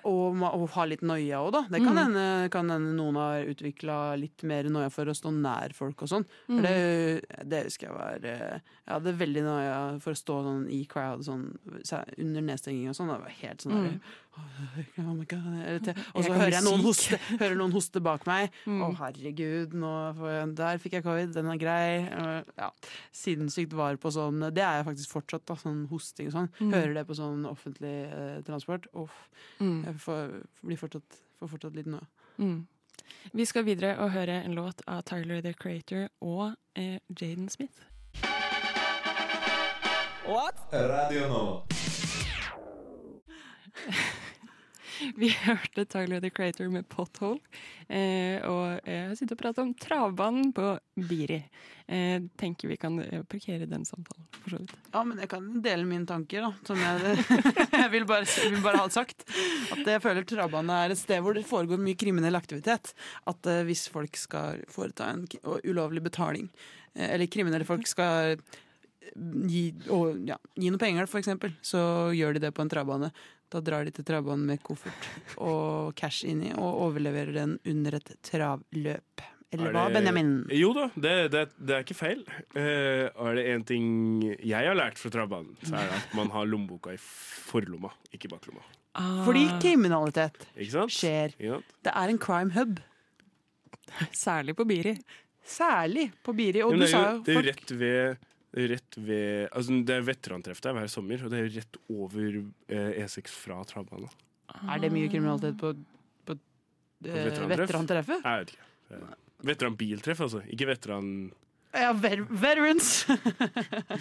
Og, 0.09 0.41
og 0.47 0.65
ha 0.75 0.85
litt 0.89 1.03
noia 1.05 1.39
òg, 1.45 1.51
da. 1.55 1.61
Det 1.69 1.81
kan 1.83 1.93
Mm. 1.95 2.01
hende, 2.03 2.49
kan 2.51 2.69
hende 2.73 2.95
noen 2.97 3.15
har 3.21 3.45
utvikla 3.51 3.99
litt 4.19 4.43
mer 4.43 4.63
noia 4.73 4.89
for 4.91 5.05
å 5.05 5.15
stå 5.15 5.31
nær 5.35 5.73
folk 5.77 6.01
og 6.01 6.09
sånn. 6.09 6.25
Mm. 6.49 6.61
Det, 6.65 6.75
det 7.51 7.63
husker 7.69 7.87
jeg 7.87 7.95
var 7.97 8.25
eh, 8.25 8.59
Jeg 8.87 8.93
hadde 8.95 9.17
veldig 9.21 9.43
noia 9.45 9.77
for 10.01 10.11
å 10.15 10.19
stå 10.19 10.41
sånn 10.47 10.65
i 10.71 10.81
crowd 10.89 11.23
sånn, 11.27 11.45
under 12.17 12.41
nedstenging 12.41 12.89
og 12.91 12.95
sånn. 12.97 13.11
Det 13.13 13.21
var 13.21 13.39
helt 13.41 13.61
sånn 13.67 13.79
Mm. 13.81 14.01
Oh 14.37 15.13
my 15.13 15.25
God, 15.25 15.83
til- 15.83 15.95
Og 16.15 16.23
så 16.23 16.33
hører 16.33 16.51
jeg 16.55 16.63
noen 16.63 16.81
hoste, 16.85 17.17
hører 17.39 17.55
noen 17.59 17.71
hoste 17.75 18.01
bak 18.01 18.25
meg. 18.25 18.49
Å, 18.65 18.89
Mm. 18.89 18.95
herregud, 18.97 19.73
nå 19.73 20.15
får 20.17 20.29
jeg, 20.31 20.55
der 20.55 20.77
fikk 20.77 20.91
jeg 20.93 21.03
covid, 21.03 21.33
den 21.33 21.47
er 21.51 21.57
grei. 21.57 22.07
Eh, 22.07 22.43
Ja, 22.57 22.69
Sinnssykt 23.13 23.73
var 23.73 23.95
på 23.97 24.09
sånn 24.11 24.39
Det 24.53 24.63
er 24.63 24.83
jeg 24.83 24.85
faktisk 24.85 25.09
fortsatt, 25.11 25.45
da, 25.45 25.53
sånn 25.55 25.87
hosting 25.89 26.27
og 26.27 26.33
sånn. 26.33 26.49
Mm. 26.59 26.71
Hører 26.73 26.93
det 26.93 27.07
på 27.07 27.15
sånn 27.15 27.45
offentlig 27.45 28.11
eh, 28.11 28.41
transport. 28.41 28.87
Uff, 28.95 29.29
Mm. 29.59 29.83
jeg 29.85 29.95
får, 29.95 30.43
blir 30.65 30.77
fortsatt, 30.77 31.19
får 31.41 31.49
fortsatt 31.49 31.75
litt 31.75 31.87
nå. 31.87 31.99
Mm. 32.39 32.65
Vi 33.33 33.45
skal 33.45 33.63
videre 33.63 33.97
og 33.99 34.11
høre 34.11 34.43
en 34.45 34.55
låt 34.55 34.81
av 34.87 35.03
Tyler 35.03 35.41
the 35.41 35.53
Creator 35.53 36.09
og 36.21 36.55
eh, 36.75 36.99
Jaden 37.13 37.49
Smith. 37.49 37.83
What? 40.25 40.55
Radio 40.71 41.27
Nova. 41.27 41.63
Vi 45.21 45.29
hørte 45.29 45.85
Tyler 45.85 46.21
the 46.21 46.29
Creator 46.29 46.69
med 46.71 46.87
Pothole. 46.89 47.39
Eh, 47.87 48.39
og 48.47 48.79
jeg 48.87 49.07
har 49.07 49.15
sittet 49.17 49.35
og 49.35 49.41
pratet 49.41 49.63
om 49.63 49.73
travbanen 49.77 50.51
på 50.55 50.73
Biri. 51.09 51.41
Eh, 51.91 52.23
tenker 52.39 52.71
vi 52.71 52.77
kan 52.79 52.99
eh, 53.03 53.23
parkere 53.27 53.67
den 53.69 53.85
samtalen, 53.87 54.27
for 54.37 54.53
så 54.53 54.61
vidt. 54.61 54.75
Ja, 54.93 55.03
men 55.07 55.19
jeg 55.19 55.31
kan 55.31 55.47
dele 55.63 55.87
mine 55.87 56.07
tanker, 56.09 56.47
da. 56.47 56.51
Som 56.67 56.79
jeg, 56.79 57.25
jeg 57.83 57.91
vil, 57.95 58.07
bare, 58.09 58.27
vil 58.47 58.63
bare 58.63 58.83
ha 58.83 58.89
sagt. 58.93 59.25
At 59.73 59.83
jeg 59.83 60.03
føler 60.03 60.27
travbane 60.27 60.81
er 60.85 60.95
et 60.95 61.01
sted 61.01 61.23
hvor 61.23 61.37
det 61.37 61.47
foregår 61.49 61.81
mye 61.81 61.99
kriminell 61.99 62.39
aktivitet. 62.39 62.93
At 63.29 63.51
eh, 63.51 63.63
hvis 63.67 63.87
folk 63.91 64.19
skal 64.19 64.63
foreta 64.71 65.11
en 65.11 65.25
ulovlig 65.67 66.03
betaling, 66.05 66.51
eh, 66.95 67.13
eller 67.13 67.31
kriminelle 67.31 67.67
folk 67.67 67.89
skal 67.89 68.37
gi, 69.11 69.65
og, 69.91 70.21
ja, 70.27 70.37
gi 70.55 70.69
noen 70.69 70.81
penger, 70.81 71.09
for 71.09 71.19
eksempel, 71.19 71.53
så 71.65 71.81
gjør 72.15 72.37
de 72.37 72.45
det 72.45 72.53
på 72.55 72.63
en 72.63 72.71
travbane. 72.71 73.11
Da 73.51 73.59
drar 73.59 73.83
de 73.87 73.91
til 73.91 74.05
travbanen 74.07 74.45
med 74.47 74.61
koffert 74.63 75.07
og 75.43 75.91
cash 75.99 76.23
inni 76.29 76.53
og 76.55 76.85
overleverer 76.87 77.33
den 77.35 77.57
under 77.67 77.97
et 77.99 78.11
travløp. 78.23 79.23
Eller 79.51 79.67
Er 79.67 79.75
hva, 79.75 79.81
Benjamin? 79.91 80.29
Jo 80.55 80.69
da, 80.77 80.85
det, 80.95 81.15
det, 81.33 81.41
det 81.59 81.73
er 81.75 81.81
ikke 81.83 81.97
feil. 81.99 82.21
Eh, 82.55 83.09
og 83.19 83.25
er 83.33 83.35
det 83.41 83.43
én 83.51 83.65
ting 83.67 83.89
jeg 84.39 84.69
har 84.69 84.77
lært 84.79 85.01
fra 85.01 85.11
travbanen, 85.11 85.57
så 85.67 85.75
er 85.75 85.89
det 85.91 85.97
at 85.97 86.13
man 86.15 86.31
har 86.31 86.47
lommeboka 86.47 86.93
i 86.95 87.01
forlomma, 87.01 87.91
ikke 88.15 88.31
baklomma. 88.31 88.63
Ah, 88.95 89.21
Fordi 89.27 89.43
kriminalitet 89.63 90.47
Ikke 90.55 90.71
sant? 90.77 90.91
skjer. 90.95 91.35
Det 91.39 91.91
er 91.91 92.11
en 92.11 92.19
crime 92.19 92.51
hub. 92.55 92.79
Særlig 94.15 94.55
på 94.55 94.65
Biri. 94.67 94.95
Særlig 95.43 96.09
på 96.23 96.33
Biri. 96.37 96.63
Og 96.63 96.73
jo, 96.75 96.79
du 96.79 96.87
sa 96.87 97.01
jo, 97.11 97.21
det 97.25 97.33
er 97.35 97.39
jo 97.41 97.45
rett 97.51 97.71
ved 97.79 98.27
rett 98.51 98.97
ved 98.97 99.47
altså 99.51 99.77
Det 99.87 99.95
er 99.95 100.03
veterantreff 100.03 100.61
der 100.63 100.75
hver 100.75 100.89
sommer, 100.91 101.23
og 101.23 101.31
det 101.31 101.39
er 101.39 101.51
rett 101.59 101.77
over 101.91 102.39
eh, 102.67 103.03
E6 103.03 103.31
fra 103.31 103.61
travbanen. 103.67 104.11
Er 104.67 104.81
det 104.83 104.91
mye 104.91 105.11
kriminalitet 105.11 105.59
på, 105.59 105.73
på, 106.27 106.35
eh, 107.07 107.29
veterantreffet? 107.53 108.25
Jeg 108.25 108.43
vet 108.43 108.55
ikke. 108.55 108.67
Veteranbiltreff, 109.47 110.25
altså. 110.27 110.41
Ikke 110.51 110.67
veteran... 110.69 111.31
Ja, 111.71 111.93
ver 111.95 112.25
veterans! 112.27 113.05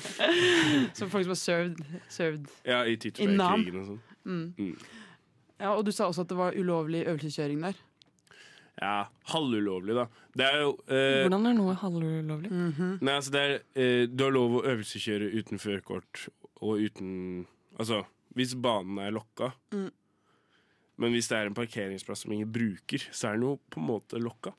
Som 0.99 1.11
folk 1.13 1.23
som 1.23 1.31
har 1.31 1.39
served. 1.39 1.85
served. 2.11 2.49
Ja, 2.67 2.83
i 2.83 2.97
Innam. 3.23 3.63
Titchback-krigen 3.63 3.79
og 3.79 3.87
sånn. 3.93 4.01
Mm. 4.27 4.43
Mm. 4.59 4.75
Ja, 5.61 5.77
og 5.77 5.85
du 5.87 5.93
sa 5.95 6.09
også 6.11 6.25
at 6.25 6.33
det 6.33 6.39
var 6.41 6.59
ulovlig 6.59 7.05
øvelseskjøring 7.07 7.63
der. 7.63 7.79
Ja, 8.81 9.09
halvulovlig, 9.29 9.93
da. 9.99 10.07
Det 10.37 10.47
er 10.47 10.61
jo 10.63 10.71
eh, 10.89 11.27
Hvordan 11.27 11.47
er 11.51 11.57
noe 11.59 11.75
halvulovlig? 11.77 12.49
Mhm. 12.51 12.93
Nei, 13.05 13.15
altså 13.21 13.33
det 13.35 13.41
er 13.45 13.55
eh, 13.77 14.07
Du 14.09 14.25
har 14.25 14.33
lov 14.33 14.55
å 14.61 14.63
øvelseskjøre 14.73 15.29
uten 15.37 15.61
førerkort 15.61 16.29
og 16.63 16.81
uten 16.81 17.11
Altså, 17.81 18.03
hvis 18.37 18.55
banen 18.61 18.99
er 19.01 19.13
lokka. 19.15 19.51
Mm. 19.73 19.91
Men 21.01 21.13
hvis 21.15 21.29
det 21.31 21.37
er 21.39 21.47
en 21.49 21.55
parkeringsplass 21.57 22.25
som 22.27 22.33
ingen 22.37 22.51
bruker, 22.53 23.05
så 23.13 23.31
er 23.31 23.39
den 23.39 23.47
jo 23.47 23.55
på 23.73 23.81
en 23.81 23.87
måte 23.89 24.21
lokka. 24.21 24.53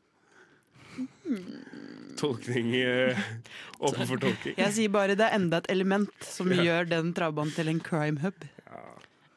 Tolkning 2.17 2.73
eh, 2.75 3.17
Åpen 3.79 4.07
for 4.09 4.17
tolking. 4.21 4.55
Jeg 4.57 4.73
sier 4.75 4.91
bare 4.93 5.15
det 5.17 5.27
er 5.27 5.37
enda 5.37 5.61
et 5.61 5.69
element 5.73 6.11
som 6.25 6.49
Ja. 6.51 6.61
gjør 6.65 6.89
den 6.91 7.13
travbanen 7.17 7.53
til 7.55 7.69
en 7.71 7.79
crime 7.83 8.19
hub. 8.21 8.41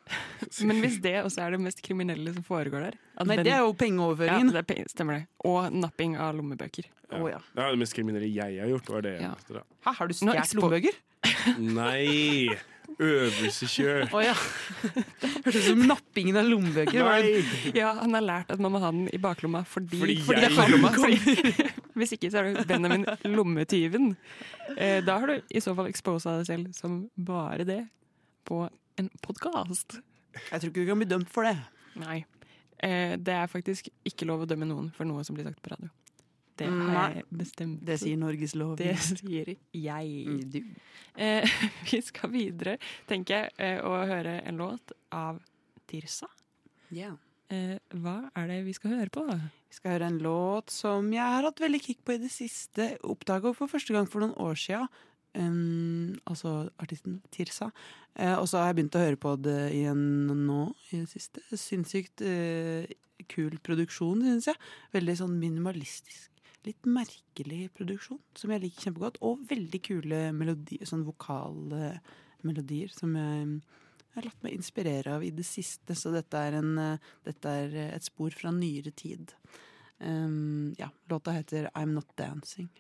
Ja. 0.05 0.19
Men 0.69 0.83
hvis 0.85 0.99
det 1.01 1.15
også 1.25 1.41
er 1.47 1.55
det 1.57 1.61
mest 1.65 1.81
kriminelle 1.83 2.35
som 2.35 2.45
foregår 2.45 2.91
der 2.91 2.99
at 3.17 3.27
Nei, 3.27 3.37
den- 3.37 3.45
det 3.47 3.53
er 3.55 3.63
jo 3.65 3.71
ja, 3.73 3.79
pengeoverføringen. 3.85 4.51
det 4.53 4.61
er 4.61 4.69
pe- 4.75 4.85
stemmer 4.91 5.19
det. 5.21 5.27
Og 5.49 5.73
napping 5.73 6.17
av 6.21 6.35
lommebøker. 6.37 6.85
Å, 7.15 7.25
ja. 7.31 7.39
Det 7.55 7.63
er 7.65 7.71
det 7.71 7.79
mest 7.79 7.95
kriminelle 7.97 8.29
jeg 8.29 8.61
har 8.61 8.69
gjort. 8.69 8.89
var 8.91 9.03
det 9.07 9.17
Ja. 9.23 9.33
Hæ, 9.87 9.95
har 9.99 10.07
du 10.09 10.15
stjålet 10.15 10.55
lommebøker? 10.59 10.95
Nei! 11.59 12.49
Øvelsekjør. 13.01 14.11
Oh, 14.15 14.21
ja. 14.23 14.35
Hørtes 15.45 15.57
ut 15.57 15.69
som 15.71 15.81
nappingen 15.89 16.37
av 16.39 16.47
lommebøker. 16.51 17.01
Nei! 17.07 17.73
Ja, 17.77 17.95
han 18.01 18.15
har 18.15 18.23
lært 18.25 18.53
at 18.55 18.61
man 18.63 18.75
må 18.75 18.81
ha 18.83 18.91
den 18.95 19.09
i 19.15 19.19
baklomma 19.23 19.65
fordi, 19.67 19.99
Fordi 20.27 20.45
jeg- 20.45 20.53
han 20.53 20.85
fordi, 20.95 21.71
Hvis 21.97 22.13
ikke 22.17 22.31
så 22.31 22.43
er 22.43 22.53
du 22.53 22.65
Benjamin 22.69 23.07
lommetyven. 23.25 24.17
Eh, 24.77 25.01
da 25.07 25.19
har 25.23 25.27
du 25.33 25.41
i 25.51 25.61
så 25.65 25.75
fall 25.75 25.87
exposa 25.91 26.37
deg 26.39 26.47
selv 26.49 26.75
som 26.77 27.05
bare 27.17 27.65
det 27.65 27.81
på 28.47 28.67
en 29.01 29.11
podkast. 29.25 29.99
Jeg 30.35 30.61
tror 30.61 30.71
ikke 30.71 30.85
du 30.85 30.91
kan 30.91 31.03
bli 31.03 31.11
dømt 31.11 31.31
for 31.33 31.47
det. 31.47 31.57
Nei. 32.01 32.23
Eh, 32.79 33.15
det 33.19 33.35
er 33.35 33.51
faktisk 33.51 33.91
ikke 34.07 34.29
lov 34.29 34.45
å 34.45 34.49
dømme 34.51 34.69
noen 34.69 34.91
for 34.95 35.09
noe 35.09 35.25
som 35.27 35.37
blir 35.37 35.47
sagt 35.49 35.63
på 35.65 35.75
radio. 35.75 35.91
Det 36.55 36.69
har 36.71 37.17
jeg 37.17 37.25
bestemt. 37.35 37.81
Det 37.83 37.97
sier 37.99 38.19
Norges 38.21 38.55
lov. 38.55 38.77
Det 38.79 38.95
sier 39.03 39.57
jeg. 39.75 40.13
Mm, 40.29 40.41
du. 40.53 40.61
Eh, 41.19 41.57
vi 41.91 42.01
skal 42.07 42.31
videre, 42.31 42.77
tenker 43.11 43.41
jeg, 43.41 43.55
eh, 43.59 43.81
og 43.83 44.07
høre 44.11 44.39
en 44.47 44.63
låt 44.63 44.95
av 45.15 45.41
Tirsa. 45.91 46.31
Ja. 46.95 47.11
Eh, 47.51 47.77
hva 47.99 48.21
er 48.39 48.53
det 48.53 48.61
vi 48.69 48.75
skal 48.77 48.95
høre 49.01 49.11
på? 49.13 49.27
Vi 49.27 49.81
skal 49.81 49.97
høre 49.97 50.13
en 50.13 50.21
låt 50.23 50.71
som 50.71 51.11
jeg 51.13 51.25
har 51.25 51.49
hatt 51.49 51.63
veldig 51.63 51.83
kick 51.83 52.05
på 52.07 52.15
i 52.15 52.23
det 52.23 52.31
siste. 52.33 52.93
Oppdaga 53.03 53.51
for 53.57 53.71
første 53.71 53.97
gang 53.97 54.07
for 54.11 54.23
noen 54.23 54.39
år 54.39 54.59
sia. 54.59 54.85
Um, 55.35 56.15
altså 56.31 56.69
artisten 56.79 57.19
Tirsa. 57.35 57.71
Uh, 58.15 58.37
og 58.39 58.47
så 58.47 58.61
har 58.61 58.71
jeg 58.71 58.79
begynt 58.79 58.99
å 58.99 59.03
høre 59.03 59.19
på 59.21 59.35
det 59.43 59.59
igjen 59.75 60.05
nå 60.47 60.61
i 60.93 61.01
det 61.01 61.11
siste. 61.11 61.43
Sinnssykt 61.51 62.23
uh, 62.23 62.87
kul 63.31 63.59
produksjon, 63.67 64.23
syns 64.23 64.51
jeg. 64.53 64.61
Veldig 64.95 65.17
sånn 65.23 65.35
minimalistisk. 65.41 66.31
Litt 66.65 66.87
merkelig 66.89 67.67
produksjon 67.77 68.23
som 68.39 68.53
jeg 68.55 68.63
liker 68.65 68.89
kjempegodt. 68.89 69.19
Og 69.27 69.43
veldig 69.51 69.81
kule 69.85 70.21
melodier, 70.37 70.87
sånn 70.89 71.07
vokale 71.07 71.97
melodier 72.45 72.93
som 72.93 73.17
jeg 73.19 73.59
har 74.15 74.29
latt 74.29 74.45
meg 74.47 74.55
inspirere 74.55 75.17
av 75.17 75.25
i 75.27 75.33
det 75.35 75.47
siste, 75.49 75.97
så 75.99 76.13
dette 76.15 76.39
er, 76.39 76.61
en, 76.61 76.77
dette 77.27 77.55
er 77.65 77.75
et 77.89 78.07
spor 78.07 78.37
fra 78.37 78.53
nyere 78.55 78.93
tid. 78.95 79.35
Um, 79.99 80.75
ja, 80.79 80.93
låta 81.11 81.35
heter 81.35 81.71
I'm 81.75 81.97
Not 81.97 82.15
Dancing. 82.15 82.71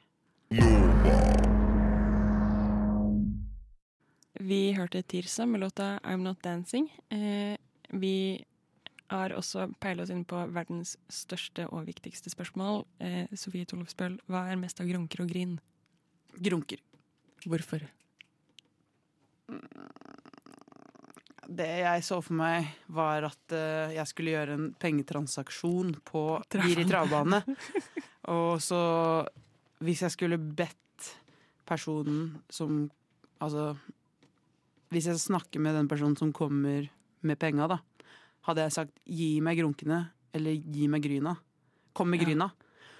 Vi 4.40 4.73
hørte 4.75 5.03
Tirsa 5.03 5.47
med 5.47 5.61
låta 5.61 5.99
I'm 6.03 6.16
Not 6.16 6.42
Dancing. 6.42 6.88
Eh, 7.09 7.57
vi 7.88 8.44
har 9.07 9.31
også 9.31 9.68
peilet 9.79 10.03
oss 10.03 10.11
inn 10.11 10.25
på 10.27 10.40
verdens 10.51 10.97
største 11.12 11.68
og 11.70 11.87
viktigste 11.87 12.33
spørsmål. 12.33 12.83
Eh, 12.99 13.31
Sofie 13.38 13.68
Tollefsbøl, 13.68 14.17
hva 14.27 14.48
er 14.50 14.58
mest 14.58 14.83
av 14.83 14.88
grunker 14.90 15.23
og 15.23 15.31
grin? 15.31 15.58
Grunker. 16.35 16.83
Hvorfor? 17.46 17.85
Det 21.44 21.71
jeg 21.85 22.02
så 22.02 22.19
for 22.25 22.35
meg, 22.35 22.73
var 22.88 23.29
at 23.29 23.54
eh, 23.54 23.94
jeg 24.00 24.11
skulle 24.11 24.35
gjøre 24.35 24.58
en 24.58 24.67
pengetransaksjon 24.83 25.94
på 26.11 26.25
Biri 26.56 26.88
travbane. 26.88 27.44
Og 28.35 28.56
så 28.65 28.81
Hvis 29.85 30.00
jeg 30.00 30.15
skulle 30.15 30.38
bedt 30.40 31.11
personen 31.69 32.40
som 32.48 32.87
Altså 33.42 33.75
Hvis 34.95 35.09
jeg 35.11 35.19
snakker 35.23 35.61
med 35.61 35.75
den 35.75 35.88
personen 35.90 36.17
som 36.19 36.33
kommer 36.33 36.88
med 37.25 37.38
penga, 37.40 37.67
da, 37.69 37.79
hadde 38.47 38.63
jeg 38.67 38.73
sagt 38.77 38.92
'gi 39.07 39.40
meg 39.42 39.59
grunkene' 39.59 40.09
eller 40.35 40.53
'gi 40.55 40.88
meg 40.88 41.03
gryna'. 41.03 41.37
Kom 41.95 42.11
med 42.11 42.21
Ja. 42.21 42.27
gryna. 42.27 42.51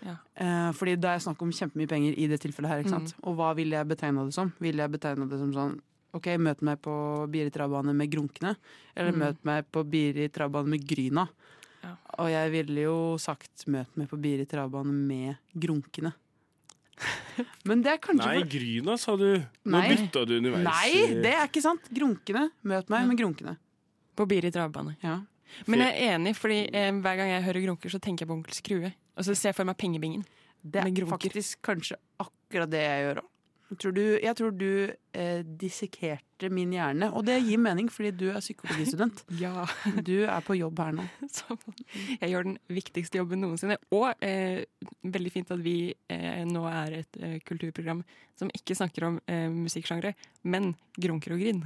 Ja. 0.05 0.17
Eh, 0.37 0.73
fordi 0.73 0.97
da 1.01 1.15
er 1.15 1.19
snakk 1.19 1.41
om 1.43 1.51
kjempemye 1.51 1.89
penger 1.89 2.15
i 2.19 2.27
det 2.27 2.41
tilfellet 2.41 2.69
her. 2.69 2.79
ikke 2.83 2.91
sant? 2.91 3.15
Og 3.23 3.37
hva 3.37 3.55
ville 3.57 3.71
jeg 3.73 3.87
betegna 3.89 4.25
det 4.25 4.35
som? 4.35 4.53
Ville 4.61 4.77
jeg 4.83 4.91
betegna 4.93 5.29
det 5.29 5.39
som 5.39 5.53
sånn 5.53 5.81
OK, 6.15 6.27
møt 6.39 6.63
meg 6.63 6.81
på 6.81 7.27
Biri 7.29 7.51
travbane 7.51 7.93
med 7.93 8.09
grunkene. 8.11 8.57
Eller 8.97 9.11
Mm. 9.13 9.19
møt 9.19 9.45
meg 9.45 9.65
på 9.73 9.83
Biri 9.89 10.29
travbane 10.31 10.69
med 10.69 10.87
gryna. 10.87 11.29
Ja. 11.83 11.97
Og 12.19 12.29
jeg 12.31 12.51
ville 12.53 12.83
jo 12.85 13.17
sagt 13.19 13.65
møt 13.67 13.89
meg 13.97 14.09
på 14.09 14.17
Biri 14.21 14.47
travbane 14.47 14.93
med 14.93 15.37
grunkene. 15.59 16.13
Men 17.69 17.83
det 17.85 17.95
er 17.95 18.01
kanskje 18.03 18.29
Nei, 18.29 18.41
for... 18.41 18.51
Gryna, 18.55 18.97
sa 19.01 19.17
du. 19.21 19.29
Nå 19.67 19.77
Nei. 19.77 19.85
bytta 19.93 20.25
du 20.29 20.37
underveis. 20.39 20.65
Nei, 20.67 21.21
det 21.25 21.35
er 21.35 21.47
ikke 21.49 21.65
sant! 21.65 21.89
Grunkene. 21.95 22.49
Møt 22.71 22.93
meg 22.93 23.09
med 23.11 23.21
grunkene. 23.21 23.57
På 24.15 24.27
Biri 24.31 24.53
travbane. 24.55 24.97
Ja. 25.03 25.19
Men 25.71 25.85
jeg 25.85 25.95
er 25.95 26.17
enig, 26.17 26.35
fordi 26.39 26.65
eh, 26.75 26.91
hver 27.03 27.21
gang 27.21 27.31
jeg 27.31 27.45
hører 27.47 27.67
grunker, 27.69 27.93
så 27.93 28.01
tenker 28.03 28.25
jeg 28.25 28.31
på 28.31 28.37
Onkel 28.39 28.57
Skrue. 28.57 28.91
Og 29.15 29.27
så 29.27 29.37
ser 29.39 29.53
jeg 29.53 29.59
for 29.59 29.69
meg 29.69 29.79
pengebingen. 29.79 30.25
Det 30.65 30.81
er 30.81 31.07
faktisk 31.11 31.61
kanskje 31.67 31.99
akkurat 32.23 32.71
det 32.73 32.83
jeg 32.83 33.05
gjør 33.05 33.23
òg. 33.23 33.31
Tror 33.81 33.95
du, 33.97 34.03
jeg 34.23 34.37
tror 34.39 34.53
du 34.57 34.69
eh, 35.17 35.41
dissekerte 35.61 36.51
min 36.53 36.73
hjerne, 36.75 37.09
og 37.17 37.25
det 37.27 37.37
gir 37.47 37.61
mening 37.63 37.89
fordi 37.93 38.11
du 38.21 38.27
er 38.33 38.41
psykologistudent. 38.43 39.23
Ja. 39.41 39.65
Du 40.05 40.25
er 40.27 40.45
på 40.45 40.57
jobb 40.59 40.79
her 40.83 40.93
nå. 40.97 41.07
Så 41.37 41.57
jeg 42.21 42.31
gjør 42.33 42.49
den 42.51 42.59
viktigste 42.73 43.21
jobben 43.21 43.43
noensinne. 43.45 43.79
Og 43.95 44.13
eh, 44.25 44.65
veldig 45.03 45.33
fint 45.35 45.51
at 45.55 45.63
vi 45.65 45.77
eh, 46.13 46.43
nå 46.49 46.65
er 46.71 47.01
et 47.03 47.21
eh, 47.21 47.37
kulturprogram 47.47 48.03
som 48.39 48.51
ikke 48.55 48.77
snakker 48.79 49.09
om 49.09 49.19
eh, 49.31 49.47
musikksjangre, 49.53 50.15
men 50.51 50.73
grunker 50.99 51.37
og 51.37 51.43
grin. 51.45 51.63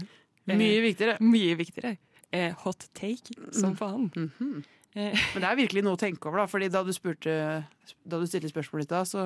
Eh, 0.47 0.57
Mye 0.57 0.83
viktigere. 0.85 1.19
Mye 1.25 1.57
viktigere. 1.59 1.97
Eh, 2.33 2.53
hot 2.65 2.89
take 2.97 3.33
som 3.57 3.77
faen. 3.79 4.11
Mhm. 4.17 4.59
Eh, 4.97 5.13
Men 5.35 5.43
det 5.45 5.49
er 5.49 5.59
virkelig 5.63 5.83
noe 5.85 5.97
å 5.99 6.01
tenke 6.01 6.29
over, 6.31 6.41
da. 6.43 6.47
Fordi 6.49 6.69
da 6.73 6.81
du, 6.85 6.93
spurte, 6.97 7.33
da 8.09 8.21
du 8.21 8.25
stilte 8.29 8.49
spørsmålet 8.51 8.87
ditt 8.89 8.95
da, 8.97 9.03
så 9.07 9.25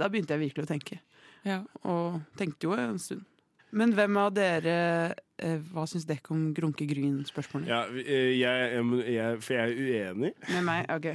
da 0.00 0.06
begynte 0.08 0.32
jeg 0.36 0.40
virkelig 0.46 0.64
å 0.64 0.70
tenke. 0.70 0.96
Ja. 1.44 1.60
Og 1.82 2.20
tenkte 2.38 2.68
jo 2.68 2.76
en 2.78 2.98
stund. 2.98 3.24
Men 3.74 3.90
hvem 3.96 4.16
av 4.22 4.28
dere 4.36 4.74
eh, 5.42 5.58
Hva 5.74 5.82
syns 5.90 6.04
dere 6.06 6.22
om 6.30 6.52
Grunke 6.54 6.86
Gryn-spørsmålet? 6.86 7.66
Ja, 7.68 7.80
eh, 7.90 8.34
jeg, 8.38 8.68
jeg, 8.76 9.14
jeg, 9.16 9.40
for 9.42 9.56
jeg 9.56 9.72
er 9.72 10.12
uenig, 10.12 10.30
Med 10.52 10.62
meg? 10.68 10.90
OK. 10.94 11.08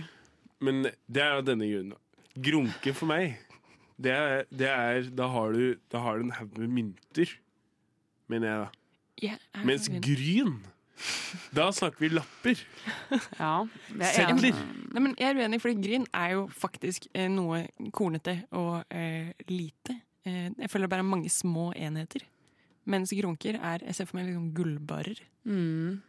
men 0.68 0.82
det 1.08 1.24
er 1.24 1.38
av 1.38 1.46
denne 1.48 1.70
grunnen. 1.72 1.96
Grunke 2.40 2.92
for 2.96 3.08
meg, 3.10 3.38
det 4.00 4.12
er, 4.16 4.44
det 4.52 4.68
er 4.72 5.08
Da 5.16 5.28
har 5.32 5.56
du, 5.56 5.78
da 5.92 6.02
har 6.04 6.20
du 6.20 6.28
en 6.28 6.36
haug 6.36 6.60
med 6.60 6.68
mynter, 6.76 7.32
mener 8.32 8.52
jeg 8.52 8.60
da. 8.60 8.68
Jeg 9.24 9.40
er 9.56 9.66
Mens 9.68 9.88
gryn, 10.04 10.54
da 11.56 11.70
snakker 11.76 12.04
vi 12.04 12.12
lapper. 12.12 12.60
Ja. 13.40 13.66
Jeg 13.96 14.04
er 14.04 14.14
Sedler. 14.16 14.62
Nei, 14.94 15.02
men 15.04 15.16
jeg 15.20 15.32
er 15.32 15.42
uenig, 15.42 15.62
fordi 15.64 15.80
gryn 15.88 16.06
er 16.16 16.36
jo 16.36 16.46
faktisk 16.52 17.08
eh, 17.16 17.28
noe 17.32 17.66
kornete 17.96 18.42
og 18.52 18.84
eh, 18.92 19.32
lite. 19.48 19.96
Eh, 20.28 20.50
jeg 20.58 20.70
føler 20.72 20.88
det 20.88 20.94
bare 20.96 21.06
er 21.06 21.12
mange 21.14 21.32
små 21.32 21.70
enheter. 21.76 22.26
Mens 22.90 23.14
grunker 23.14 23.60
er 23.60 23.84
jeg 23.86 23.96
ser 23.98 24.08
for 24.10 24.20
meg 24.20 24.30
liksom 24.30 24.50
gullbarer. 24.58 25.20
Mm. 25.46 26.00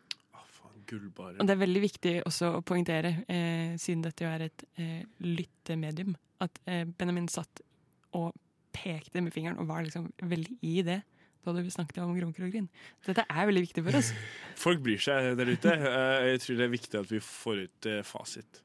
Faen. 0.51 1.37
Og 1.39 1.47
det 1.47 1.55
er 1.55 1.61
veldig 1.61 1.83
viktig 1.85 2.15
også 2.27 2.55
å 2.57 2.63
poengtere, 2.67 3.13
eh, 3.31 3.77
siden 3.79 4.03
dette 4.03 4.25
jo 4.25 4.31
er 4.33 4.49
et 4.49 4.65
eh, 4.81 5.03
lyttemedium, 5.23 6.17
at 6.43 6.59
eh, 6.67 6.83
Benjamin 6.99 7.29
satt 7.31 7.63
og 8.19 8.33
pekte 8.75 9.23
med 9.23 9.35
fingeren 9.35 9.61
og 9.61 9.69
var 9.71 9.85
liksom 9.87 10.09
veldig 10.31 10.57
i 10.67 10.81
det 10.87 11.01
da 11.41 11.55
du 11.57 11.71
snakket 11.73 12.03
om 12.03 12.13
grunker 12.13 12.45
og 12.45 12.53
gryn. 12.53 12.67
Dette 13.07 13.23
er 13.25 13.47
veldig 13.49 13.63
viktig 13.65 13.85
for 13.87 13.97
oss. 13.97 14.11
Folk 14.65 14.83
bryr 14.85 15.01
seg 15.01 15.31
der 15.39 15.49
ute. 15.55 15.73
Eh, 15.73 16.27
Jeg 16.33 16.43
tror 16.45 16.59
det 16.59 16.67
er 16.67 16.75
viktig 16.75 17.01
at 17.01 17.13
vi 17.15 17.21
får 17.25 17.63
ut 17.65 17.89
eh, 17.89 18.03
fasit. 18.05 18.61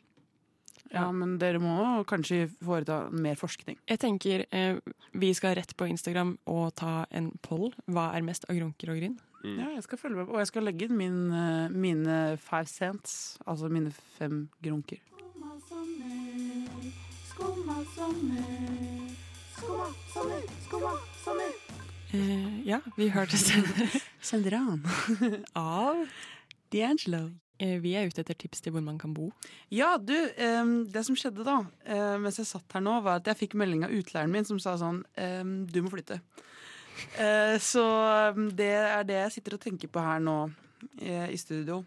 Ja, 0.96 1.12
men 1.12 1.38
dere 1.42 1.60
må 1.62 1.76
kanskje 2.10 2.46
foreta 2.64 3.04
mer 3.12 3.36
forskning. 3.40 3.78
Jeg 3.90 4.00
tenker 4.02 4.46
eh, 4.52 4.80
vi 5.14 5.34
skal 5.38 5.56
rett 5.60 5.76
på 5.78 5.88
Instagram 5.92 6.38
og 6.52 6.74
ta 6.80 7.06
en 7.12 7.32
poll. 7.46 7.74
Hva 7.92 8.10
er 8.18 8.26
mest 8.26 8.48
av 8.50 8.56
grunker 8.58 8.94
og 8.94 9.00
grin? 9.02 9.18
Mm. 9.46 9.58
Ja, 9.60 9.68
jeg 9.76 9.84
skal 9.86 10.00
følge 10.02 10.18
med, 10.24 10.30
Og 10.34 10.40
jeg 10.42 10.48
skal 10.50 10.64
legge 10.66 10.88
inn 10.88 10.98
min, 10.98 11.20
eh, 11.36 11.70
mine 11.70 12.16
five 12.42 12.66
cents, 12.72 13.38
altså 13.46 13.70
mine 13.70 13.92
fem 14.18 14.48
grunker. 14.64 14.98
Skumma 15.20 15.60
sommer, 15.70 16.90
skumma 17.30 17.78
sommer. 17.94 19.14
Skumma 19.56 19.88
sommer, 20.14 20.42
skumma 20.66 20.94
sommer. 21.24 21.54
Eh, 22.16 22.62
ja, 22.68 22.80
vi 22.98 23.10
hørte 23.14 23.38
Sendran. 24.22 24.82
av 25.56 26.06
D'Angelo. 26.72 27.28
Eh, 27.60 27.78
Vi 27.84 27.94
er 27.96 28.08
ute 28.08 28.22
etter 28.24 28.38
tips 28.38 28.62
til 28.62 28.74
hvor 28.76 28.84
man 28.86 28.98
kan 29.02 29.14
bo. 29.16 29.30
Ja, 29.74 29.96
du, 29.98 30.14
det 30.14 31.06
som 31.08 31.16
skjedde 31.16 31.46
da, 31.48 31.60
eh, 31.86 32.16
mens 32.22 32.40
jeg 32.42 32.50
satt 32.50 32.76
her 32.78 32.84
nå, 32.86 32.98
var 33.06 33.22
at 33.22 33.30
jeg 33.32 33.42
fikk 33.46 33.56
melding 33.60 33.86
av 33.88 33.94
utleieren 33.96 34.32
min 34.34 34.46
som 34.48 34.60
sa 34.60 34.76
sånn 34.80 35.04
Du 35.72 35.82
må 35.82 35.92
flytte. 35.94 36.20
Eh, 37.20 37.56
så 37.60 37.86
det 38.56 38.72
er 38.80 39.08
det 39.08 39.22
jeg 39.26 39.38
sitter 39.40 39.58
og 39.58 39.64
tenker 39.66 39.92
på 39.92 40.04
her 40.04 40.20
nå 40.24 40.40
i 41.02 41.38
studio. 41.40 41.84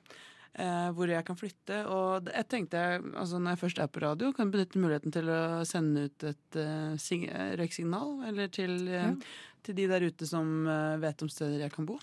hvor 0.59 1.07
jeg 1.07 1.23
kan 1.25 1.37
flytte. 1.39 1.77
Og 1.87 2.27
jeg 2.35 2.47
tenkte, 2.51 2.79
altså 3.15 3.39
når 3.39 3.53
jeg 3.53 3.59
først 3.61 3.79
er 3.79 3.87
på 3.87 4.01
radio, 4.03 4.33
kan 4.33 4.49
jeg 4.49 4.53
benytte 4.57 4.81
muligheten 4.83 5.13
til 5.15 5.29
å 5.31 5.63
sende 5.65 6.09
ut 6.09 6.25
et 6.27 6.59
røyksignal. 7.61 8.25
Eller 8.27 8.49
til, 8.49 8.89
Ja. 8.89 9.13
Til 9.67 9.79
de 9.79 9.87
der 9.91 10.05
ute 10.09 10.29
som 10.29 10.67
eh, 10.69 10.99
vet 11.03 11.25
om 11.25 11.31
steder 11.33 11.67
jeg 11.67 11.75
kan 11.75 11.89
bo. 11.89 11.99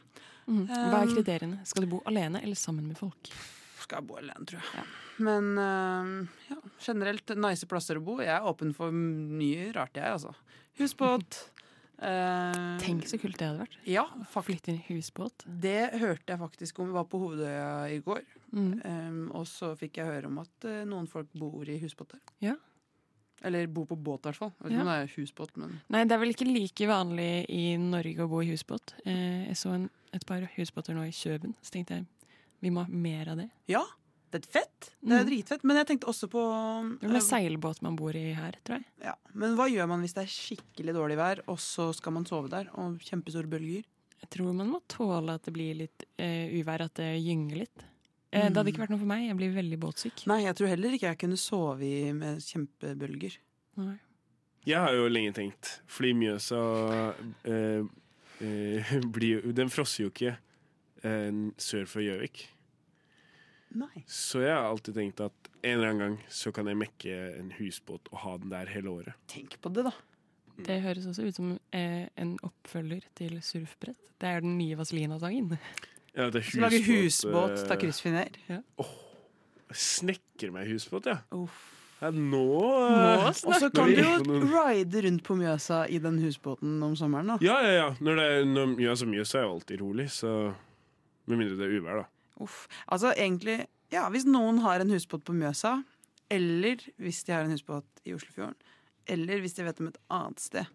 Mm. 0.45 0.65
Hva 0.69 1.01
er 1.01 1.13
kriteriene? 1.13 1.61
Skal 1.65 1.85
du 1.85 1.93
bo 1.95 2.01
alene 2.09 2.43
eller 2.45 2.59
sammen 2.59 2.87
med 2.89 2.99
folk? 2.99 3.33
skal 3.85 4.01
jeg 4.01 4.09
bo 4.09 4.19
alene, 4.19 4.45
tror 4.49 4.61
jeg. 4.61 4.85
Men 5.25 5.51
eh, 5.61 6.45
ja, 6.51 6.59
generelt 6.87 7.35
nice 7.39 7.67
plasser 7.69 7.99
å 7.99 8.05
bo. 8.05 8.19
Jeg 8.23 8.33
er 8.35 8.47
åpen 8.49 8.73
for 8.77 8.93
mye 8.93 9.69
rart, 9.75 9.97
jeg, 9.99 10.17
altså. 10.17 10.33
Husbåt. 10.79 11.45
Uh, 11.95 12.75
Tenk 12.83 13.05
så 13.07 13.19
kult 13.21 13.37
det 13.39 13.47
hadde 13.47 13.63
vært. 13.63 13.77
Ja, 13.87 14.03
faktisk. 14.27 14.49
Flytte 14.49 14.73
inn 14.73 14.81
i 14.81 14.97
husbåt. 14.97 15.45
Det 15.45 15.81
hørte 16.01 16.33
jeg 16.33 16.41
faktisk 16.41 16.81
om. 16.81 16.89
Vi 16.91 16.97
var 16.97 17.07
på 17.11 17.21
Hovedøya 17.21 17.69
i 17.93 18.01
går. 18.03 18.23
Mm. 18.55 18.71
Um, 18.83 19.21
og 19.35 19.45
så 19.47 19.71
fikk 19.79 20.01
jeg 20.01 20.09
høre 20.09 20.31
om 20.31 20.41
at 20.43 20.67
uh, 20.67 20.81
noen 20.87 21.07
folk 21.11 21.31
bor 21.37 21.63
i 21.69 21.79
husbåt 21.83 22.17
der. 22.17 22.23
Ja. 22.51 22.57
Eller 23.45 23.67
bo 23.69 23.83
på 23.85 23.95
båt, 23.97 24.25
i 24.25 24.29
hvert 24.31 24.39
fall. 24.41 24.53
Jeg 24.57 24.63
vet 24.63 24.71
ikke 24.71 24.79
Ja. 24.79 24.81
om 24.81 24.91
det 24.91 24.97
er 25.03 25.13
husbåt, 25.21 25.51
men 25.61 25.75
Nei, 25.93 26.03
det 26.05 26.11
er 26.15 26.17
vel 26.23 26.33
ikke 26.33 26.47
like 26.49 26.87
vanlig 26.89 27.45
i 27.49 27.65
Norge 27.77 28.17
å 28.25 28.29
bo 28.31 28.39
i 28.41 28.49
husbåt. 28.49 28.95
Eh, 29.05 29.45
jeg 29.51 29.55
så 29.59 29.73
en, 29.75 29.89
et 30.13 30.25
par 30.25 30.41
husbåter 30.57 30.95
nå 30.97 31.03
i 31.05 31.11
Kjøben, 31.13 31.53
så 31.61 31.71
tenkte 31.77 31.99
jeg 31.99 32.05
vi 32.61 32.71
må 32.73 32.81
ha 32.85 32.89
mer 32.89 33.29
av 33.29 33.37
det. 33.37 33.49
Ja, 33.69 33.83
det 34.31 34.41
er 34.45 34.49
fett. 34.59 34.89
Det 35.03 35.11
er 35.13 35.23
Mm. 35.23 35.29
dritfett. 35.29 35.63
Men 35.63 35.77
jeg 35.77 35.85
tenkte 35.87 36.07
også 36.09 36.27
på 36.27 36.41
Det 36.99 37.07
er 37.09 37.13
vel 37.13 37.21
seilbåt 37.21 37.81
man 37.83 37.95
bor 37.95 38.15
i 38.15 38.33
her, 38.33 38.53
tror 38.65 38.77
jeg. 38.79 38.85
ja. 39.03 39.13
Men 39.33 39.55
hva 39.55 39.69
gjør 39.69 39.87
man 39.87 40.01
hvis 40.01 40.13
det 40.15 40.23
er 40.23 40.33
skikkelig 40.33 40.93
dårlig 40.95 41.17
vær, 41.17 41.39
og 41.47 41.57
så 41.59 41.93
skal 41.93 42.13
man 42.13 42.25
sove 42.25 42.49
der, 42.49 42.65
og 42.73 42.97
kjempestore 42.99 43.47
bølger? 43.47 43.83
Jeg 44.21 44.29
tror 44.31 44.53
man 44.55 44.71
må 44.71 44.81
tåle 44.87 45.35
at 45.35 45.43
det 45.43 45.53
blir 45.53 45.75
litt 45.75 46.03
eh, 46.17 46.49
uvær, 46.49 46.81
at 46.81 46.95
det 46.95 47.21
gynger 47.21 47.57
litt. 47.57 47.83
Eh, 48.35 48.49
Det 48.49 48.59
hadde 48.59 48.71
ikke 48.73 48.83
vært 48.83 48.93
noe 48.93 49.01
for 49.01 49.09
meg. 49.09 49.27
Jeg 49.29 49.37
blir 49.39 49.53
veldig 49.55 49.79
båtsyk. 49.81 50.25
Nei, 50.29 50.41
jeg 50.45 50.57
tror 50.59 50.71
heller 50.73 50.95
ikke 50.97 51.11
jeg 51.13 51.21
kunne 51.23 51.39
sove 51.39 51.85
i 51.87 52.11
med 52.15 52.41
kjempebølger. 52.43 53.37
Nei. 53.81 53.95
Jeg 54.65 54.81
har 54.81 54.95
jo 54.97 55.05
lenge 55.11 55.31
tenkt, 55.37 55.75
fordi 55.91 56.11
Mjøsa 56.17 56.59
eh, 57.45 57.85
eh, 58.41 58.93
blir 59.15 59.45
jo 59.45 59.53
Den 59.53 59.69
frosser 59.69 60.07
jo 60.07 60.11
ikke 60.13 60.33
eh, 61.05 61.41
sør 61.61 61.85
for 61.89 62.01
Gjøvik. 62.05 62.47
Nei. 63.75 64.05
Så 64.07 64.39
jeg 64.43 64.55
har 64.55 64.69
alltid 64.69 64.95
tenkt 64.95 65.21
at 65.23 65.49
en 65.61 65.73
eller 65.77 65.89
annen 65.91 66.01
gang 66.03 66.17
så 66.31 66.51
kan 66.55 66.69
jeg 66.71 66.79
mekke 66.79 67.15
en 67.41 67.49
husbåt 67.57 68.07
og 68.13 68.19
ha 68.23 68.35
den 68.39 68.53
der 68.53 68.69
hele 68.71 68.93
året. 68.93 69.17
Tenk 69.31 69.57
på 69.61 69.71
det, 69.75 69.83
da. 69.89 69.93
Det 70.65 70.77
høres 70.85 71.07
også 71.11 71.25
ut 71.27 71.35
som 71.35 71.49
eh, 71.75 72.05
en 72.15 72.37
oppfølger 72.47 73.03
til 73.19 73.35
surfbrett. 73.43 73.99
Det 74.21 74.29
er 74.31 74.45
den 74.45 74.55
nye 74.57 74.77
Vazelina-sangen. 74.79 75.57
Ja, 76.15 76.29
det 76.31 76.41
er 76.41 76.49
Så 76.49 76.61
lage 76.63 76.81
husbåt, 76.85 77.57
eh, 77.59 77.67
ta 77.67 77.75
kryssfiner. 77.79 78.29
Snekker 79.75 80.51
meg 80.55 80.69
husbåt, 80.71 81.09
ja. 81.11 81.17
Uff. 81.35 81.57
ja 81.99 82.11
nå 82.11 82.43
Nå 82.45 83.09
Og 83.27 83.55
så 83.59 83.69
kan 83.73 83.91
du 83.91 83.99
jo 83.99 84.39
ride 84.53 85.01
rundt 85.07 85.23
på 85.27 85.35
Mjøsa 85.39 85.85
i 85.91 85.99
den 85.99 86.19
husbåten 86.23 86.77
om 86.85 86.95
sommeren, 86.95 87.33
da. 87.33 87.37
Ja, 87.43 87.57
ja, 87.65 87.73
ja. 87.81 87.89
Når 87.99 88.19
det 88.21 88.27
er 88.31 88.45
når 88.47 88.75
Mjøsa 88.77 89.09
Mjøsa 89.09 89.41
er 89.41 89.47
jo 89.47 89.55
alltid 89.57 89.81
rolig, 89.81 90.07
så 90.11 90.31
Med 91.25 91.41
mindre 91.41 91.57
det 91.57 91.67
er 91.67 91.79
uvær, 91.79 92.03
da. 92.03 92.07
Uff. 92.45 92.67
Altså 92.91 93.11
egentlig, 93.15 93.65
ja, 93.91 94.05
hvis 94.13 94.27
noen 94.29 94.59
har 94.61 94.83
en 94.83 94.91
husbåt 94.93 95.23
på 95.25 95.33
Mjøsa, 95.33 95.79
eller 96.29 96.83
hvis 97.01 97.23
de 97.25 97.33
har 97.33 97.45
en 97.45 97.53
husbåt 97.55 98.03
i 98.05 98.13
Oslofjorden, 98.13 98.55
eller 99.09 99.41
hvis 99.41 99.57
de 99.57 99.65
vet 99.65 99.79
om 99.81 99.89
et 99.89 99.97
annet 100.13 100.41
sted 100.43 100.65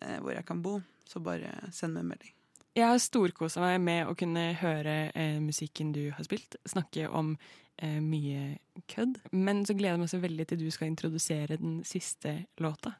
eh, 0.00 0.18
hvor 0.18 0.32
jeg 0.34 0.46
kan 0.48 0.62
bo, 0.64 0.80
så 1.06 1.22
bare 1.22 1.52
send 1.70 1.94
meg 1.94 2.04
en 2.04 2.12
melding. 2.14 2.34
Jeg 2.72 2.88
har 2.88 3.00
storkosa 3.04 3.60
meg 3.60 3.82
med 3.84 4.08
å 4.08 4.14
kunne 4.16 4.46
høre 4.56 5.10
eh, 5.12 5.36
musikken 5.44 5.90
du 5.92 6.06
har 6.16 6.24
spilt, 6.24 6.56
snakke 6.64 7.04
om 7.12 7.34
eh, 7.76 7.98
mye 8.00 8.54
kødd. 8.88 9.18
Men 9.36 9.60
så 9.68 9.76
gleder 9.76 9.98
jeg 9.98 10.00
meg 10.00 10.12
så 10.14 10.20
veldig 10.22 10.46
til 10.48 10.62
du 10.62 10.70
skal 10.72 10.88
introdusere 10.88 11.60
den 11.60 11.82
siste 11.84 12.38
låta. 12.64 12.94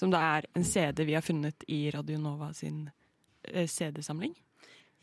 Som 0.00 0.14
da 0.14 0.22
er 0.38 0.48
en 0.56 0.64
CD 0.64 1.04
vi 1.04 1.18
har 1.18 1.26
funnet 1.26 1.68
i 1.68 1.82
Radio 1.92 2.16
Nova 2.16 2.48
sin 2.56 2.86
eh, 3.44 3.68
CD-samling. 3.68 4.32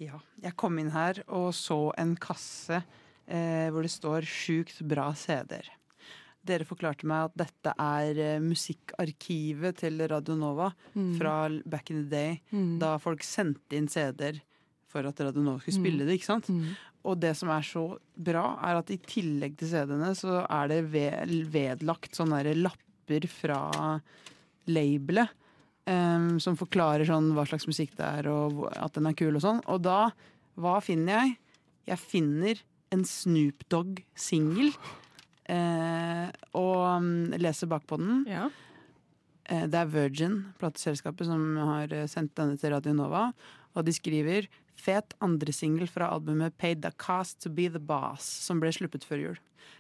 Ja, 0.01 0.17
jeg 0.41 0.57
kom 0.57 0.81
inn 0.81 0.89
her 0.97 1.21
og 1.27 1.51
så 1.57 1.91
en 2.01 2.17
kasse 2.17 2.81
eh, 2.81 3.69
hvor 3.69 3.85
det 3.85 3.93
står 3.93 4.25
'sjukt 4.25 4.81
bra 4.81 5.11
CD-er'. 5.13 5.76
Dere 6.47 6.65
forklarte 6.67 7.05
meg 7.09 7.27
at 7.29 7.37
dette 7.43 7.73
er 7.83 8.19
eh, 8.23 8.39
musikkarkivet 8.43 9.77
til 9.83 9.99
Radio 10.09 10.35
Nova 10.39 10.71
fra 11.19 11.35
back 11.65 11.91
in 11.91 12.03
the 12.05 12.09
day, 12.09 12.41
Mm. 12.53 12.79
da 12.79 12.95
folk 12.97 13.21
sendte 13.23 13.75
inn 13.77 13.87
CD-er 13.91 14.39
for 14.87 15.05
at 15.05 15.19
Radio 15.19 15.43
Nova 15.43 15.59
skulle 15.59 15.77
spille 15.81 16.05
det. 16.07 16.15
ikke 16.19 16.31
sant? 16.31 16.47
Mm. 16.49 16.75
Og 17.07 17.19
det 17.19 17.35
som 17.37 17.49
er 17.53 17.61
så 17.63 17.83
bra, 18.17 18.45
er 18.63 18.79
at 18.79 18.89
i 18.91 18.97
tillegg 18.97 19.57
til 19.59 19.69
CD-ene, 19.69 20.13
så 20.15 20.41
er 20.49 20.67
det 20.71 20.79
vedlagt 21.51 22.15
sånne 22.17 22.41
lapper 22.57 23.27
fra 23.31 23.61
labelet 24.67 25.29
Um, 25.87 26.33
som 26.43 26.57
forklarer 26.59 27.07
sånn 27.07 27.29
hva 27.31 27.45
slags 27.47 27.63
musikk 27.63 27.93
det 27.95 28.03
er, 28.03 28.27
og 28.27 28.65
at 28.75 28.91
den 28.97 29.05
er 29.07 29.13
kul 29.15 29.37
og 29.37 29.39
sånn. 29.39 29.61
Og 29.71 29.79
da, 29.85 30.09
hva 30.59 30.81
finner 30.83 31.13
jeg? 31.21 31.37
Jeg 31.87 32.01
finner 32.01 32.59
en 32.91 33.05
Snoop 33.07 33.63
Dogg-singel. 33.71 34.73
Eh, 35.47 36.27
og 36.59 37.01
mm, 37.03 37.37
leser 37.39 37.69
bakpå 37.71 37.99
den. 38.01 38.23
Ja. 38.27 38.49
Eh, 39.47 39.65
Det 39.67 39.79
er 39.79 39.91
Virgin, 39.91 40.39
plateselskapet, 40.59 41.27
som 41.29 41.43
har 41.57 41.93
eh, 41.95 42.07
sendt 42.11 42.35
denne 42.35 42.57
til 42.59 42.73
Radio 42.75 42.93
Nova. 42.97 43.29
Og 43.75 43.85
de 43.87 43.93
skriver 43.95 44.47
Fet 44.77 45.15
andresingel 45.25 45.87
fra 45.89 46.11
albumet 46.13 46.53
Paid 46.61 46.83
the 46.83 46.91
Cast 47.01 47.39
to 47.41 47.49
Be 47.49 47.65
The 47.73 47.79
Boss, 47.81 48.21
som 48.45 48.59
ble 48.61 48.69
sluppet 48.75 49.07
før 49.07 49.23
jul. 49.23 49.39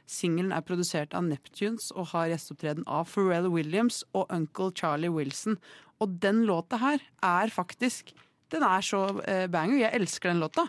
Singelen 0.09 0.51
er 0.55 0.63
produsert 0.65 1.13
av 1.13 1.27
Neptunes 1.27 1.91
og 1.93 2.09
har 2.15 2.31
gjesteopptreden 2.31 2.87
av 2.89 3.05
Pharrell 3.11 3.45
Williams 3.53 4.01
og 4.17 4.25
Uncle 4.33 4.71
Charlie 4.73 5.11
Wilson. 5.13 5.59
Og 6.01 6.17
den 6.23 6.45
låta 6.49 6.79
her 6.81 7.03
er 7.23 7.53
faktisk 7.53 8.13
Den 8.49 8.63
er 8.63 8.79
så 8.81 9.03
eh, 9.27 9.45
banger. 9.51 9.81
Jeg 9.81 9.93
elsker 9.99 10.29
den 10.31 10.39
låta. 10.39 10.63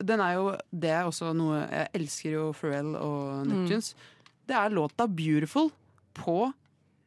Den 0.00 0.20
er 0.24 0.34
jo, 0.38 0.44
det 0.72 0.88
er 0.94 1.04
også 1.04 1.34
noe 1.36 1.58
Jeg 1.68 1.90
elsker 1.98 2.30
jo 2.32 2.44
Pharrell 2.56 2.94
og 2.96 3.46
Neptunes. 3.50 3.90
Det 4.48 4.56
er 4.56 4.72
låta 4.72 5.06
'Beautiful' 5.06 5.70
på 6.16 6.52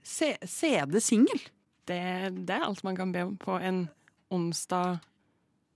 CD-singel. 0.04 1.42
Det, 1.86 2.02
det 2.46 2.54
er 2.54 2.66
alt 2.66 2.84
man 2.84 2.96
kan 2.96 3.12
be 3.12 3.24
om 3.26 3.38
på 3.38 3.58
en 3.58 3.88
onsdag 4.32 5.00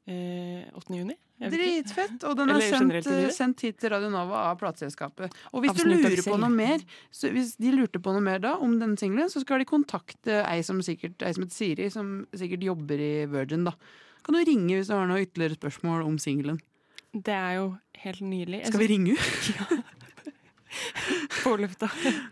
eh, 0.07 0.65
8. 0.73 0.93
juni. 0.93 1.15
Dritfett! 1.35 2.21
Og 2.23 2.37
den 2.39 2.53
er 2.53 2.61
sendt, 2.63 3.09
sendt 3.35 3.63
hit 3.65 3.79
til 3.81 3.91
Radio 3.91 4.07
Nova 4.13 4.45
av 4.51 4.59
plateselskapet. 4.61 5.33
Og 5.51 5.65
hvis 5.65 5.73
Absolutt, 5.73 6.05
du 6.05 6.07
lurer 6.07 6.23
på 6.23 6.37
noe 6.39 6.53
mer 6.53 6.85
så 7.11 7.31
Hvis 7.33 7.57
de 7.59 7.73
lurte 7.75 7.99
på 7.99 8.13
noe 8.15 8.23
mer 8.23 8.39
da 8.43 8.53
om 8.63 8.77
den 8.79 8.95
singelen, 8.99 9.27
så 9.31 9.43
skal 9.43 9.59
de 9.59 9.67
kontakte 9.67 10.39
ei 10.45 10.61
som 10.63 10.79
sikkert 10.85 11.25
ei 11.25 11.33
som 11.35 11.43
heter 11.43 11.57
Siri, 11.57 11.89
som 11.91 12.13
sikkert 12.31 12.63
jobber 12.63 13.01
i 13.03 13.13
Virgin, 13.27 13.67
da. 13.67 13.75
Kan 14.23 14.37
du 14.37 14.45
ringe 14.47 14.77
hvis 14.77 14.87
du 14.87 14.95
har 14.95 15.09
noe 15.09 15.25
ytterligere 15.25 15.59
spørsmål 15.59 16.05
om 16.07 16.15
singelen? 16.21 16.61
Det 17.15 17.35
er 17.35 17.59
jo 17.59 17.67
helt 18.05 18.23
nydelig. 18.23 18.63
Skal 18.69 18.81
vi 18.81 18.89
ringe 18.93 19.17
henne? 19.19 19.83
På 21.45 21.55
lufta. 21.61 21.89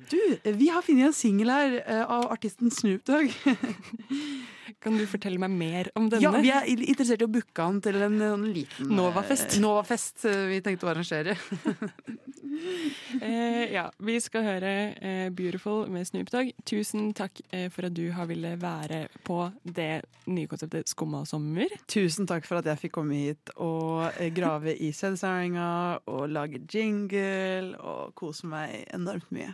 Du, 0.09 0.19
vi 0.57 0.71
har 0.73 0.81
funnet 0.81 1.11
en 1.11 1.13
singel 1.13 1.51
her 1.53 1.75
eh, 1.85 2.03
av 2.09 2.31
artisten 2.33 2.71
Snoop 2.73 3.05
Dogg. 3.05 3.29
Kan 4.83 4.97
du 4.99 5.05
fortelle 5.07 5.39
meg 5.39 5.53
mer 5.55 5.89
om 5.95 6.09
denne? 6.11 6.23
Ja, 6.25 6.33
vi 6.43 6.51
er 6.51 6.67
interessert 6.67 7.23
i 7.23 7.27
å 7.27 7.31
booke 7.31 7.63
han 7.63 7.79
til 7.83 8.01
en, 8.03 8.19
en 8.21 8.45
liten 8.51 8.89
eh, 8.89 8.95
Novafest. 8.97 9.57
Novafest 9.63 10.25
eh, 10.27 10.45
vi 10.51 10.59
tenkte 10.65 10.89
å 10.89 10.93
arrangere. 10.93 11.37
Eh, 13.21 13.73
ja, 13.73 13.87
vi 13.97 14.15
skal 14.21 14.43
høre 14.45 14.71
eh, 14.95 15.29
'Beautiful' 15.33 15.89
med 15.91 16.07
Snoop 16.07 16.29
Dogg. 16.31 16.51
Tusen 16.69 17.11
takk 17.17 17.41
eh, 17.51 17.69
for 17.73 17.87
at 17.87 17.95
du 17.97 18.05
har 18.15 18.27
ville 18.29 18.53
være 18.61 19.07
på 19.25 19.39
det 19.63 20.03
nye 20.31 20.47
konseptet 20.47 20.89
Skumma 20.89 21.23
sommer. 21.27 21.73
Tusen 21.91 22.29
takk 22.29 22.47
for 22.47 22.61
at 22.61 22.69
jeg 22.71 22.85
fikk 22.85 22.95
komme 22.99 23.19
hit 23.19 23.53
og 23.57 24.05
eh, 24.17 24.31
grave 24.33 24.75
i 24.77 24.93
sensoringa 24.95 25.99
og 26.07 26.29
lage 26.31 26.63
jingle 26.69 27.77
og 27.79 28.15
kose 28.19 28.47
meg 28.49 28.83
enormt 28.93 29.29
mye. 29.33 29.53